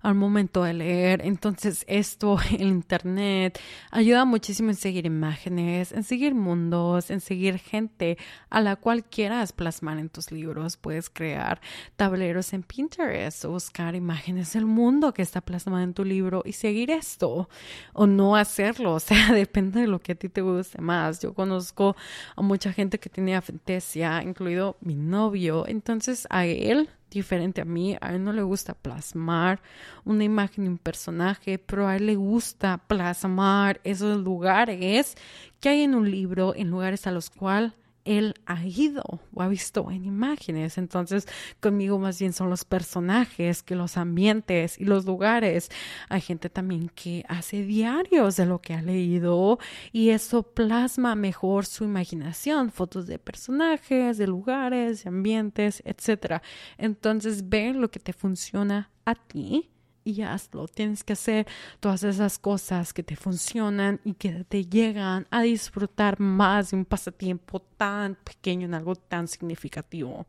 al 0.05 0.15
momento 0.15 0.63
de 0.63 0.75
leer. 0.75 1.23
Entonces 1.25 1.85
esto, 1.89 2.37
el 2.59 2.69
Internet, 2.69 3.59
ayuda 3.91 4.25
muchísimo 4.25 4.71
en 4.71 4.77
seguir 4.77 5.07
imágenes, 5.07 5.93
en 5.93 6.05
seguir 6.05 6.35
mundos, 6.35 7.11
en 7.11 7.21
seguir 7.21 7.59
gente 7.59 8.19
a 8.51 8.61
la 8.61 8.77
cual 8.77 9.05
quieras 9.05 9.53
plasmar 9.53 9.99
en 9.99 10.11
tus 10.11 10.31
libros. 10.31 10.77
Puedes 10.77 11.09
crear 11.09 11.61
tableros 11.97 12.53
en 12.53 12.63
Pinterest 12.63 13.47
o 13.47 13.53
buscar 13.53 13.95
imágenes 13.95 14.53
del 14.53 14.67
mundo 14.67 15.15
que 15.15 15.23
está 15.23 15.41
plasmado 15.41 15.83
en 15.83 15.95
tu 15.95 16.05
libro 16.05 16.43
y 16.45 16.53
seguir 16.53 16.91
esto 16.91 17.49
o 17.93 18.07
no 18.07 18.37
hacerlo. 18.37 18.95
O 19.05 19.07
sea, 19.07 19.33
depende 19.33 19.81
de 19.81 19.87
lo 19.87 19.99
que 19.99 20.13
a 20.13 20.15
ti 20.15 20.29
te 20.29 20.41
guste 20.41 20.81
más. 20.81 21.21
Yo 21.21 21.35
conozco 21.35 21.97
a 22.37 22.43
mucha 22.43 22.73
gente 22.73 22.99
que 22.99 23.11
tiene 23.11 23.35
afentesia, 23.35 24.23
incluido 24.23 24.77
mi 24.81 24.95
novio. 24.95 25.67
Entonces 25.67 26.27
a 26.31 26.47
él 26.47 26.89
diferente 27.15 27.61
a 27.61 27.65
mí. 27.65 27.97
A 28.01 28.15
él 28.15 28.23
no 28.23 28.33
le 28.33 28.43
gusta 28.43 28.75
plasmar 28.75 29.61
una 30.05 30.25
imagen 30.25 30.65
de 30.65 30.71
un 30.71 30.79
personaje, 30.79 31.59
pero 31.59 31.87
a 31.87 31.97
él 31.97 32.07
le 32.07 32.17
gusta 32.17 32.79
plasmar 32.87 33.81
esos 33.85 34.19
lugares 34.23 35.17
que 35.61 35.69
hay 35.69 35.83
en 35.83 35.95
un 35.95 36.11
libro, 36.11 36.55
en 36.55 36.71
lugares 36.71 37.07
a 37.07 37.13
los 37.13 37.31
cuales 37.31 37.73
él 38.05 38.35
ha 38.47 38.65
ido 38.65 39.03
o 39.33 39.43
ha 39.43 39.49
visto 39.49 39.91
en 39.91 40.05
imágenes. 40.05 40.79
Entonces, 40.79 41.27
conmigo 41.61 41.99
más 41.99 42.19
bien 42.19 42.33
son 42.33 42.51
los 42.51 42.65
personajes 42.65 43.63
que 43.63 43.75
los 43.75 43.97
ambientes 43.97 44.79
y 44.79 44.85
los 44.85 45.05
lugares. 45.05 45.71
Hay 46.09 46.21
gente 46.21 46.51
también 46.51 46.91
que 46.95 47.25
hace 47.29 47.65
diarios 47.65 48.37
de 48.37 48.47
lo 48.47 48.61
que 48.61 48.75
ha 48.75 48.83
leído 48.83 49.59
y 49.93 50.11
eso 50.11 50.43
plasma 50.43 51.15
mejor 51.15 51.67
su 51.67 51.85
imaginación, 51.85 52.71
fotos 52.71 53.07
de 53.07 53.19
personajes, 53.19 54.19
de 54.19 54.27
lugares, 54.27 55.05
de 55.05 55.09
ambientes, 55.09 55.83
etc. 55.85 56.43
Entonces, 56.79 57.49
ve 57.49 57.73
lo 57.73 57.91
que 57.91 58.01
te 58.01 58.13
funciona 58.13 58.91
a 59.05 59.15
ti 59.15 59.74
y 60.05 60.23
hazlo. 60.23 60.69
Tienes 60.69 61.03
que 61.03 61.15
hacer 61.15 61.47
todas 61.81 62.05
esas 62.05 62.39
cosas 62.39 62.93
que 62.93 63.03
te 63.03 63.17
funcionan 63.17 64.01
y 64.05 64.15
que 64.15 64.45
te 64.45 64.67
llegan 64.67 65.27
a 65.31 65.43
disfrutar 65.43 66.21
más 66.21 66.71
de 66.71 66.77
un 66.77 66.85
pasatiempo 66.85 67.61
tan 67.61 68.17
pequeño 68.17 68.67
en 68.67 68.75
algo 68.75 68.95
tan 68.95 69.27
significativo. 69.29 70.27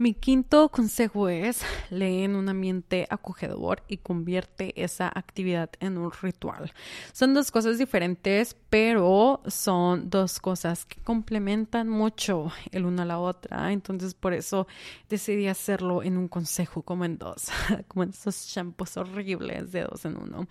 Mi 0.00 0.14
quinto 0.14 0.70
consejo 0.70 1.28
es 1.28 1.60
lee 1.90 2.22
en 2.22 2.34
un 2.34 2.48
ambiente 2.48 3.06
acogedor 3.10 3.82
y 3.86 3.98
convierte 3.98 4.72
esa 4.82 5.08
actividad 5.14 5.68
en 5.78 5.98
un 5.98 6.10
ritual. 6.10 6.72
Son 7.12 7.34
dos 7.34 7.50
cosas 7.50 7.76
diferentes, 7.76 8.56
pero 8.70 9.42
son 9.46 10.08
dos 10.08 10.40
cosas 10.40 10.86
que 10.86 11.02
complementan 11.02 11.90
mucho 11.90 12.50
el 12.72 12.86
una 12.86 13.02
a 13.02 13.04
la 13.04 13.18
otra. 13.18 13.72
Entonces 13.72 14.14
por 14.14 14.32
eso 14.32 14.66
decidí 15.10 15.48
hacerlo 15.48 16.02
en 16.02 16.16
un 16.16 16.28
consejo 16.28 16.80
como 16.80 17.04
en 17.04 17.18
dos, 17.18 17.48
como 17.88 18.04
en 18.04 18.08
esos 18.08 18.46
shampoos 18.46 18.96
horribles 18.96 19.70
de 19.70 19.82
dos 19.82 20.06
en 20.06 20.16
uno. 20.16 20.48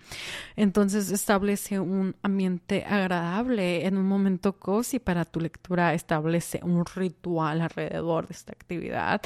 Entonces 0.54 1.10
establece 1.10 1.80
un 1.80 2.14
ambiente 2.22 2.84
agradable 2.84 3.84
en 3.84 3.96
un 3.96 4.06
momento 4.06 4.52
cozy 4.52 5.00
para 5.00 5.24
tu 5.24 5.40
lectura. 5.40 5.92
Establece 5.92 6.60
un 6.62 6.86
ritual 6.86 7.62
alrededor 7.62 8.28
de 8.28 8.34
esta 8.34 8.52
actividad 8.52 9.20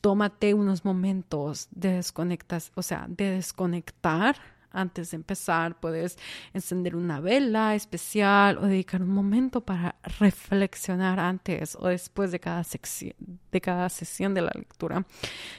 tómate 0.00 0.54
unos 0.54 0.84
momentos 0.84 1.68
de 1.70 1.94
desconectas, 1.94 2.72
o 2.74 2.82
sea, 2.82 3.06
de 3.08 3.30
desconectar 3.30 4.36
antes 4.70 5.10
de 5.10 5.16
empezar. 5.16 5.78
Puedes 5.80 6.18
encender 6.52 6.96
una 6.96 7.20
vela 7.20 7.74
especial 7.74 8.58
o 8.58 8.66
dedicar 8.66 9.02
un 9.02 9.10
momento 9.10 9.60
para 9.60 9.96
reflexionar 10.18 11.20
antes 11.20 11.76
o 11.78 11.88
después 11.88 12.30
de 12.32 12.40
cada, 12.40 12.64
de 13.52 13.60
cada 13.60 13.88
sesión 13.88 14.34
de 14.34 14.42
la 14.42 14.52
lectura. 14.54 15.06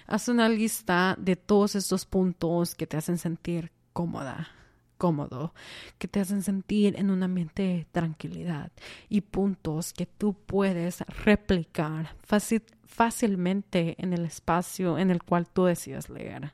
Haz 0.08 0.28
una 0.28 0.50
lista 0.50 1.16
de 1.20 1.36
todos 1.36 1.76
estos 1.76 2.06
puntos 2.06 2.76
que 2.76 2.88
te 2.88 2.98
hacen 2.98 3.18
sentir 3.18 3.72
cómoda 3.94 4.50
cómodo, 5.00 5.54
que 5.98 6.10
te 6.10 6.20
hacen 6.20 6.44
sentir 6.44 7.00
en 7.00 7.10
un 7.10 7.24
ambiente 7.24 7.64
de 7.64 7.88
tranquilidad 7.92 8.70
y 9.08 9.22
puntos 9.22 9.94
que 9.94 10.06
tú 10.06 10.34
puedes 10.34 11.00
replicar 11.24 12.16
fácil, 12.22 12.62
fácilmente 12.90 13.96
en 14.00 14.14
el 14.14 14.26
espacio 14.26 14.98
en 14.98 15.12
el 15.12 15.24
cual 15.24 15.48
tú 15.48 15.66
decidas 15.66 16.10
leer. 16.10 16.54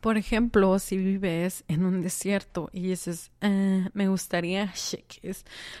Por 0.00 0.18
ejemplo, 0.18 0.78
si 0.78 0.98
vives 0.98 1.64
en 1.66 1.86
un 1.86 2.02
desierto 2.02 2.68
y 2.74 2.88
dices, 2.88 3.30
eh, 3.40 3.88
me 3.94 4.08
gustaría 4.08 4.70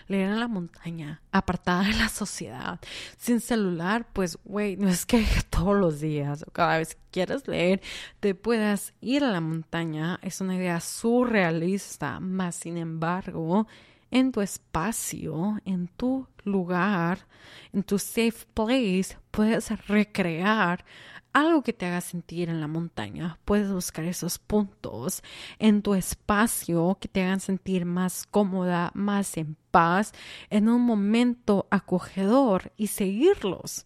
leer 0.08 0.30
en 0.30 0.40
la 0.40 0.48
montaña, 0.48 1.20
apartada 1.30 1.84
de 1.84 1.92
la 1.92 2.08
sociedad, 2.08 2.80
sin 3.18 3.40
celular, 3.40 4.06
pues, 4.14 4.38
güey, 4.44 4.78
no 4.78 4.88
es 4.88 5.04
que 5.04 5.22
todos 5.50 5.76
los 5.76 6.00
días 6.00 6.42
o 6.46 6.50
cada 6.50 6.78
vez 6.78 6.94
que 6.94 7.02
quieras 7.10 7.46
leer 7.46 7.82
te 8.20 8.34
puedas 8.34 8.94
ir 9.02 9.24
a 9.24 9.30
la 9.30 9.42
montaña. 9.42 10.18
Es 10.22 10.40
una 10.40 10.56
idea 10.56 10.80
surrealista, 10.80 12.18
más 12.18 12.56
sin 12.56 12.78
embargo, 12.78 13.66
en 14.14 14.30
tu 14.30 14.40
espacio, 14.40 15.58
en 15.64 15.88
tu 15.88 16.28
lugar, 16.44 17.26
en 17.72 17.82
tu 17.82 17.98
safe 17.98 18.46
place, 18.54 19.18
puedes 19.32 19.68
recrear 19.88 20.84
algo 21.32 21.64
que 21.64 21.72
te 21.72 21.84
haga 21.84 22.00
sentir 22.00 22.48
en 22.48 22.60
la 22.60 22.68
montaña. 22.68 23.40
Puedes 23.44 23.72
buscar 23.72 24.04
esos 24.04 24.38
puntos 24.38 25.20
en 25.58 25.82
tu 25.82 25.94
espacio 25.94 26.96
que 27.00 27.08
te 27.08 27.24
hagan 27.24 27.40
sentir 27.40 27.86
más 27.86 28.24
cómoda, 28.30 28.92
más 28.94 29.36
en 29.36 29.56
paz, 29.72 30.12
en 30.48 30.68
un 30.68 30.82
momento 30.82 31.66
acogedor 31.70 32.72
y 32.76 32.86
seguirlos. 32.86 33.84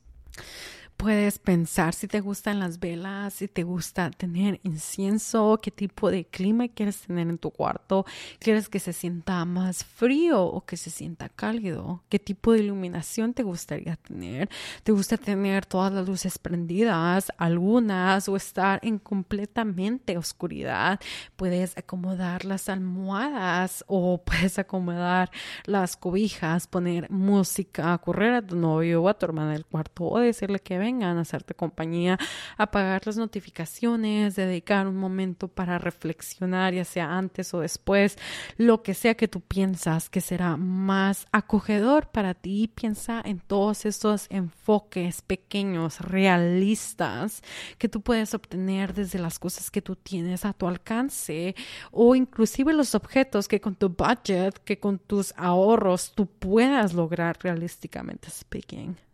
Puedes 0.99 1.39
pensar 1.39 1.95
si 1.95 2.09
te 2.09 2.19
gustan 2.19 2.59
las 2.59 2.81
velas, 2.81 3.35
si 3.35 3.47
te 3.47 3.63
gusta 3.63 4.11
tener 4.11 4.59
incienso, 4.65 5.61
qué 5.63 5.71
tipo 5.71 6.11
de 6.11 6.25
clima 6.25 6.67
quieres 6.67 7.03
tener 7.03 7.29
en 7.29 7.39
tu 7.39 7.53
cuarto. 7.53 8.05
¿Quieres 8.41 8.69
que 8.69 8.81
se 8.81 8.93
sienta 8.93 9.45
más 9.45 9.85
frío 9.85 10.43
o 10.43 10.67
que 10.67 10.77
se 10.77 10.91
sienta 10.91 11.29
cálido? 11.29 12.03
¿Qué 12.09 12.19
tipo 12.19 12.53
de 12.53 12.65
iluminación 12.65 13.33
te 13.33 13.45
gustaría 13.45 13.95
tener? 13.95 14.51
¿Te 14.83 14.91
gusta 14.91 15.17
tener 15.17 15.67
todas 15.67 15.93
las 15.93 16.09
luces 16.09 16.37
prendidas, 16.37 17.31
algunas, 17.39 18.29
o 18.29 18.35
estar 18.35 18.81
en 18.83 18.99
completamente 18.99 20.19
oscuridad? 20.19 20.99
Puedes 21.37 21.79
acomodar 21.79 22.45
las 22.45 22.69
almohadas 22.69 23.85
o 23.87 24.21
puedes 24.25 24.59
acomodar 24.59 25.31
las 25.65 25.97
cobijas, 25.97 26.67
poner 26.67 27.09
música, 27.09 27.97
correr 27.99 28.35
a 28.35 28.43
tu 28.43 28.57
novio 28.57 29.05
o 29.05 29.09
a 29.09 29.17
tu 29.17 29.27
hermana 29.27 29.53
del 29.53 29.65
cuarto 29.65 30.09
o 30.09 30.19
decirle 30.19 30.59
que 30.59 30.88
vengan 30.89 31.19
a 31.19 31.21
hacerte 31.21 31.55
compañía, 31.55 32.19
apagar 32.57 33.03
las 33.05 33.19
notificaciones, 33.19 34.37
dedicar 34.37 34.87
un 34.87 34.97
momento 34.97 35.47
para 35.49 35.77
reflexionar, 35.79 36.73
ya 36.73 36.85
sea 36.85 37.19
antes 37.19 37.53
o 37.53 37.61
después, 37.61 38.17
lo 38.57 38.83
que 38.83 38.95
sea 38.95 39.15
que 39.15 39.29
tú 39.29 39.43
piensas 39.43 40.09
que 40.09 40.23
será 40.23 40.57
más 40.57 41.27
acogedor 41.31 42.09
para 42.09 42.33
ti. 42.33 42.71
Piensa 42.75 43.21
en 43.23 43.39
todos 43.39 43.85
estos 43.85 44.29
enfoques 44.31 45.21
pequeños, 45.21 46.01
realistas, 46.01 47.43
que 47.77 47.91
tú 47.91 48.01
puedes 48.01 48.33
obtener 48.33 48.95
desde 48.95 49.19
las 49.19 49.39
cosas 49.39 49.71
que 49.71 49.83
tú 49.83 49.95
tienes 49.95 50.47
a 50.47 50.55
tu 50.55 50.67
alcance 50.67 51.55
o 51.91 52.15
inclusive 52.15 52.73
los 52.73 52.95
objetos 52.95 53.47
que 53.47 53.61
con 53.61 53.75
tu 53.75 53.91
budget, 53.91 54.59
que 54.65 54.79
con 54.79 54.99
tus 54.99 55.35
ahorros 55.37 56.15
tú 56.15 56.27
puedas 56.27 56.95
lograr 56.95 57.37
realísticamente 57.43 58.31
speaking 58.31 59.08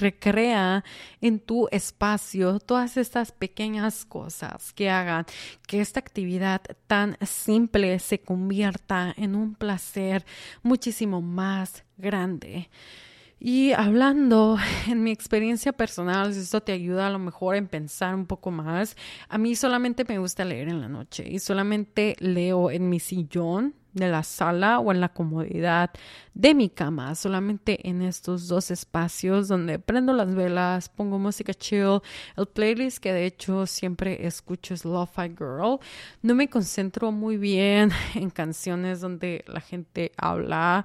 recrea 0.00 0.84
en 1.20 1.38
tu 1.38 1.68
espacio 1.70 2.58
todas 2.58 2.96
estas 2.96 3.32
pequeñas 3.32 4.04
cosas 4.04 4.72
que 4.72 4.90
hagan 4.90 5.26
que 5.66 5.80
esta 5.80 6.00
actividad 6.00 6.62
tan 6.86 7.16
simple 7.24 7.98
se 7.98 8.20
convierta 8.20 9.14
en 9.16 9.34
un 9.34 9.54
placer 9.54 10.24
muchísimo 10.62 11.22
más 11.22 11.84
grande. 11.96 12.68
Y 13.42 13.72
hablando 13.72 14.58
en 14.88 15.02
mi 15.02 15.10
experiencia 15.10 15.72
personal, 15.72 16.34
si 16.34 16.40
esto 16.40 16.60
te 16.60 16.72
ayuda 16.72 17.06
a 17.06 17.10
lo 17.10 17.18
mejor 17.18 17.56
en 17.56 17.68
pensar 17.68 18.14
un 18.14 18.26
poco 18.26 18.50
más, 18.50 18.96
a 19.28 19.38
mí 19.38 19.56
solamente 19.56 20.04
me 20.06 20.18
gusta 20.18 20.44
leer 20.44 20.68
en 20.68 20.80
la 20.80 20.88
noche 20.88 21.26
y 21.26 21.38
solamente 21.38 22.16
leo 22.18 22.70
en 22.70 22.90
mi 22.90 23.00
sillón 23.00 23.74
de 23.92 24.08
la 24.08 24.22
sala 24.22 24.78
o 24.78 24.92
en 24.92 25.00
la 25.00 25.08
comodidad 25.10 25.90
de 26.34 26.54
mi 26.54 26.70
cama, 26.70 27.14
solamente 27.14 27.88
en 27.88 28.02
estos 28.02 28.48
dos 28.48 28.70
espacios 28.70 29.48
donde 29.48 29.78
prendo 29.78 30.12
las 30.12 30.34
velas, 30.34 30.88
pongo 30.88 31.18
música 31.18 31.52
chill, 31.52 32.00
el 32.36 32.46
playlist 32.46 32.98
que 32.98 33.12
de 33.12 33.26
hecho 33.26 33.66
siempre 33.66 34.26
escucho 34.26 34.74
es 34.74 34.84
Lo-Fi 34.84 35.30
Girl. 35.36 35.78
No 36.22 36.34
me 36.34 36.48
concentro 36.48 37.12
muy 37.12 37.36
bien 37.36 37.90
en 38.14 38.30
canciones 38.30 39.00
donde 39.00 39.44
la 39.46 39.60
gente 39.60 40.12
habla 40.16 40.84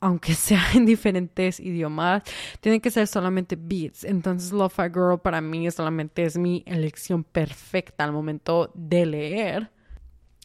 aunque 0.00 0.34
sea 0.34 0.62
en 0.74 0.86
diferentes 0.86 1.60
idiomas, 1.60 2.22
tiene 2.60 2.80
que 2.80 2.90
ser 2.90 3.06
solamente 3.06 3.56
beats. 3.56 4.04
Entonces, 4.04 4.50
Lo-Fi 4.50 4.84
Girl 4.92 5.20
para 5.20 5.40
mí 5.40 5.70
solamente 5.70 6.24
es 6.24 6.36
mi 6.38 6.62
elección 6.66 7.22
perfecta 7.22 8.04
al 8.04 8.12
momento 8.12 8.70
de 8.74 9.06
leer. 9.06 9.70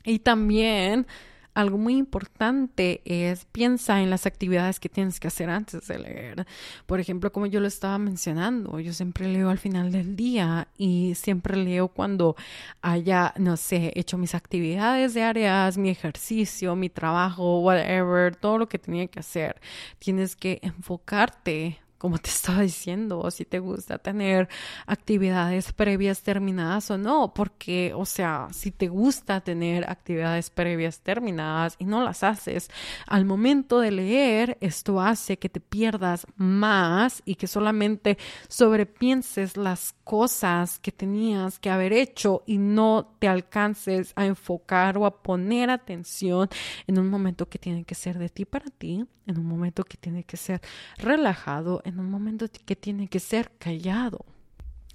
Y 0.04 0.20
también 0.20 1.08
algo 1.56 1.78
muy 1.78 1.96
importante 1.96 3.02
es 3.06 3.46
piensa 3.46 4.02
en 4.02 4.10
las 4.10 4.26
actividades 4.26 4.80
que 4.80 4.90
tienes 4.90 5.20
que 5.20 5.30
hacer 5.30 5.50
antes 5.50 5.88
de 5.88 5.98
leer. 5.98 6.46
Por 6.86 7.00
ejemplo, 7.00 7.32
como 7.32 7.46
yo 7.48 7.60
lo 7.62 7.68
estaba 7.68 7.98
mencionando, 7.98 8.80
yo 8.80 8.94
siempre 8.94 9.28
leo 9.28 9.50
al 9.50 9.58
final 9.58 9.92
del 9.92 10.16
día 10.16 10.68
y 10.78 11.14
siempre 11.16 11.58
leo 11.58 11.88
cuando 11.88 12.36
haya, 12.82 13.34
no 13.38 13.58
sé, 13.58 13.94
hecho 13.96 14.18
mis 14.18 14.36
actividades 14.36 15.14
diarias, 15.14 15.78
mi 15.78 15.90
ejercicio, 15.90 16.76
mi 16.76 16.90
trabajo, 16.90 17.62
whatever, 17.62 18.36
todo 18.36 18.58
lo 18.58 18.68
que 18.70 18.78
tenía 18.78 19.08
que 19.08 19.20
hacer. 19.20 19.60
Tienes 19.98 20.36
que 20.36 20.60
enfocarte 20.62 21.80
como 21.98 22.18
te 22.18 22.30
estaba 22.32 22.62
diciendo, 22.62 23.30
si 23.32 23.46
te 23.46 23.60
gusta 23.60 23.98
tener 23.98 24.50
actividades 24.86 25.74
previas 25.74 26.22
terminadas 26.22 26.92
o 26.92 26.98
no, 26.98 27.34
porque, 27.34 27.94
o 27.96 28.06
sea, 28.06 28.48
si 28.52 28.72
te 28.72 28.88
gusta 28.88 29.42
tener 29.42 29.90
actividades 29.90 30.50
previas 30.50 31.00
terminadas 31.00 31.76
y 31.80 31.86
no 31.86 32.04
las 32.04 32.24
haces, 32.24 32.70
al 33.08 33.26
momento 33.26 33.80
de 33.80 33.92
leer, 33.92 34.58
esto 34.62 35.02
hace 35.02 35.38
que 35.38 35.50
te 35.50 35.60
pierdas 35.60 36.28
más 36.36 37.22
y 37.26 37.36
que 37.36 37.48
solamente 37.48 38.18
sobrepienses 38.48 39.58
las 39.58 39.94
cosas 40.04 40.80
que 40.80 40.92
tenías 40.92 41.60
que 41.60 41.70
haber 41.70 41.94
hecho 41.94 42.44
y 42.46 42.58
no 42.58 43.16
te 43.20 43.28
alcances 43.28 44.14
a 44.16 44.26
enfocar 44.26 44.98
o 44.98 45.06
a 45.06 45.22
poner 45.24 45.70
atención 45.70 46.50
en 46.88 47.00
un 47.00 47.10
momento 47.10 47.50
que 47.50 47.60
tiene 47.60 47.84
que 47.84 47.96
ser 47.96 48.20
de 48.20 48.30
ti 48.30 48.46
para 48.46 48.66
ti, 48.70 49.06
en 49.28 49.40
un 49.40 49.46
momento 49.46 49.84
que 49.84 49.98
tiene 49.98 50.24
que 50.24 50.38
ser 50.38 50.62
relajado, 50.98 51.82
en 51.86 52.00
un 52.00 52.10
momento 52.10 52.46
que 52.66 52.76
tiene 52.76 53.08
que 53.08 53.20
ser 53.20 53.52
callado. 53.58 54.26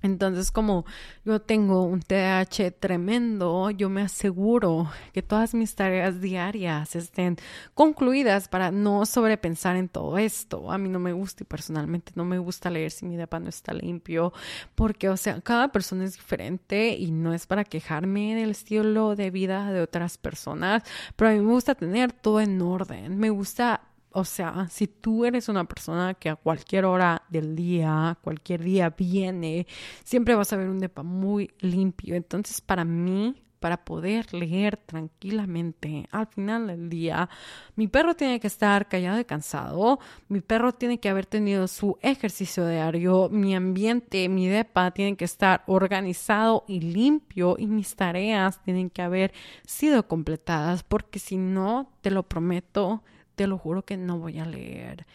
Entonces, 0.03 0.51
como 0.51 0.87
yo 1.25 1.41
tengo 1.41 1.83
un 1.83 2.01
TH 2.01 2.73
tremendo, 2.79 3.71
yo 3.71 3.91
me 3.91 4.03
aseguro 4.03 4.91
que 5.13 5.23
todas 5.23 5.53
mis 5.55 5.75
tareas 5.75 6.21
diarias 6.21 6.97
estén 6.97 7.37
concluidas 7.75 8.49
para 8.49 8.71
no 8.71 9.05
sobrepensar 9.05 9.77
en 9.77 9.89
todo 9.89 10.17
esto. 10.17 10.73
A 10.73 10.79
mí 10.79 10.89
no 10.89 10.99
me 10.99 11.13
gusta 11.13 11.43
y 11.43 11.47
personalmente 11.47 12.13
no 12.15 12.25
me 12.25 12.39
gusta 12.39 12.71
leer 12.71 12.91
si 12.91 13.05
mi 13.05 13.17
depa 13.17 13.41
no 13.41 13.49
está 13.51 13.75
limpio, 13.75 14.33
porque, 14.75 15.09
o 15.11 15.17
sea, 15.17 15.41
cada 15.43 15.69
persona 15.69 16.05
es 16.05 16.15
diferente 16.15 16.97
y 16.97 17.11
no 17.11 17.35
es 17.35 17.47
para 17.47 17.65
quejarme 17.65 18.35
del 18.35 18.51
estilo 18.51 19.17
de 19.17 19.31
vida 19.31 19.71
de 19.71 19.83
otras 19.83 20.17
personas, 20.17 20.83
pero 21.17 21.31
a 21.31 21.35
mí 21.35 21.41
me 21.41 21.53
gusta 21.53 21.75
tener 21.75 22.13
todo 22.13 22.41
en 22.41 22.61
orden. 22.63 23.19
Me 23.19 23.29
gusta 23.29 23.83
o 24.13 24.25
sea, 24.25 24.67
si 24.71 24.87
tú 24.87 25.25
eres 25.25 25.49
una 25.49 25.65
persona 25.65 26.15
que 26.15 26.31
a 26.31 26.37
cualquier 26.37 26.85
hora 26.85 27.23
del 27.29 27.55
día, 27.55 28.19
cualquier 28.23 28.63
día 28.63 28.91
viene, 28.91 29.67
siempre 30.05 30.35
vas 30.35 30.53
a 30.53 30.57
ver 30.57 30.69
un 30.69 30.81
depa 30.81 31.03
muy 31.03 31.51
limpio. 31.61 32.15
Entonces, 32.15 32.61
para 32.61 32.85
mí, 32.85 33.35
para 33.61 33.85
poder 33.85 34.33
leer 34.35 34.79
tranquilamente 34.79 36.09
al 36.11 36.27
final 36.27 36.67
del 36.67 36.89
día. 36.89 37.29
Mi 37.77 37.87
perro 37.87 38.15
tiene 38.17 38.41
que 38.41 38.47
estar 38.47 38.89
callado 38.89 39.21
y 39.21 39.25
cansado. 39.25 40.01
Mi 40.29 40.41
perro 40.41 40.73
tiene 40.73 40.99
que 40.99 41.11
haber 41.11 41.27
tenido 41.27 41.69
su 41.69 41.99
ejercicio 42.01 42.67
diario. 42.67 43.29
Mi 43.31 43.55
ambiente, 43.55 44.29
mi 44.29 44.49
depa 44.49 44.91
tiene 44.93 45.17
que 45.17 45.27
estar 45.27 45.63
organizado 45.67 46.65
y 46.67 46.81
limpio 46.81 47.57
y 47.59 47.67
mis 47.67 47.95
tareas 47.95 48.63
tienen 48.63 48.89
que 48.91 49.03
haber 49.03 49.33
sido 49.67 50.09
completadas 50.09 50.83
porque 50.83 51.19
si 51.19 51.37
no, 51.37 51.93
te 52.01 52.11
lo 52.11 52.23
prometo, 52.23 53.03
te 53.41 53.47
lo 53.47 53.57
juro 53.57 53.87
que 53.87 53.97
no 53.97 54.19
voy 54.19 54.39
a 54.39 54.45
leer. 54.45 55.07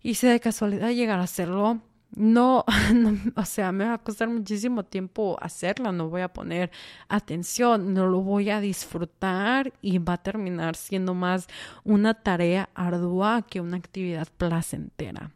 Y 0.00 0.14
si 0.14 0.28
de 0.28 0.38
casualidad 0.38 0.90
llegar 0.90 1.18
a 1.18 1.24
hacerlo, 1.24 1.80
no, 2.16 2.64
o 3.34 3.44
sea, 3.44 3.72
me 3.72 3.84
va 3.84 3.94
a 3.94 3.98
costar 3.98 4.28
muchísimo 4.28 4.84
tiempo 4.84 5.36
hacerlo, 5.42 5.90
no 5.90 6.08
voy 6.08 6.20
a 6.20 6.32
poner 6.32 6.70
atención, 7.08 7.94
no 7.94 8.06
lo 8.06 8.20
voy 8.20 8.50
a 8.50 8.60
disfrutar 8.60 9.72
y 9.82 9.98
va 9.98 10.12
a 10.12 10.22
terminar 10.22 10.76
siendo 10.76 11.14
más 11.14 11.48
una 11.82 12.14
tarea 12.14 12.68
ardua 12.76 13.42
que 13.42 13.60
una 13.60 13.76
actividad 13.76 14.28
placentera. 14.36 15.32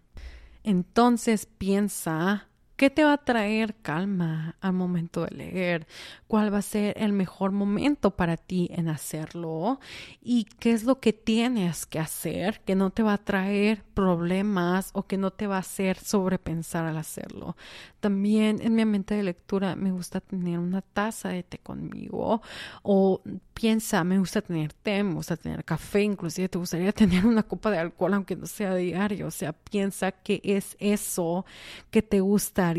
Entonces 0.62 1.46
piensa 1.46 2.46
¿Qué 2.82 2.90
te 2.90 3.04
va 3.04 3.12
a 3.12 3.24
traer 3.24 3.76
calma 3.76 4.56
al 4.60 4.72
momento 4.72 5.24
de 5.24 5.36
leer? 5.36 5.86
¿Cuál 6.26 6.52
va 6.52 6.58
a 6.58 6.62
ser 6.62 6.96
el 6.98 7.12
mejor 7.12 7.52
momento 7.52 8.16
para 8.16 8.36
ti 8.36 8.70
en 8.72 8.88
hacerlo? 8.88 9.78
¿Y 10.20 10.46
qué 10.58 10.72
es 10.72 10.82
lo 10.82 10.98
que 10.98 11.12
tienes 11.12 11.86
que 11.86 12.00
hacer 12.00 12.60
que 12.62 12.74
no 12.74 12.90
te 12.90 13.04
va 13.04 13.12
a 13.12 13.24
traer 13.24 13.84
problemas 13.94 14.90
o 14.94 15.04
que 15.04 15.16
no 15.16 15.30
te 15.30 15.46
va 15.46 15.58
a 15.58 15.60
hacer 15.60 15.96
sobrepensar 15.96 16.84
al 16.84 16.98
hacerlo? 16.98 17.56
También 18.00 18.60
en 18.60 18.74
mi 18.74 18.84
mente 18.84 19.14
de 19.14 19.22
lectura 19.22 19.76
me 19.76 19.92
gusta 19.92 20.20
tener 20.20 20.58
una 20.58 20.82
taza 20.82 21.28
de 21.28 21.44
té 21.44 21.58
conmigo 21.58 22.42
o 22.82 23.22
piensa, 23.62 24.02
me 24.02 24.18
gusta 24.18 24.42
tener 24.42 24.72
té, 24.72 25.04
me 25.04 25.14
gusta 25.14 25.36
tener 25.36 25.64
café, 25.64 26.02
inclusive 26.02 26.48
te 26.48 26.58
gustaría 26.58 26.90
tener 27.02 27.24
una 27.24 27.44
copa 27.44 27.70
de 27.70 27.78
alcohol 27.78 28.14
aunque 28.14 28.34
no 28.34 28.46
sea 28.46 28.74
diario. 28.74 29.28
O 29.28 29.30
sea, 29.30 29.52
piensa 29.52 30.10
que 30.10 30.40
es 30.42 30.76
eso 30.80 31.46
que 31.92 32.02
te 32.02 32.18
gusta 32.18 32.74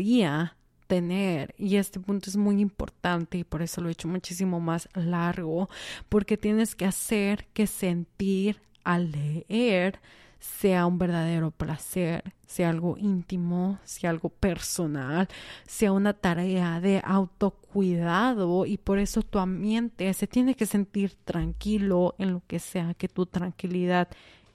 tener 0.86 1.54
y 1.56 1.76
este 1.76 2.00
punto 2.00 2.28
es 2.28 2.36
muy 2.36 2.60
importante 2.60 3.38
y 3.38 3.44
por 3.44 3.62
eso 3.62 3.80
lo 3.80 3.88
he 3.88 3.92
hecho 3.92 4.08
muchísimo 4.08 4.60
más 4.60 4.86
largo 4.92 5.70
porque 6.10 6.36
tienes 6.36 6.74
que 6.74 6.84
hacer 6.84 7.46
que 7.54 7.66
sentir 7.66 8.60
al 8.84 9.10
leer 9.10 10.00
sea 10.44 10.86
un 10.86 10.98
verdadero 10.98 11.50
placer, 11.50 12.22
sea 12.46 12.68
algo 12.68 12.96
íntimo, 12.98 13.78
sea 13.84 14.10
algo 14.10 14.28
personal, 14.28 15.26
sea 15.66 15.92
una 15.92 16.12
tarea 16.12 16.80
de 16.80 17.00
autocuidado 17.02 18.66
y 18.66 18.76
por 18.76 18.98
eso 18.98 19.22
tu 19.22 19.38
ambiente 19.38 20.12
se 20.12 20.26
tiene 20.26 20.54
que 20.54 20.66
sentir 20.66 21.14
tranquilo 21.24 22.14
en 22.18 22.32
lo 22.32 22.42
que 22.46 22.58
sea 22.58 22.92
que 22.94 23.08
tu 23.08 23.24
tranquilidad 23.24 24.08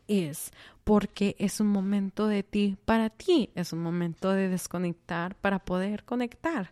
es, 0.07 0.51
porque 0.83 1.35
es 1.39 1.59
un 1.59 1.67
momento 1.67 2.27
de 2.27 2.43
ti 2.43 2.77
para 2.85 3.09
ti, 3.09 3.49
es 3.55 3.73
un 3.73 3.81
momento 3.81 4.31
de 4.31 4.47
desconectar 4.47 5.35
para 5.35 5.59
poder 5.59 6.03
conectar. 6.03 6.71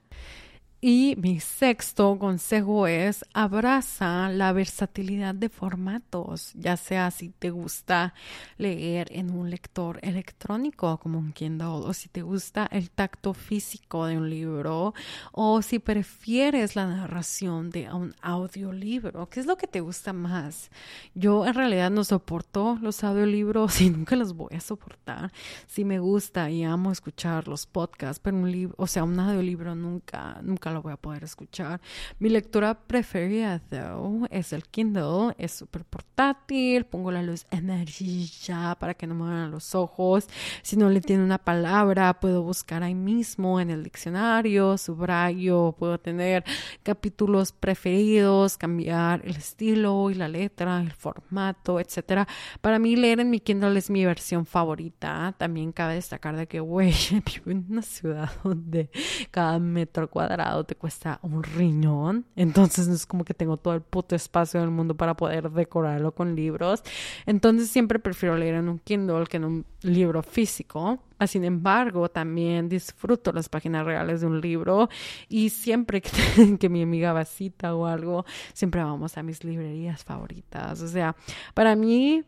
Y 0.79 1.15
mi 1.17 1.39
sexto 1.39 2.19
consejo 2.19 2.85
es 2.85 3.25
abraza 3.33 4.29
la 4.29 4.53
versatilidad 4.53 5.33
de 5.33 5.49
formatos, 5.49 6.51
ya 6.53 6.77
sea 6.77 7.09
si 7.09 7.29
te 7.29 7.49
gusta 7.49 8.13
leer 8.59 9.07
en 9.11 9.31
un 9.31 9.49
lector 9.49 9.97
electrónico 10.03 10.99
como 10.99 11.17
un 11.17 11.33
Kindle 11.33 11.65
o 11.65 11.93
si 11.93 12.09
te 12.09 12.21
gusta 12.21 12.67
el 12.71 12.91
tacto 12.91 13.33
físico 13.33 14.05
de 14.05 14.19
un 14.19 14.29
libro 14.29 14.93
o 15.31 15.63
si 15.63 15.79
prefieres 15.79 16.75
la 16.75 16.85
narración 16.85 17.71
de 17.71 17.91
un 17.91 18.13
audiolibro, 18.21 19.29
¿qué 19.29 19.39
es 19.39 19.47
lo 19.47 19.57
que 19.57 19.65
te 19.65 19.79
gusta 19.79 20.13
más? 20.13 20.69
Yo 21.15 21.47
en 21.47 21.55
realidad 21.55 21.89
no 21.89 22.03
soporto 22.03 22.77
los 22.83 23.03
audiolibros 23.03 23.81
y 23.81 23.89
nunca 23.89 24.15
los 24.15 24.35
voy 24.35 24.55
a 24.55 24.59
soportar. 24.59 25.31
Si 25.65 25.83
me 25.83 25.97
gusta 25.97 26.51
y 26.51 26.63
amo 26.63 26.91
escuchar 26.91 27.47
los 27.47 27.65
podcasts, 27.65 28.19
pero 28.23 28.37
un 28.37 28.51
libro, 28.51 28.75
o 28.77 28.85
sea, 28.85 29.03
un 29.03 29.19
audiolibro 29.19 29.73
nunca 29.73 30.39
nunca 30.43 30.66
lo 30.71 30.81
voy 30.81 30.93
a 30.93 30.97
poder 30.97 31.23
escuchar. 31.23 31.81
Mi 32.19 32.29
lectura 32.29 32.73
preferida, 32.75 33.59
though, 33.69 34.27
es 34.29 34.53
el 34.53 34.63
Kindle. 34.63 35.35
Es 35.37 35.51
súper 35.53 35.85
portátil. 35.85 36.85
Pongo 36.85 37.11
la 37.11 37.21
luz 37.21 37.45
energía 37.51 38.75
para 38.79 38.93
que 38.93 39.07
no 39.07 39.15
me 39.15 39.29
vean 39.29 39.51
los 39.51 39.75
ojos. 39.75 40.27
Si 40.61 40.77
no 40.77 40.89
le 40.89 41.01
tiene 41.01 41.23
una 41.23 41.37
palabra, 41.37 42.19
puedo 42.19 42.43
buscar 42.43 42.83
ahí 42.83 42.95
mismo 42.95 43.59
en 43.59 43.69
el 43.69 43.83
diccionario, 43.83 44.77
subrayo. 44.77 45.75
Puedo 45.77 45.97
tener 45.97 46.43
capítulos 46.83 47.51
preferidos, 47.51 48.57
cambiar 48.57 49.21
el 49.25 49.35
estilo 49.35 50.09
y 50.09 50.15
la 50.15 50.27
letra, 50.27 50.81
el 50.81 50.91
formato, 50.91 51.79
etcétera. 51.79 52.27
Para 52.61 52.79
mí, 52.79 52.95
leer 52.95 53.19
en 53.19 53.29
mi 53.29 53.39
Kindle 53.39 53.77
es 53.77 53.89
mi 53.89 54.05
versión 54.05 54.45
favorita. 54.45 55.35
También 55.37 55.71
cabe 55.71 55.95
destacar 55.95 56.35
de 56.35 56.47
que, 56.47 56.59
güey, 56.59 56.93
vivo 57.11 57.51
en 57.51 57.65
una 57.69 57.81
ciudad 57.81 58.29
donde 58.43 58.89
cada 59.31 59.59
metro 59.59 60.09
cuadrado 60.09 60.56
te 60.63 60.75
cuesta 60.75 61.19
un 61.21 61.43
riñón. 61.43 62.25
Entonces 62.35 62.87
es 62.87 63.05
como 63.05 63.23
que 63.23 63.33
tengo 63.33 63.57
todo 63.57 63.73
el 63.73 63.81
puto 63.81 64.15
espacio 64.15 64.59
del 64.59 64.69
mundo 64.69 64.95
para 64.95 65.15
poder 65.15 65.51
decorarlo 65.51 66.13
con 66.13 66.35
libros. 66.35 66.83
Entonces 67.25 67.69
siempre 67.69 67.99
prefiero 67.99 68.37
leer 68.37 68.55
en 68.55 68.69
un 68.69 68.79
Kindle 68.79 69.25
que 69.27 69.37
en 69.37 69.45
un 69.45 69.65
libro 69.81 70.23
físico. 70.23 70.99
Sin 71.25 71.43
embargo, 71.43 72.09
también 72.09 72.69
disfruto 72.69 73.31
las 73.31 73.49
páginas 73.49 73.85
reales 73.85 74.21
de 74.21 74.27
un 74.27 74.39
libro 74.39 74.89
y 75.27 75.49
siempre 75.49 76.01
que, 76.01 76.69
mi 76.69 76.83
amiga 76.83 77.13
vasita 77.13 77.73
o 77.75 77.85
algo, 77.85 78.25
siempre 78.53 78.83
vamos 78.83 79.17
a 79.17 79.23
mis 79.23 79.43
librerías 79.43 80.03
favoritas. 80.03 80.81
O 80.81 80.87
sea, 80.87 81.15
para 81.53 81.75
mí 81.75 82.23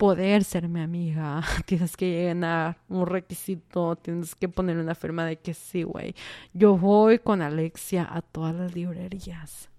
poder 0.00 0.44
ser 0.44 0.66
mi 0.66 0.80
amiga, 0.80 1.42
tienes 1.66 1.94
que 1.94 2.10
llenar 2.10 2.78
un 2.88 3.06
requisito, 3.06 3.96
tienes 3.96 4.34
que 4.34 4.48
poner 4.48 4.78
una 4.78 4.94
firma 4.94 5.26
de 5.26 5.36
que 5.36 5.52
sí, 5.52 5.82
güey. 5.82 6.14
Yo 6.54 6.78
voy 6.78 7.18
con 7.18 7.42
Alexia 7.42 8.08
a 8.10 8.22
todas 8.22 8.54
las 8.54 8.74
librerías. 8.74 9.69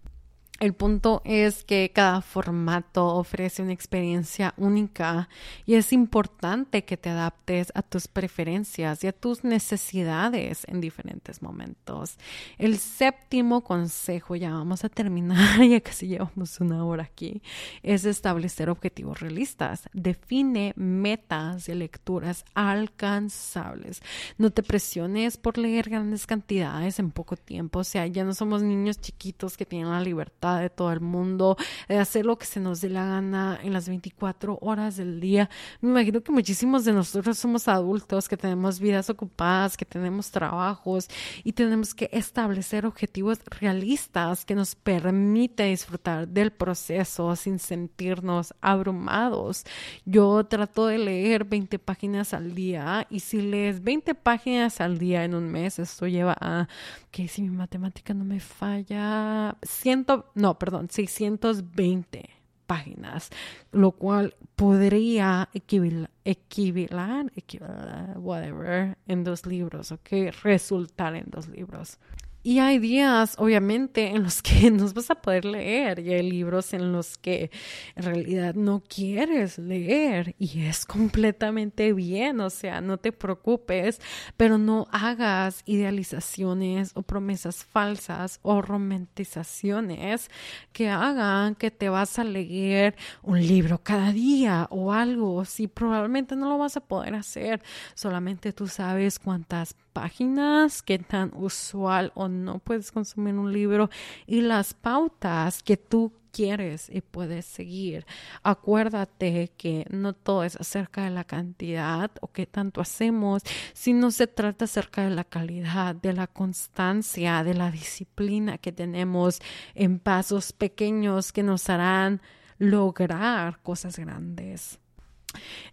El 0.62 0.76
punto 0.76 1.24
es 1.26 1.64
que 1.64 1.90
cada 1.92 2.22
formato 2.22 3.16
ofrece 3.16 3.64
una 3.64 3.74
experiencia 3.74 4.54
única 4.58 5.28
y 5.66 5.74
es 5.74 5.92
importante 5.92 6.86
que 6.86 6.98
te 6.98 7.10
adaptes 7.10 7.72
a 7.74 7.82
tus 7.82 8.08
preferencias 8.08 9.04
y 9.04 9.08
a 9.08 9.12
tus 9.12 9.44
necesidades 9.44 10.68
en 10.68 10.80
diferentes 10.80 11.42
momentos. 11.42 12.20
El 12.60 12.78
séptimo 12.78 13.64
consejo, 13.64 14.36
ya 14.36 14.52
vamos 14.52 14.86
a 14.86 14.90
terminar, 14.90 15.60
ya 15.68 15.82
casi 15.82 16.10
llevamos 16.10 16.60
una 16.60 16.86
hora 16.86 17.06
aquí, 17.06 17.42
es 17.82 18.06
establecer 18.06 18.70
objetivos 18.70 19.20
realistas. 19.20 19.90
Define 19.94 20.74
metas 20.76 21.66
de 21.66 21.74
lecturas 21.74 22.46
alcanzables. 22.54 24.04
No 24.38 24.52
te 24.52 24.62
presiones 24.62 25.38
por 25.38 25.58
leer 25.58 25.90
grandes 25.90 26.28
cantidades 26.28 27.00
en 27.00 27.10
poco 27.10 27.36
tiempo. 27.36 27.80
O 27.80 27.84
sea, 27.84 28.06
ya 28.06 28.24
no 28.24 28.36
somos 28.36 28.62
niños 28.62 29.02
chiquitos 29.02 29.58
que 29.58 29.66
tienen 29.66 29.90
la 29.90 30.02
libertad 30.02 30.51
de 30.60 30.70
todo 30.70 30.92
el 30.92 31.02
mundo, 31.02 31.58
de 31.88 31.98
hacer 31.98 32.26
lo 32.26 32.38
que 32.38 32.46
se 32.46 32.60
nos 32.60 32.82
dé 32.82 32.90
la 32.90 33.06
gana 33.06 33.60
en 33.62 33.74
las 33.74 33.88
24 33.88 34.58
horas 34.62 34.98
del 34.98 35.20
día. 35.20 35.50
Me 35.82 35.90
imagino 35.90 36.22
que 36.22 36.32
muchísimos 36.32 36.86
de 36.86 36.94
nosotros 36.94 37.38
somos 37.38 37.68
adultos, 37.68 38.28
que 38.28 38.38
tenemos 38.38 38.80
vidas 38.80 39.10
ocupadas, 39.10 39.78
que 39.78 39.86
tenemos 39.86 40.32
trabajos 40.32 41.08
y 41.44 41.54
tenemos 41.54 41.94
que 41.94 42.10
establecer 42.12 42.86
objetivos 42.86 43.40
realistas 43.60 44.46
que 44.46 44.56
nos 44.56 44.76
permite 44.76 45.64
disfrutar 45.64 46.28
del 46.28 46.52
proceso 46.52 47.36
sin 47.36 47.60
sentirnos 47.60 48.54
abrumados. 48.62 49.64
Yo 50.06 50.46
trato 50.46 50.88
de 50.88 50.98
leer 50.98 51.46
20 51.46 51.80
páginas 51.80 52.34
al 52.34 52.56
día 52.56 53.08
y 53.10 53.20
si 53.20 53.42
lees 53.42 53.84
20 53.84 54.16
páginas 54.16 54.82
al 54.82 54.98
día 54.98 55.24
en 55.24 55.36
un 55.36 55.50
mes, 55.50 55.80
esto 55.80 56.08
lleva 56.08 56.36
a 56.40 56.68
que 57.12 57.28
si 57.28 57.42
mi 57.42 57.50
matemática 57.50 58.14
no 58.14 58.24
me 58.24 58.40
falla, 58.40 59.58
siento, 59.62 60.32
no, 60.42 60.58
perdón, 60.58 60.90
620 60.90 62.30
páginas, 62.66 63.30
lo 63.72 63.92
cual 63.92 64.36
podría 64.56 65.50
equivaler, 65.54 66.10
equivalar, 66.26 68.18
whatever, 68.18 68.98
en 69.08 69.24
dos 69.24 69.46
libros, 69.46 69.92
¿ok? 69.92 70.10
Resultar 70.42 71.16
en 71.16 71.26
dos 71.28 71.48
libros. 71.48 72.00
Y 72.44 72.58
hay 72.58 72.80
días, 72.80 73.36
obviamente, 73.38 74.08
en 74.08 74.24
los 74.24 74.42
que 74.42 74.72
no 74.72 74.92
vas 74.92 75.12
a 75.12 75.16
poder 75.16 75.46
leer 75.46 76.00
y 76.00 76.12
hay 76.12 76.28
libros 76.28 76.74
en 76.74 76.92
los 76.92 77.18
que 77.20 77.52
en 77.96 78.04
realidad 78.04 78.56
no 78.56 78.82
quieres 78.82 79.60
leer 79.60 80.36
y 80.40 80.64
es 80.64 80.86
completamente 80.86 81.94
bien, 81.94 82.40
o 82.40 82.50
sea, 82.50 82.82
no 82.82 82.98
te 82.98 83.12
preocupes, 83.12 84.02
pero 84.38 84.58
no 84.58 84.88
hagas 84.92 85.62
idealizaciones 85.66 86.92
o 86.96 87.04
promesas 87.04 87.64
falsas 87.64 88.40
o 88.42 88.64
romantizaciones 88.64 90.32
que 90.74 90.90
hagan 90.90 91.54
que 91.54 91.70
te 91.70 91.90
vas 91.90 92.18
a 92.18 92.24
leer 92.24 92.96
un 93.22 93.40
libro 93.40 93.84
cada 93.84 94.12
día 94.12 94.68
o 94.72 94.94
algo, 94.94 95.46
si 95.46 95.68
probablemente 95.68 96.36
no 96.36 96.50
lo 96.50 96.58
vas 96.58 96.76
a 96.76 96.82
poder 96.82 97.14
hacer, 97.14 97.62
solamente 97.94 98.52
tú 98.52 98.68
sabes 98.68 99.20
cuántas 99.20 99.76
páginas, 99.94 100.82
qué 100.82 101.00
tan 101.00 101.32
usual 101.36 102.12
o 102.16 102.28
no 102.32 102.60
puedes 102.60 102.92
consumir 102.92 103.36
un 103.36 103.52
libro 103.54 103.90
y 104.26 104.42
las 104.42 104.74
pautas 104.74 105.62
que 105.64 105.78
tú 105.78 106.14
quieres 106.32 106.90
y 106.90 107.02
puedes 107.02 107.46
seguir. 107.46 108.06
Acuérdate 108.44 109.52
que 109.58 109.86
no 109.90 110.14
todo 110.14 110.44
es 110.44 110.56
acerca 110.56 111.04
de 111.04 111.12
la 111.12 111.24
cantidad 111.24 112.12
o 112.22 112.28
qué 112.32 112.46
tanto 112.46 112.82
hacemos, 112.82 113.44
sino 113.74 114.12
se 114.12 114.28
trata 114.28 114.66
acerca 114.66 115.04
de 115.04 115.12
la 115.12 115.24
calidad, 115.24 115.96
de 115.96 116.14
la 116.14 116.28
constancia, 116.28 117.44
de 117.44 117.54
la 117.54 117.70
disciplina 117.72 118.58
que 118.58 118.72
tenemos 118.72 119.40
en 119.76 120.00
pasos 120.00 120.54
pequeños 120.54 121.32
que 121.32 121.44
nos 121.44 121.70
harán 121.70 122.22
lograr 122.58 123.60
cosas 123.62 123.98
grandes. 123.98 124.81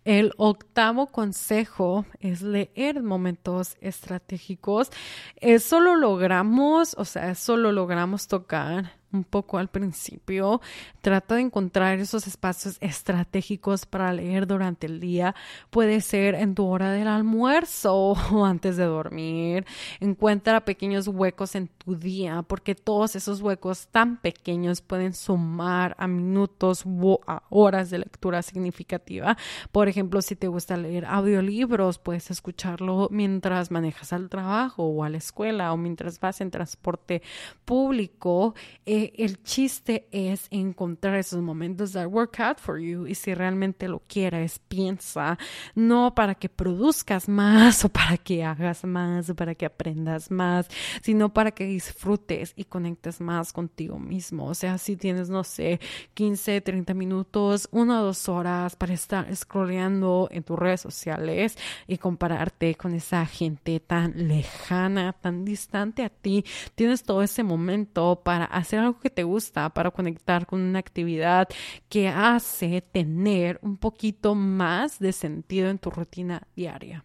El 0.04 0.32
octavo 0.36 1.08
consejo 1.08 2.06
es 2.20 2.42
leer 2.42 3.02
momentos 3.02 3.76
estratégicos. 3.80 4.90
Eso 5.36 5.80
lo 5.80 5.96
logramos, 5.96 6.94
o 6.98 7.04
sea, 7.04 7.30
eso 7.30 7.56
lo 7.56 7.72
logramos 7.72 8.28
tocar 8.28 8.97
un 9.12 9.24
poco 9.24 9.58
al 9.58 9.68
principio. 9.68 10.60
Trata 11.00 11.36
de 11.36 11.42
encontrar 11.42 11.98
esos 11.98 12.26
espacios 12.26 12.76
estratégicos 12.80 13.86
para 13.86 14.12
leer 14.12 14.46
durante 14.46 14.86
el 14.86 15.00
día. 15.00 15.34
Puede 15.70 16.00
ser 16.00 16.34
en 16.34 16.54
tu 16.54 16.66
hora 16.66 16.92
del 16.92 17.08
almuerzo 17.08 17.94
o 18.32 18.44
antes 18.44 18.76
de 18.76 18.84
dormir. 18.84 19.66
Encuentra 20.00 20.64
pequeños 20.64 21.08
huecos 21.08 21.54
en 21.54 21.68
tu 21.68 21.96
día 21.96 22.42
porque 22.42 22.74
todos 22.74 23.16
esos 23.16 23.40
huecos 23.40 23.88
tan 23.88 24.18
pequeños 24.18 24.80
pueden 24.80 25.14
sumar 25.14 25.94
a 25.98 26.06
minutos 26.06 26.84
o 26.86 27.20
a 27.26 27.42
horas 27.50 27.90
de 27.90 27.98
lectura 27.98 28.42
significativa. 28.42 29.36
Por 29.72 29.88
ejemplo, 29.88 30.20
si 30.22 30.36
te 30.36 30.48
gusta 30.48 30.76
leer 30.76 31.06
audiolibros, 31.06 31.98
puedes 31.98 32.30
escucharlo 32.30 33.08
mientras 33.10 33.70
manejas 33.70 34.12
al 34.12 34.28
trabajo 34.28 34.84
o 34.84 35.04
a 35.04 35.08
la 35.08 35.18
escuela 35.18 35.72
o 35.72 35.76
mientras 35.76 36.20
vas 36.20 36.40
en 36.40 36.50
transporte 36.50 37.22
público 37.64 38.54
el 39.16 39.42
chiste 39.42 40.08
es 40.10 40.46
encontrar 40.50 41.16
esos 41.16 41.42
momentos 41.42 41.92
that 41.92 42.06
work 42.06 42.40
out 42.40 42.58
for 42.58 42.78
you 42.78 43.06
y 43.06 43.14
si 43.14 43.34
realmente 43.34 43.88
lo 43.88 44.02
quieres, 44.06 44.58
piensa, 44.58 45.38
no 45.74 46.14
para 46.14 46.34
que 46.34 46.48
produzcas 46.48 47.28
más 47.28 47.84
o 47.84 47.88
para 47.88 48.16
que 48.16 48.44
hagas 48.44 48.84
más 48.84 49.30
o 49.30 49.34
para 49.34 49.54
que 49.54 49.66
aprendas 49.66 50.30
más, 50.30 50.68
sino 51.02 51.32
para 51.32 51.50
que 51.52 51.64
disfrutes 51.64 52.52
y 52.56 52.64
conectes 52.64 53.20
más 53.20 53.52
contigo 53.52 53.98
mismo. 53.98 54.46
O 54.46 54.54
sea, 54.54 54.78
si 54.78 54.96
tienes, 54.96 55.28
no 55.30 55.44
sé, 55.44 55.80
15, 56.14 56.60
30 56.60 56.94
minutos, 56.94 57.68
una 57.70 58.00
o 58.00 58.04
dos 58.04 58.28
horas 58.28 58.76
para 58.76 58.94
estar 58.94 59.34
scrolleando 59.34 60.28
en 60.30 60.42
tus 60.42 60.58
redes 60.58 60.80
sociales 60.80 61.56
y 61.86 61.98
compararte 61.98 62.74
con 62.74 62.94
esa 62.94 63.26
gente 63.26 63.80
tan 63.80 64.28
lejana, 64.28 65.12
tan 65.12 65.44
distante 65.44 66.04
a 66.04 66.08
ti, 66.08 66.44
tienes 66.74 67.02
todo 67.02 67.22
ese 67.22 67.42
momento 67.42 68.20
para 68.24 68.44
hacer 68.44 68.80
algo 68.88 69.00
que 69.00 69.10
te 69.10 69.22
gusta, 69.22 69.68
para 69.70 69.90
conectar 69.90 70.46
con 70.46 70.60
una 70.60 70.78
actividad 70.78 71.48
que 71.88 72.08
hace 72.08 72.80
tener 72.80 73.58
un 73.62 73.76
poquito 73.76 74.34
más 74.34 74.98
de 74.98 75.12
sentido 75.12 75.68
en 75.70 75.78
tu 75.78 75.90
rutina 75.90 76.42
diaria. 76.56 77.04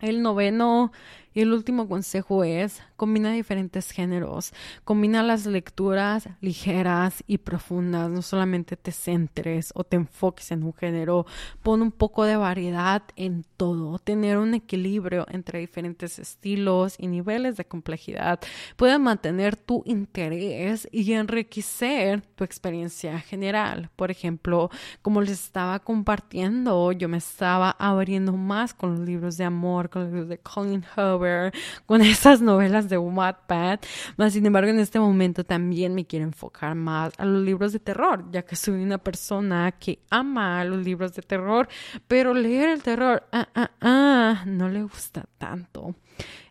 El 0.00 0.20
noveno 0.22 0.92
y 1.34 1.40
el 1.40 1.52
último 1.52 1.88
consejo 1.88 2.44
es, 2.44 2.82
combina 2.96 3.32
diferentes 3.32 3.90
géneros, 3.90 4.52
combina 4.84 5.22
las 5.22 5.46
lecturas 5.46 6.28
ligeras 6.40 7.22
y 7.26 7.38
profundas, 7.38 8.10
no 8.10 8.22
solamente 8.22 8.76
te 8.76 8.92
centres 8.92 9.72
o 9.74 9.84
te 9.84 9.96
enfoques 9.96 10.50
en 10.50 10.62
un 10.62 10.74
género, 10.74 11.26
pon 11.62 11.82
un 11.82 11.92
poco 11.92 12.24
de 12.24 12.36
variedad 12.36 13.02
en 13.16 13.44
todo, 13.56 13.98
tener 13.98 14.38
un 14.38 14.54
equilibrio 14.54 15.26
entre 15.30 15.60
diferentes 15.60 16.18
estilos 16.18 16.96
y 16.98 17.06
niveles 17.06 17.56
de 17.56 17.64
complejidad 17.64 18.40
puede 18.76 18.98
mantener 18.98 19.56
tu 19.56 19.82
interés 19.86 20.88
y 20.92 21.12
enriquecer 21.12 22.22
tu 22.34 22.44
experiencia 22.44 23.20
general. 23.20 23.90
Por 23.96 24.10
ejemplo, 24.10 24.70
como 25.02 25.20
les 25.20 25.32
estaba 25.32 25.78
compartiendo, 25.78 26.92
yo 26.92 27.08
me 27.08 27.18
estaba 27.18 27.70
abriendo 27.78 28.32
más 28.32 28.74
con 28.74 28.96
los 28.96 29.00
libros 29.00 29.36
de 29.36 29.44
amor, 29.44 29.90
con 29.90 30.04
los 30.04 30.10
libros 30.12 30.28
de 30.28 30.38
Colin 30.38 30.84
Con 31.86 32.02
esas 32.02 32.40
novelas 32.40 32.88
de 32.88 32.98
Wattpad, 32.98 33.80
más 34.16 34.32
sin 34.32 34.46
embargo 34.46 34.70
en 34.70 34.80
este 34.80 34.98
momento 34.98 35.44
también 35.44 35.94
me 35.94 36.06
quiero 36.06 36.24
enfocar 36.24 36.74
más 36.74 37.12
a 37.18 37.24
los 37.24 37.42
libros 37.42 37.72
de 37.72 37.78
terror, 37.78 38.24
ya 38.30 38.42
que 38.42 38.56
soy 38.56 38.82
una 38.82 38.98
persona 38.98 39.72
que 39.72 40.00
ama 40.10 40.64
los 40.64 40.84
libros 40.84 41.14
de 41.14 41.22
terror, 41.22 41.68
pero 42.08 42.34
leer 42.34 42.70
el 42.70 42.82
terror, 42.82 43.24
ah, 43.32 43.48
ah, 43.54 43.70
ah, 43.80 44.42
no 44.46 44.68
le 44.68 44.82
gusta 44.82 45.24
tanto. 45.38 45.94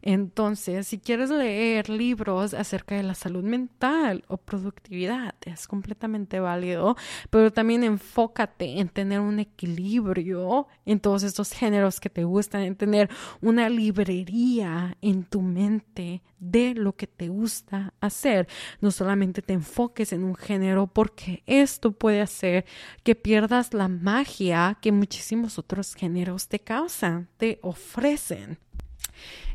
Entonces, 0.02 0.88
si 0.88 1.00
quieres 1.00 1.30
leer 1.30 1.90
libros 1.90 2.54
acerca 2.54 2.96
de 2.96 3.04
la 3.04 3.14
salud 3.14 3.44
mental 3.44 4.24
o 4.28 4.38
productividad, 4.38 5.36
es 5.46 5.68
completamente 5.68 6.40
válido, 6.40 6.96
pero 7.30 7.52
también 7.52 7.84
enfócate 7.84 8.80
en 8.80 8.90
tener 8.90 9.20
un 9.20 9.40
equilibrio 9.40 10.68
en 10.86 11.00
todos 11.00 11.24
estos 11.24 11.52
géneros 11.52 12.00
que 12.00 12.10
te 12.10 12.24
gustan, 12.24 12.62
en 12.64 12.76
tener 12.76 13.10
una 13.42 13.70
librería 13.70 14.98
en 15.02 15.24
tu 15.24 15.42
mente 15.42 16.22
de 16.40 16.74
lo 16.74 16.96
que 16.96 17.08
te 17.08 17.30
gusta 17.30 17.94
hacer. 18.02 18.48
No 18.82 18.92
solamente 18.92 19.42
te 19.42 19.54
enfoques 19.54 20.12
en 20.14 20.24
un 20.24 20.36
género, 20.36 20.88
porque 20.88 21.44
esto 21.46 21.92
puede 21.92 22.22
hacer 22.22 22.66
que 23.04 23.16
pierdas 23.16 23.74
la 23.74 23.88
magia 23.88 24.78
que 24.82 24.92
muchísimos 24.92 25.60
otros 25.60 25.96
géneros 25.96 26.48
te 26.48 26.60
causan, 26.60 27.30
te 27.38 27.60
ofrecen. 27.62 28.58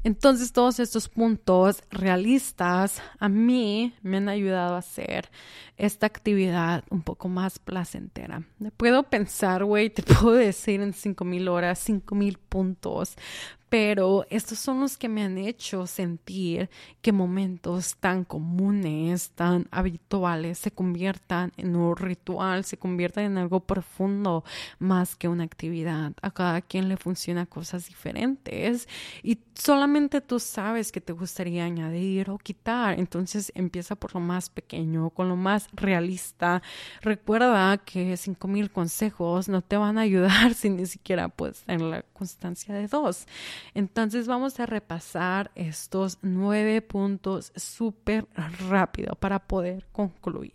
Entonces 0.04 0.52
todos 0.52 0.78
estos 0.78 1.08
puntos 1.08 1.82
realistas 1.90 3.02
a 3.18 3.28
mí 3.28 3.94
me 4.02 4.18
han 4.18 4.28
ayudado 4.28 4.74
a 4.74 4.78
hacer 4.78 5.30
esta 5.76 6.06
actividad 6.06 6.84
un 6.90 7.02
poco 7.02 7.28
más 7.28 7.58
placentera. 7.58 8.42
Puedo 8.76 9.04
pensar, 9.04 9.64
güey, 9.64 9.90
te 9.90 10.02
puedo 10.02 10.32
decir 10.32 10.80
en 10.80 10.92
cinco 10.92 11.24
mil 11.24 11.48
horas, 11.48 11.78
cinco 11.78 12.14
mil 12.14 12.38
puntos, 12.38 13.16
pero 13.68 14.24
estos 14.30 14.58
son 14.58 14.80
los 14.80 14.96
que 14.96 15.08
me 15.08 15.24
han 15.24 15.38
hecho 15.38 15.86
sentir 15.86 16.70
que 17.02 17.10
momentos 17.10 17.96
tan 17.96 18.24
comunes, 18.24 19.30
tan 19.30 19.66
habituales, 19.72 20.58
se 20.58 20.70
conviertan 20.70 21.52
en 21.56 21.74
un 21.74 21.96
ritual, 21.96 22.64
se 22.64 22.76
conviertan 22.76 23.24
en 23.24 23.38
algo 23.38 23.60
profundo 23.60 24.44
más 24.78 25.16
que 25.16 25.28
una 25.28 25.44
actividad. 25.44 26.12
A 26.22 26.30
cada 26.30 26.62
quien 26.62 26.88
le 26.88 26.96
funciona 26.96 27.46
cosas 27.46 27.88
diferentes 27.88 28.88
y 29.22 29.40
solamente 29.54 30.20
tú 30.20 30.38
sabes 30.38 30.92
que 30.92 31.00
te 31.00 31.12
gustaría 31.12 31.64
añadir 31.64 32.30
o 32.30 32.38
quitar. 32.38 32.98
Entonces 32.98 33.50
empieza 33.56 33.96
por 33.96 34.14
lo 34.14 34.20
más 34.20 34.48
pequeño, 34.48 35.10
con 35.10 35.28
lo 35.28 35.36
más 35.36 35.65
realista. 35.72 36.62
Recuerda 37.02 37.78
que 37.78 38.16
cinco 38.16 38.48
mil 38.48 38.70
consejos 38.70 39.48
no 39.48 39.62
te 39.62 39.76
van 39.76 39.98
a 39.98 40.02
ayudar 40.02 40.54
si 40.54 40.70
ni 40.70 40.86
siquiera 40.86 41.28
puedes 41.28 41.62
tener 41.62 41.82
la 41.82 42.02
constancia 42.02 42.74
de 42.74 42.88
dos. 42.88 43.26
Entonces 43.74 44.26
vamos 44.26 44.58
a 44.60 44.66
repasar 44.66 45.50
estos 45.54 46.18
nueve 46.22 46.82
puntos 46.82 47.52
súper 47.56 48.26
rápido 48.68 49.14
para 49.16 49.38
poder 49.38 49.86
concluir. 49.92 50.54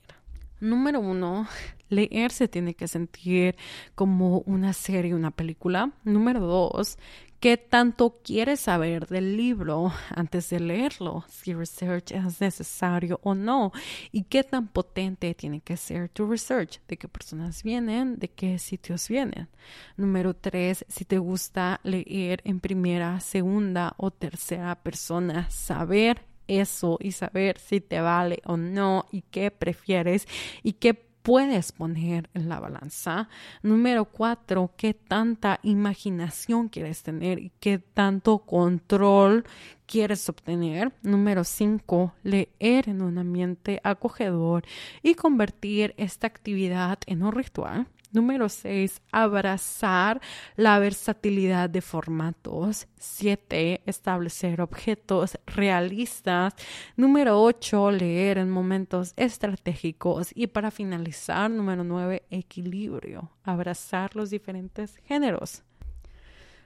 Número 0.59 0.99
uno, 0.99 1.47
leer 1.89 2.31
se 2.31 2.47
tiene 2.47 2.75
que 2.75 2.87
sentir 2.87 3.55
como 3.95 4.39
una 4.45 4.73
serie, 4.73 5.15
una 5.15 5.31
película. 5.31 5.91
Número 6.03 6.39
dos, 6.39 6.99
qué 7.41 7.57
tanto 7.57 8.19
quieres 8.23 8.59
saber 8.61 9.07
del 9.07 9.35
libro 9.35 9.91
antes 10.15 10.49
de 10.51 10.59
leerlo, 10.59 11.25
si 11.27 11.53
research 11.53 12.11
es 12.11 12.39
necesario 12.39 13.19
o 13.23 13.33
no, 13.33 13.73
y 14.11 14.23
qué 14.23 14.43
tan 14.43 14.67
potente 14.67 15.33
tiene 15.33 15.59
que 15.59 15.75
ser 15.75 16.07
tu 16.09 16.29
research, 16.29 16.79
de 16.87 16.97
qué 16.97 17.07
personas 17.07 17.63
vienen, 17.63 18.19
de 18.19 18.29
qué 18.29 18.59
sitios 18.59 19.09
vienen. 19.09 19.49
Número 19.97 20.35
tres, 20.35 20.85
si 20.87 21.03
te 21.03 21.17
gusta 21.17 21.81
leer 21.83 22.41
en 22.45 22.59
primera, 22.59 23.19
segunda 23.19 23.95
o 23.97 24.11
tercera 24.11 24.75
persona, 24.75 25.49
saber 25.49 26.21
eso 26.47 26.97
y 27.01 27.11
saber 27.13 27.57
si 27.57 27.81
te 27.81 28.01
vale 28.01 28.41
o 28.45 28.55
no 28.55 29.07
y 29.11 29.23
qué 29.23 29.49
prefieres 29.49 30.27
y 30.61 30.73
qué 30.73 31.10
puedes 31.21 31.71
poner 31.71 32.29
en 32.33 32.49
la 32.49 32.59
balanza. 32.59 33.29
Número 33.61 34.05
cuatro, 34.05 34.71
qué 34.77 34.93
tanta 34.93 35.59
imaginación 35.63 36.69
quieres 36.69 37.03
tener 37.03 37.39
y 37.39 37.51
qué 37.59 37.79
tanto 37.79 38.39
control 38.39 39.45
quieres 39.85 40.27
obtener. 40.29 40.93
Número 41.03 41.43
5, 41.43 42.13
leer 42.23 42.89
en 42.89 43.01
un 43.01 43.17
ambiente 43.17 43.81
acogedor 43.83 44.63
y 45.03 45.15
convertir 45.15 45.93
esta 45.97 46.27
actividad 46.27 46.99
en 47.07 47.23
un 47.23 47.33
ritual. 47.33 47.87
Número 48.11 48.49
6, 48.49 49.01
abrazar 49.11 50.19
la 50.57 50.79
versatilidad 50.79 51.69
de 51.69 51.81
formatos. 51.81 52.87
7, 52.99 53.81
establecer 53.85 54.59
objetos 54.59 55.37
realistas. 55.45 56.53
Número 56.97 57.41
8, 57.41 57.91
leer 57.91 58.37
en 58.37 58.49
momentos 58.49 59.13
estratégicos. 59.15 60.31
Y 60.35 60.47
para 60.47 60.71
finalizar, 60.71 61.49
número 61.49 61.85
9, 61.85 62.23
equilibrio. 62.29 63.31
Abrazar 63.43 64.13
los 64.15 64.29
diferentes 64.29 64.97
géneros. 65.05 65.63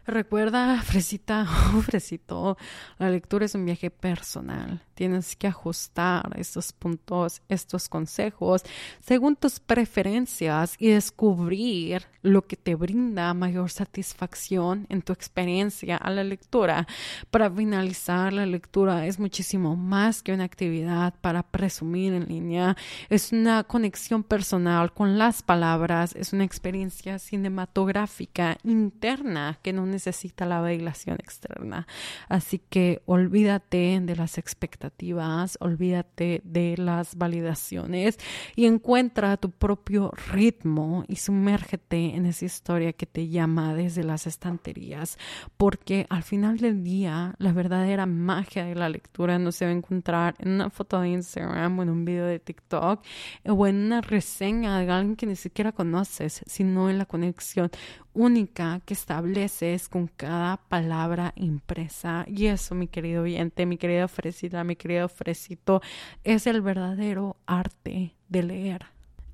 Recuerda, 0.07 0.81
Fresita 0.83 1.47
o 1.75 1.81
Fresito, 1.81 2.57
la 2.99 3.09
lectura 3.09 3.45
es 3.45 3.55
un 3.55 3.65
viaje 3.65 3.89
personal. 3.89 4.83
Tienes 4.93 5.35
que 5.35 5.47
ajustar 5.47 6.31
estos 6.37 6.71
puntos, 6.73 7.41
estos 7.49 7.89
consejos, 7.89 8.61
según 9.01 9.35
tus 9.35 9.59
preferencias 9.59 10.75
y 10.77 10.89
descubrir 10.89 12.05
lo 12.21 12.47
que 12.47 12.55
te 12.55 12.75
brinda 12.75 13.33
mayor 13.33 13.71
satisfacción 13.71 14.85
en 14.89 15.01
tu 15.01 15.11
experiencia 15.11 15.97
a 15.97 16.11
la 16.11 16.23
lectura. 16.23 16.87
Para 17.31 17.49
finalizar, 17.49 18.31
la 18.31 18.45
lectura 18.45 19.07
es 19.07 19.19
muchísimo 19.19 19.75
más 19.75 20.21
que 20.21 20.33
una 20.33 20.43
actividad 20.43 21.15
para 21.19 21.43
presumir 21.43 22.13
en 22.13 22.27
línea. 22.27 22.77
Es 23.09 23.31
una 23.31 23.63
conexión 23.63 24.23
personal 24.23 24.93
con 24.93 25.17
las 25.17 25.41
palabras, 25.41 26.15
es 26.15 26.31
una 26.31 26.43
experiencia 26.43 27.19
cinematográfica 27.19 28.57
interna 28.63 29.59
que 29.61 29.73
no 29.73 29.85
necesita 29.95 30.45
la 30.45 30.59
bailación 30.59 31.17
externa. 31.19 31.87
Así 32.27 32.59
que 32.59 33.01
olvídate 33.05 33.99
de 34.01 34.15
las 34.15 34.37
expectativas, 34.37 35.57
olvídate 35.61 36.41
de 36.43 36.75
las 36.77 37.15
validaciones 37.15 38.17
y 38.55 38.65
encuentra 38.65 39.37
tu 39.37 39.51
propio 39.51 40.11
ritmo 40.31 41.03
y 41.07 41.15
sumérgete 41.15 42.15
en 42.15 42.25
esa 42.25 42.45
historia 42.45 42.93
que 42.93 43.05
te 43.05 43.27
llama 43.29 43.73
desde 43.73 44.03
las 44.03 44.27
estanterías, 44.27 45.17
porque 45.57 46.05
al 46.09 46.23
final 46.23 46.57
del 46.57 46.83
día 46.83 47.35
la 47.37 47.53
verdadera 47.53 48.05
magia 48.05 48.65
de 48.65 48.75
la 48.75 48.89
lectura 48.89 49.39
no 49.39 49.51
se 49.51 49.65
va 49.65 49.71
a 49.71 49.75
encontrar 49.75 50.35
en 50.39 50.49
una 50.49 50.69
foto 50.69 50.99
de 50.99 51.09
Instagram 51.09 51.79
o 51.79 51.83
en 51.83 51.89
un 51.89 52.05
video 52.05 52.25
de 52.25 52.39
TikTok 52.39 53.03
o 53.47 53.67
en 53.67 53.75
una 53.77 54.01
reseña 54.01 54.79
de 54.79 54.91
alguien 54.91 55.15
que 55.15 55.25
ni 55.25 55.35
siquiera 55.35 55.71
conoces, 55.71 56.43
sino 56.45 56.89
en 56.89 56.97
la 56.97 57.05
conexión 57.05 57.71
única 58.15 58.79
que 58.85 58.95
estableces 58.95 59.87
con 59.87 60.07
cada 60.07 60.57
palabra 60.57 61.33
impresa. 61.35 62.25
Y 62.27 62.47
eso, 62.47 62.73
mi 62.73 62.87
querido 62.87 63.23
oyente, 63.23 63.65
mi 63.65 63.77
querida 63.77 64.07
Fresita, 64.07 64.63
mi 64.63 64.75
querido 64.75 65.07
Fresito, 65.09 65.81
es 66.23 66.47
el 66.47 66.61
verdadero 66.61 67.35
arte 67.45 68.15
de 68.29 68.43
leer. 68.43 68.85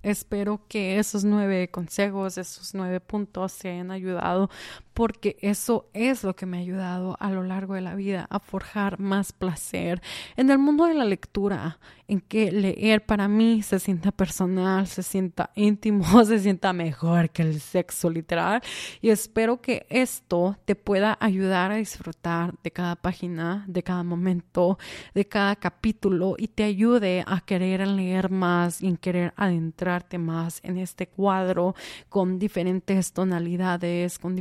Espero 0.03 0.61
que 0.67 0.97
esos 0.97 1.23
nueve 1.23 1.69
consejos, 1.69 2.39
esos 2.39 2.73
nueve 2.73 2.99
puntos 2.99 3.51
se 3.51 3.69
hayan 3.69 3.91
ayudado 3.91 4.49
porque 4.93 5.37
eso 5.41 5.89
es 5.93 6.23
lo 6.23 6.35
que 6.35 6.45
me 6.45 6.57
ha 6.57 6.61
ayudado 6.61 7.15
a 7.19 7.31
lo 7.31 7.43
largo 7.43 7.75
de 7.75 7.81
la 7.81 7.95
vida 7.95 8.27
a 8.29 8.39
forjar 8.39 8.99
más 8.99 9.31
placer 9.31 10.01
en 10.35 10.49
el 10.49 10.57
mundo 10.57 10.85
de 10.85 10.93
la 10.93 11.05
lectura, 11.05 11.79
en 12.07 12.19
que 12.19 12.51
leer 12.51 13.05
para 13.05 13.29
mí 13.29 13.63
se 13.63 13.79
sienta 13.79 14.11
personal, 14.11 14.85
se 14.85 15.01
sienta 15.01 15.51
íntimo, 15.55 16.03
se 16.25 16.39
sienta 16.39 16.73
mejor 16.73 17.29
que 17.29 17.41
el 17.41 17.61
sexo 17.61 18.09
literal. 18.09 18.61
Y 18.99 19.09
espero 19.09 19.61
que 19.61 19.85
esto 19.89 20.57
te 20.65 20.75
pueda 20.75 21.17
ayudar 21.21 21.71
a 21.71 21.75
disfrutar 21.75 22.53
de 22.63 22.71
cada 22.71 22.95
página, 22.97 23.63
de 23.67 23.81
cada 23.81 24.03
momento, 24.03 24.77
de 25.13 25.25
cada 25.25 25.55
capítulo 25.55 26.35
y 26.37 26.49
te 26.49 26.63
ayude 26.63 27.23
a 27.25 27.39
querer 27.41 27.87
leer 27.87 28.29
más 28.29 28.81
y 28.81 28.87
en 28.87 28.97
querer 28.97 29.33
adentrarte 29.37 30.17
más 30.17 30.59
en 30.63 30.77
este 30.77 31.07
cuadro 31.07 31.75
con 32.09 32.39
diferentes 32.39 33.13
tonalidades, 33.13 34.19
con 34.19 34.35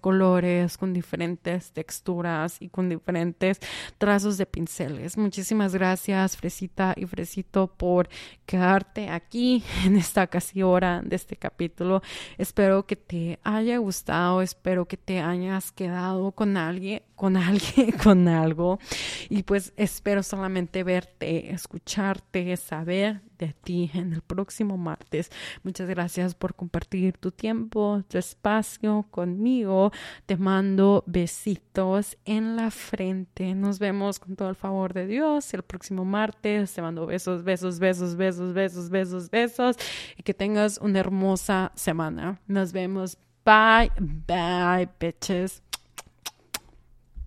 colores, 0.00 0.78
con 0.78 0.92
diferentes 0.92 1.72
texturas 1.72 2.56
y 2.60 2.68
con 2.68 2.88
diferentes 2.88 3.60
trazos 3.98 4.38
de 4.38 4.46
pinceles. 4.46 5.16
Muchísimas 5.16 5.74
gracias, 5.74 6.36
Fresita 6.36 6.94
y 6.96 7.06
Fresito, 7.06 7.66
por 7.68 8.08
quedarte 8.46 9.08
aquí 9.10 9.62
en 9.84 9.96
esta 9.96 10.26
casi 10.26 10.62
hora 10.62 11.02
de 11.04 11.16
este 11.16 11.36
capítulo. 11.36 12.02
Espero 12.38 12.86
que 12.86 12.96
te 12.96 13.38
haya 13.42 13.78
gustado, 13.78 14.42
espero 14.42 14.86
que 14.86 14.96
te 14.96 15.20
hayas 15.20 15.72
quedado 15.72 16.32
con 16.32 16.56
alguien, 16.56 17.02
con 17.14 17.36
alguien, 17.36 17.92
con 18.02 18.28
algo. 18.28 18.78
Y 19.28 19.42
pues 19.42 19.72
espero 19.76 20.22
solamente 20.22 20.82
verte, 20.82 21.52
escucharte, 21.52 22.56
saber 22.56 23.20
de 23.38 23.52
ti 23.52 23.90
en 23.94 24.12
el 24.12 24.22
próximo 24.22 24.76
martes. 24.76 25.30
Muchas 25.62 25.88
gracias 25.88 26.34
por 26.34 26.54
compartir 26.54 27.18
tu 27.18 27.30
tiempo, 27.30 28.02
tu 28.08 28.18
espacio 28.18 29.06
conmigo. 29.10 29.92
Te 30.26 30.36
mando 30.36 31.04
besitos 31.06 32.16
en 32.24 32.56
la 32.56 32.70
frente. 32.70 33.54
Nos 33.54 33.78
vemos 33.78 34.18
con 34.18 34.36
todo 34.36 34.48
el 34.48 34.56
favor 34.56 34.94
de 34.94 35.06
Dios 35.06 35.52
el 35.54 35.62
próximo 35.62 36.04
martes. 36.04 36.72
Te 36.72 36.82
mando 36.82 37.06
besos, 37.06 37.44
besos, 37.44 37.78
besos, 37.78 38.16
besos, 38.16 38.52
besos, 38.52 38.90
besos, 38.90 39.30
besos. 39.30 39.76
Y 40.16 40.22
que 40.22 40.34
tengas 40.34 40.78
una 40.78 41.00
hermosa 41.00 41.72
semana. 41.74 42.40
Nos 42.46 42.72
vemos. 42.72 43.18
Bye, 43.44 43.92
bye, 44.26 44.88
bitches. 44.98 45.65